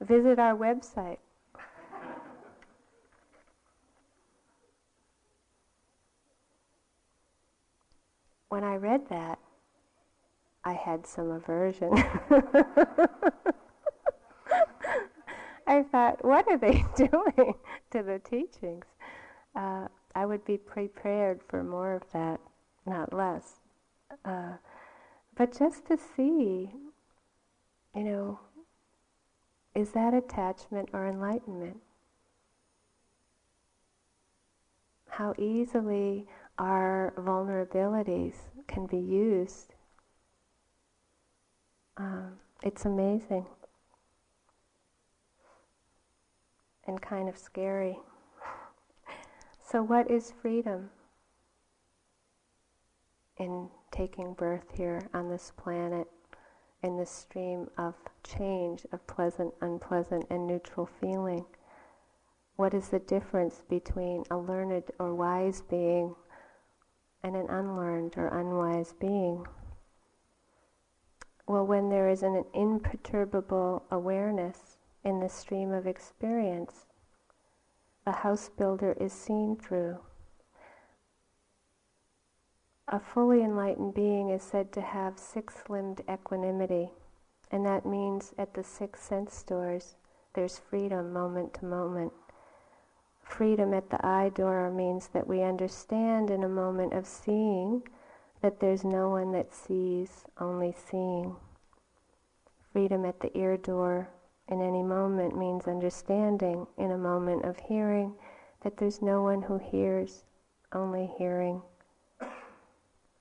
visit 0.00 0.38
our 0.38 0.56
website. 0.56 1.18
When 8.48 8.64
I 8.64 8.76
read 8.76 9.08
that, 9.10 9.38
I 10.64 10.72
had 10.72 11.06
some 11.06 11.30
aversion. 11.30 11.92
I 15.66 15.82
thought, 15.82 16.24
what 16.24 16.48
are 16.48 16.56
they 16.56 16.82
doing 16.96 17.54
to 17.90 18.02
the 18.02 18.18
teachings? 18.24 18.86
Uh, 19.54 19.88
I 20.14 20.24
would 20.24 20.44
be 20.44 20.56
prepared 20.56 21.42
for 21.46 21.62
more 21.62 21.94
of 21.94 22.10
that, 22.12 22.40
not 22.86 23.12
less. 23.12 23.60
Uh, 24.24 24.54
but 25.36 25.56
just 25.56 25.86
to 25.86 25.98
see, 25.98 26.70
you 27.94 28.04
know, 28.04 28.40
is 29.78 29.90
that 29.90 30.12
attachment 30.14 30.88
or 30.92 31.06
enlightenment? 31.06 31.76
How 35.08 35.34
easily 35.38 36.26
our 36.58 37.12
vulnerabilities 37.16 38.34
can 38.66 38.86
be 38.86 38.98
used. 38.98 39.74
Um, 41.96 42.32
it's 42.62 42.84
amazing. 42.84 43.46
and 46.88 47.00
kind 47.00 47.28
of 47.28 47.38
scary. 47.38 47.98
So, 49.70 49.82
what 49.82 50.10
is 50.10 50.32
freedom 50.40 50.88
in 53.36 53.68
taking 53.90 54.32
birth 54.32 54.64
here 54.74 55.10
on 55.12 55.28
this 55.28 55.52
planet, 55.58 56.08
in 56.82 56.96
the 56.96 57.06
stream 57.06 57.68
of 57.76 57.94
change, 58.22 58.86
of 58.92 59.06
pleasant, 59.06 59.54
unpleasant, 59.60 60.26
and 60.30 60.46
neutral 60.46 60.86
feeling? 60.86 61.44
What 62.56 62.74
is 62.74 62.88
the 62.88 62.98
difference 62.98 63.62
between 63.68 64.24
a 64.30 64.36
learned 64.36 64.84
or 64.98 65.14
wise 65.14 65.60
being 65.62 66.14
and 67.22 67.36
an 67.36 67.48
unlearned 67.48 68.14
or 68.16 68.28
unwise 68.28 68.92
being? 68.92 69.46
Well, 71.46 71.66
when 71.66 71.88
there 71.88 72.08
is 72.08 72.22
an 72.22 72.44
imperturbable 72.52 73.84
awareness 73.90 74.76
in 75.04 75.20
the 75.20 75.28
stream 75.28 75.72
of 75.72 75.86
experience 75.86 76.86
the 78.08 78.12
house 78.12 78.48
builder 78.48 78.96
is 78.98 79.12
seen 79.12 79.54
through. 79.54 79.98
A 82.90 82.98
fully 82.98 83.42
enlightened 83.42 83.92
being 83.92 84.30
is 84.30 84.42
said 84.42 84.72
to 84.72 84.80
have 84.80 85.18
six 85.18 85.62
limbed 85.68 86.00
equanimity, 86.10 86.90
and 87.50 87.66
that 87.66 87.84
means 87.84 88.32
at 88.38 88.54
the 88.54 88.64
six 88.64 89.02
sense 89.02 89.42
doors 89.42 89.96
there's 90.32 90.58
freedom 90.58 91.12
moment 91.12 91.52
to 91.54 91.66
moment. 91.66 92.14
Freedom 93.22 93.74
at 93.74 93.90
the 93.90 94.06
eye 94.06 94.30
door 94.30 94.70
means 94.70 95.08
that 95.08 95.26
we 95.26 95.42
understand 95.42 96.30
in 96.30 96.42
a 96.42 96.48
moment 96.48 96.94
of 96.94 97.06
seeing 97.06 97.82
that 98.40 98.58
there's 98.58 98.84
no 98.84 99.10
one 99.10 99.32
that 99.32 99.52
sees, 99.52 100.24
only 100.40 100.72
seeing. 100.72 101.36
Freedom 102.72 103.04
at 103.04 103.20
the 103.20 103.36
ear 103.36 103.58
door 103.58 104.08
in 104.48 104.62
any 104.62 104.82
moment 104.82 105.36
means 105.36 105.66
understanding 105.66 106.66
in 106.78 106.90
a 106.90 106.96
moment 106.96 107.44
of 107.44 107.58
hearing 107.58 108.14
that 108.62 108.78
there's 108.78 109.02
no 109.02 109.22
one 109.22 109.42
who 109.42 109.58
hears, 109.58 110.24
only 110.72 111.10
hearing. 111.18 111.60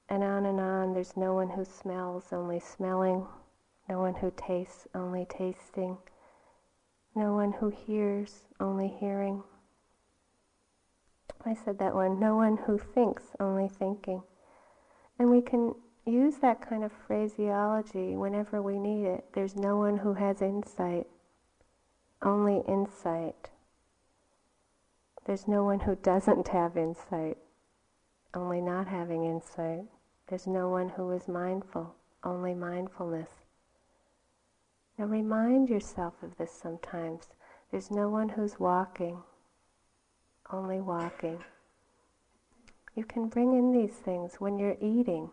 And 0.10 0.24
on 0.24 0.45
and 0.45 0.60
on, 0.60 0.93
there's 0.93 1.18
no 1.18 1.34
one 1.34 1.49
who 1.49 1.66
smells, 1.66 2.32
only 2.32 2.60
smelling, 2.60 3.28
no 3.89 3.99
one 3.99 4.16
who 4.16 4.32
tastes, 4.36 4.88
only 4.95 5.26
tasting, 5.26 5.97
no 7.14 7.34
one 7.34 7.51
who 7.51 7.70
hears, 7.70 8.43
only 8.60 8.88
hearing. 8.88 9.43
I 11.45 11.53
said 11.53 11.80
that 11.80 11.93
one, 11.93 12.20
no 12.20 12.36
one 12.36 12.58
who 12.58 12.78
thinks, 12.78 13.24
only 13.39 13.68
thinking. 13.68 14.24
And 15.20 15.30
we 15.30 15.41
can 15.41 15.76
use 16.05 16.38
that 16.38 16.62
kind 16.62 16.84
of 16.84 16.91
phraseology 16.91 18.16
whenever 18.16 18.62
we 18.62 18.80
need 18.80 19.05
it. 19.05 19.26
There's 19.34 19.55
no 19.55 19.78
one 19.78 19.97
who 19.97 20.14
has 20.14 20.41
insight, 20.41 21.08
only 22.22 22.64
insight. 22.68 23.49
There's 25.26 25.47
no 25.47 25.64
one 25.66 25.82
who 25.82 25.95
doesn't 25.95 26.47
have 26.49 26.78
insight, 26.78 27.38
only 28.34 28.62
not 28.62 28.88
having 28.88 29.26
insight. 29.26 29.86
There's 30.28 30.47
no 30.47 30.69
one 30.69 30.89
who 30.89 31.11
is 31.11 31.28
mindful, 31.28 31.95
only 32.23 32.53
mindfulness. 32.53 33.30
Now 34.97 35.05
remind 35.05 35.69
yourself 35.69 36.13
of 36.21 36.38
this 36.38 36.51
sometimes. 36.51 37.30
There's 37.71 37.91
no 37.91 38.09
one 38.09 38.30
who's 38.30 38.59
walking, 38.59 39.21
only 40.51 40.82
walking. 40.82 41.43
You 42.95 43.05
can 43.05 43.28
bring 43.28 43.53
in 43.53 43.71
these 43.71 43.95
things 43.95 44.36
when 44.39 44.57
you're 44.57 44.78
eating. 44.82 45.30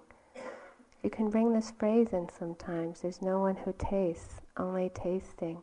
You 1.03 1.11
can 1.11 1.31
bring 1.31 1.53
this 1.53 1.71
phrase 1.71 2.13
in 2.13 2.29
sometimes. 2.29 3.01
There's 3.01 3.23
no 3.23 3.41
one 3.41 3.57
who 3.57 3.75
tastes, 3.79 4.41
only 4.57 4.91
tasting 4.95 5.63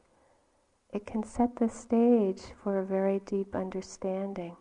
it 0.92 1.06
can 1.06 1.24
set 1.24 1.56
the 1.56 1.70
stage 1.70 2.42
for 2.62 2.80
a 2.80 2.86
very 2.86 3.20
deep 3.20 3.56
understanding 3.56 4.58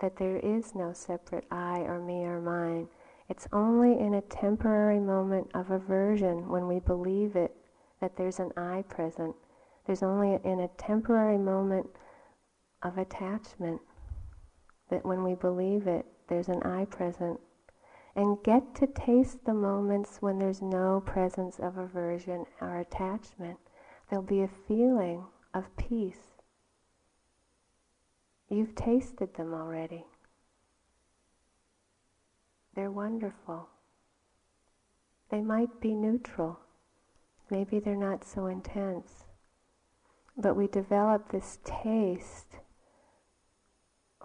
that 0.00 0.16
there 0.16 0.36
is 0.36 0.74
no 0.74 0.92
separate 0.92 1.44
I 1.50 1.80
or 1.80 2.00
me 2.00 2.24
or 2.24 2.40
mine. 2.40 2.88
It's 3.32 3.48
only 3.50 3.98
in 3.98 4.12
a 4.12 4.20
temporary 4.20 5.00
moment 5.00 5.52
of 5.54 5.70
aversion 5.70 6.50
when 6.50 6.68
we 6.68 6.80
believe 6.80 7.34
it 7.34 7.56
that 7.98 8.14
there's 8.14 8.38
an 8.38 8.52
I 8.58 8.84
present. 8.90 9.34
There's 9.86 10.02
only 10.02 10.38
in 10.44 10.60
a 10.60 10.68
temporary 10.76 11.38
moment 11.38 11.86
of 12.82 12.98
attachment 12.98 13.80
that 14.90 15.06
when 15.06 15.24
we 15.24 15.34
believe 15.34 15.86
it, 15.86 16.04
there's 16.28 16.50
an 16.50 16.62
I 16.62 16.84
present. 16.84 17.40
And 18.14 18.36
get 18.44 18.74
to 18.74 18.86
taste 18.86 19.46
the 19.46 19.54
moments 19.54 20.18
when 20.20 20.38
there's 20.38 20.60
no 20.60 21.00
presence 21.00 21.58
of 21.58 21.78
aversion 21.78 22.44
or 22.60 22.80
attachment 22.80 23.56
there'll 24.10 24.22
be 24.22 24.42
a 24.42 24.58
feeling 24.68 25.24
of 25.54 25.74
peace. 25.78 26.36
You've 28.50 28.74
tasted 28.74 29.32
them 29.36 29.54
already. 29.54 30.04
They're 32.74 32.90
wonderful. 32.90 33.68
They 35.30 35.40
might 35.40 35.80
be 35.80 35.94
neutral. 35.94 36.60
Maybe 37.50 37.80
they're 37.80 37.96
not 37.96 38.24
so 38.24 38.46
intense. 38.46 39.24
But 40.36 40.56
we 40.56 40.66
develop 40.66 41.30
this 41.30 41.58
taste 41.64 42.56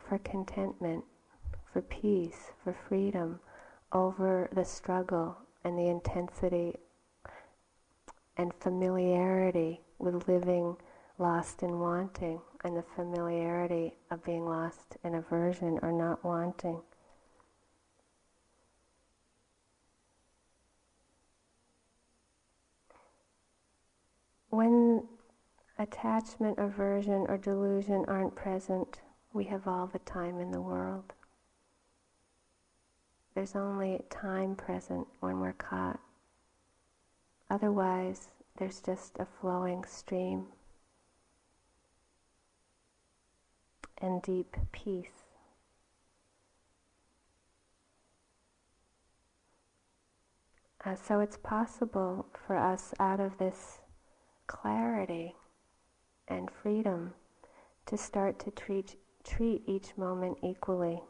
for 0.08 0.18
contentment, 0.20 1.04
for 1.74 1.82
peace, 1.82 2.52
for 2.64 2.74
freedom 2.88 3.40
over 3.92 4.50
the 4.54 4.64
struggle 4.64 5.38
and 5.64 5.78
the 5.78 5.88
intensity 5.88 6.76
and 8.38 8.54
familiarity 8.62 9.82
with 10.00 10.28
living 10.28 10.78
lost 11.18 11.64
in 11.64 11.80
wanting 11.80 12.40
and 12.64 12.78
the 12.78 12.84
familiarity 12.96 13.96
of 14.12 14.24
being 14.24 14.46
lost 14.46 14.98
in 15.04 15.16
aversion 15.16 15.80
or 15.82 15.92
not 15.92 16.24
wanting. 16.24 16.82
When 24.58 25.04
attachment, 25.78 26.58
aversion, 26.58 27.28
or 27.30 27.38
delusion 27.38 28.06
aren't 28.08 28.34
present, 28.34 29.02
we 29.32 29.44
have 29.44 29.68
all 29.68 29.86
the 29.86 30.00
time 30.00 30.40
in 30.40 30.50
the 30.50 30.60
world. 30.60 31.14
There's 33.36 33.56
only 33.56 34.02
time 34.10 34.56
present 34.56 35.06
when 35.20 35.42
we're 35.42 35.54
caught. 35.54 36.00
Otherwise, 37.52 38.30
there's 38.58 38.82
just 38.82 39.20
a 39.20 39.28
flowing 39.40 39.84
stream 39.84 40.48
and 44.00 44.24
deep 44.24 44.58
peace. 44.72 45.26
Uh, 50.84 50.96
so 50.96 51.20
it's 51.20 51.38
possible 51.38 52.26
for 52.48 52.58
us 52.58 52.96
out 53.00 53.20
of 53.20 53.38
this 53.38 53.82
clarity 54.48 55.36
and 56.28 56.50
freedom 56.52 57.14
to 57.86 57.98
start 57.98 58.40
to 58.40 58.52
treat, 58.52 58.96
treat 59.24 59.64
each 59.66 59.96
moment 59.98 60.38
equally. 60.44 61.02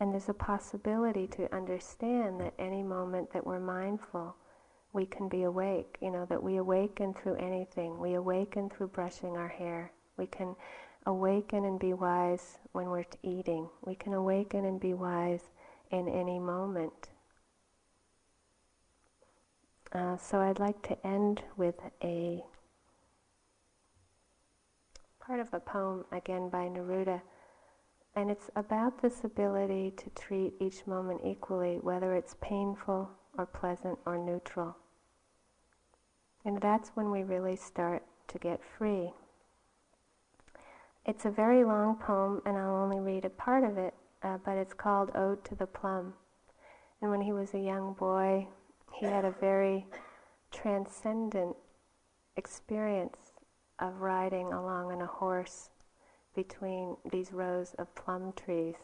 And 0.00 0.12
there's 0.12 0.28
a 0.28 0.34
possibility 0.34 1.26
to 1.28 1.54
understand 1.54 2.40
that 2.40 2.54
any 2.58 2.82
moment 2.82 3.32
that 3.32 3.46
we're 3.46 3.60
mindful, 3.60 4.36
we 4.92 5.06
can 5.06 5.28
be 5.28 5.44
awake. 5.44 5.96
You 6.00 6.10
know, 6.10 6.26
that 6.26 6.42
we 6.42 6.56
awaken 6.56 7.14
through 7.14 7.36
anything. 7.36 7.98
We 7.98 8.14
awaken 8.14 8.70
through 8.70 8.88
brushing 8.88 9.36
our 9.36 9.48
hair. 9.48 9.92
We 10.16 10.26
can 10.26 10.54
awaken 11.06 11.64
and 11.64 11.78
be 11.78 11.92
wise 11.92 12.58
when 12.72 12.88
we're 12.90 13.04
eating. 13.22 13.68
We 13.84 13.94
can 13.94 14.14
awaken 14.14 14.64
and 14.64 14.80
be 14.80 14.94
wise 14.94 15.50
in 15.90 16.08
any 16.08 16.38
moment. 16.38 17.10
Uh, 19.94 20.16
so 20.16 20.40
I'd 20.40 20.58
like 20.58 20.82
to 20.88 21.06
end 21.06 21.42
with 21.56 21.76
a 22.02 22.42
part 25.20 25.38
of 25.38 25.54
a 25.54 25.60
poem 25.60 26.04
again 26.10 26.48
by 26.48 26.68
Neruda. 26.68 27.22
And 28.16 28.30
it's 28.30 28.50
about 28.56 29.00
this 29.00 29.22
ability 29.24 29.92
to 29.96 30.10
treat 30.10 30.54
each 30.60 30.86
moment 30.86 31.20
equally, 31.24 31.78
whether 31.80 32.14
it's 32.14 32.36
painful 32.40 33.10
or 33.38 33.46
pleasant 33.46 33.98
or 34.04 34.18
neutral. 34.18 34.76
And 36.44 36.60
that's 36.60 36.90
when 36.90 37.10
we 37.10 37.22
really 37.22 37.56
start 37.56 38.02
to 38.28 38.38
get 38.38 38.60
free. 38.78 39.12
It's 41.06 41.24
a 41.24 41.30
very 41.30 41.64
long 41.64 41.96
poem, 41.96 42.40
and 42.46 42.56
I'll 42.56 42.76
only 42.76 43.00
read 43.00 43.24
a 43.24 43.30
part 43.30 43.64
of 43.64 43.78
it, 43.78 43.94
uh, 44.22 44.38
but 44.44 44.56
it's 44.56 44.74
called 44.74 45.10
Ode 45.14 45.44
to 45.44 45.54
the 45.54 45.66
Plum. 45.66 46.14
And 47.00 47.10
when 47.10 47.20
he 47.20 47.32
was 47.32 47.52
a 47.52 47.58
young 47.58 47.94
boy, 47.94 48.48
he 48.98 49.06
had 49.06 49.24
a 49.24 49.30
very 49.40 49.86
transcendent 50.50 51.56
experience 52.36 53.32
of 53.78 54.00
riding 54.00 54.52
along 54.52 54.92
on 54.92 55.00
a 55.00 55.06
horse 55.06 55.70
between 56.34 56.96
these 57.10 57.32
rows 57.32 57.74
of 57.74 57.94
plum 57.94 58.32
trees. 58.36 58.76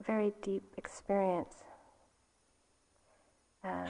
A 0.00 0.04
very 0.04 0.32
deep 0.42 0.74
experience. 0.76 1.54
Uh, 3.64 3.88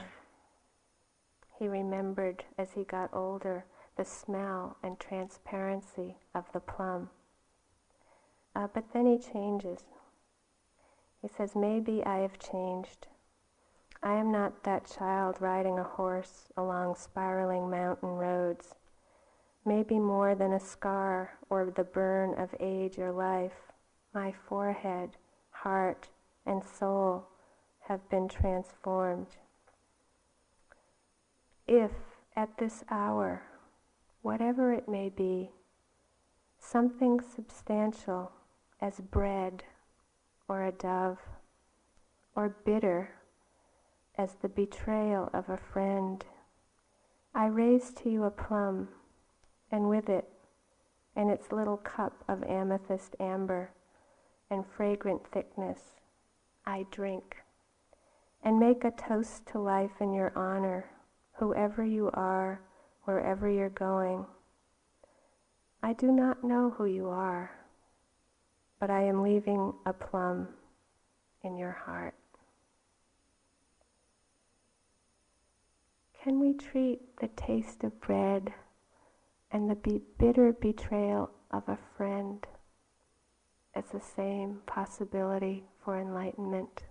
he 1.57 1.67
remembered 1.67 2.43
as 2.57 2.73
he 2.73 2.83
got 2.83 3.09
older 3.13 3.65
the 3.95 4.05
smell 4.05 4.77
and 4.83 4.99
transparency 4.99 6.17
of 6.33 6.45
the 6.51 6.59
plum. 6.59 7.09
Uh, 8.55 8.67
but 8.73 8.93
then 8.93 9.05
he 9.05 9.17
changes. 9.17 9.83
He 11.21 11.27
says, 11.27 11.55
Maybe 11.55 12.03
I 12.03 12.17
have 12.17 12.37
changed. 12.37 13.07
I 14.05 14.15
am 14.15 14.33
not 14.33 14.63
that 14.63 14.85
child 14.85 15.37
riding 15.39 15.79
a 15.79 15.83
horse 15.83 16.49
along 16.57 16.95
spiraling 16.95 17.69
mountain 17.69 18.09
roads. 18.09 18.75
Maybe 19.65 19.97
more 19.97 20.35
than 20.35 20.51
a 20.51 20.59
scar 20.59 21.37
or 21.49 21.71
the 21.73 21.85
burn 21.85 22.37
of 22.37 22.53
age 22.59 22.99
or 22.99 23.13
life, 23.13 23.71
my 24.13 24.33
forehead, 24.33 25.11
heart, 25.51 26.09
and 26.45 26.61
soul 26.65 27.29
have 27.87 28.09
been 28.09 28.27
transformed. 28.27 29.37
If 31.65 31.91
at 32.35 32.57
this 32.57 32.83
hour, 32.91 33.43
whatever 34.21 34.73
it 34.73 34.89
may 34.89 35.07
be, 35.07 35.51
something 36.59 37.21
substantial 37.21 38.33
as 38.81 38.99
bread 38.99 39.63
or 40.49 40.61
a 40.61 40.73
dove 40.73 41.19
or 42.35 42.49
bitter 42.65 43.11
as 44.17 44.35
the 44.41 44.49
betrayal 44.49 45.29
of 45.33 45.49
a 45.49 45.57
friend. 45.57 46.23
I 47.33 47.47
raise 47.47 47.91
to 47.93 48.09
you 48.09 48.23
a 48.23 48.31
plum, 48.31 48.89
and 49.71 49.89
with 49.89 50.09
it, 50.09 50.29
and 51.15 51.29
its 51.29 51.51
little 51.51 51.77
cup 51.77 52.23
of 52.27 52.43
amethyst 52.43 53.15
amber 53.19 53.71
and 54.49 54.63
fragrant 54.77 55.21
thickness, 55.31 55.79
I 56.65 56.85
drink, 56.91 57.37
and 58.43 58.59
make 58.59 58.83
a 58.83 58.91
toast 58.91 59.47
to 59.47 59.59
life 59.59 59.99
in 59.99 60.13
your 60.13 60.31
honor, 60.35 60.91
whoever 61.33 61.83
you 61.83 62.11
are, 62.13 62.61
wherever 63.05 63.49
you're 63.49 63.69
going. 63.69 64.25
I 65.81 65.93
do 65.93 66.11
not 66.11 66.43
know 66.43 66.69
who 66.69 66.85
you 66.85 67.09
are, 67.09 67.51
but 68.79 68.89
I 68.89 69.03
am 69.03 69.23
leaving 69.23 69.73
a 69.85 69.93
plum 69.93 70.47
in 71.43 71.57
your 71.57 71.71
heart. 71.71 72.15
Can 76.23 76.39
we 76.39 76.53
treat 76.53 77.01
the 77.19 77.27
taste 77.35 77.83
of 77.83 77.99
bread 77.99 78.53
and 79.51 79.69
the 79.69 79.75
be- 79.75 80.03
bitter 80.17 80.53
betrayal 80.53 81.29
of 81.51 81.67
a 81.67 81.77
friend 81.97 82.47
as 83.75 83.83
the 83.91 83.99
same 83.99 84.61
possibility 84.65 85.65
for 85.83 85.99
enlightenment? 85.99 86.83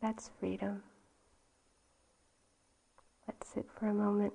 That's 0.00 0.30
freedom. 0.40 0.84
Let's 3.28 3.46
sit 3.46 3.66
for 3.78 3.88
a 3.88 3.94
moment. 3.94 4.32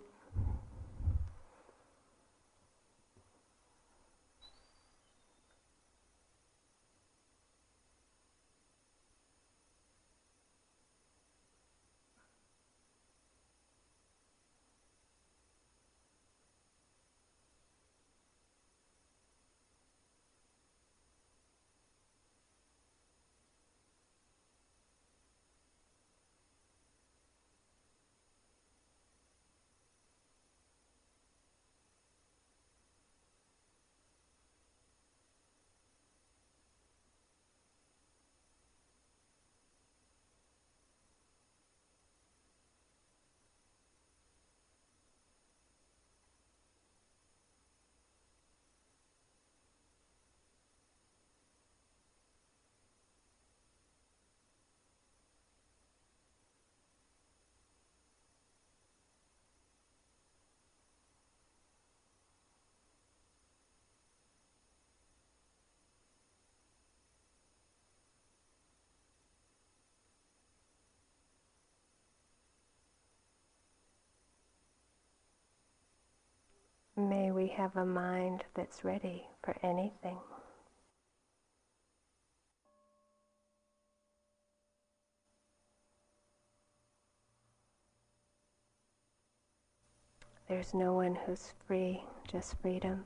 May 77.00 77.30
we 77.30 77.46
have 77.50 77.76
a 77.78 77.86
mind 77.86 78.44
that's 78.56 78.84
ready 78.84 79.28
for 79.44 79.56
anything. 79.62 80.18
There's 90.50 90.74
no 90.74 90.94
one 90.94 91.14
who's 91.14 91.54
free, 91.68 92.02
just 92.28 92.60
freedom. 92.64 93.06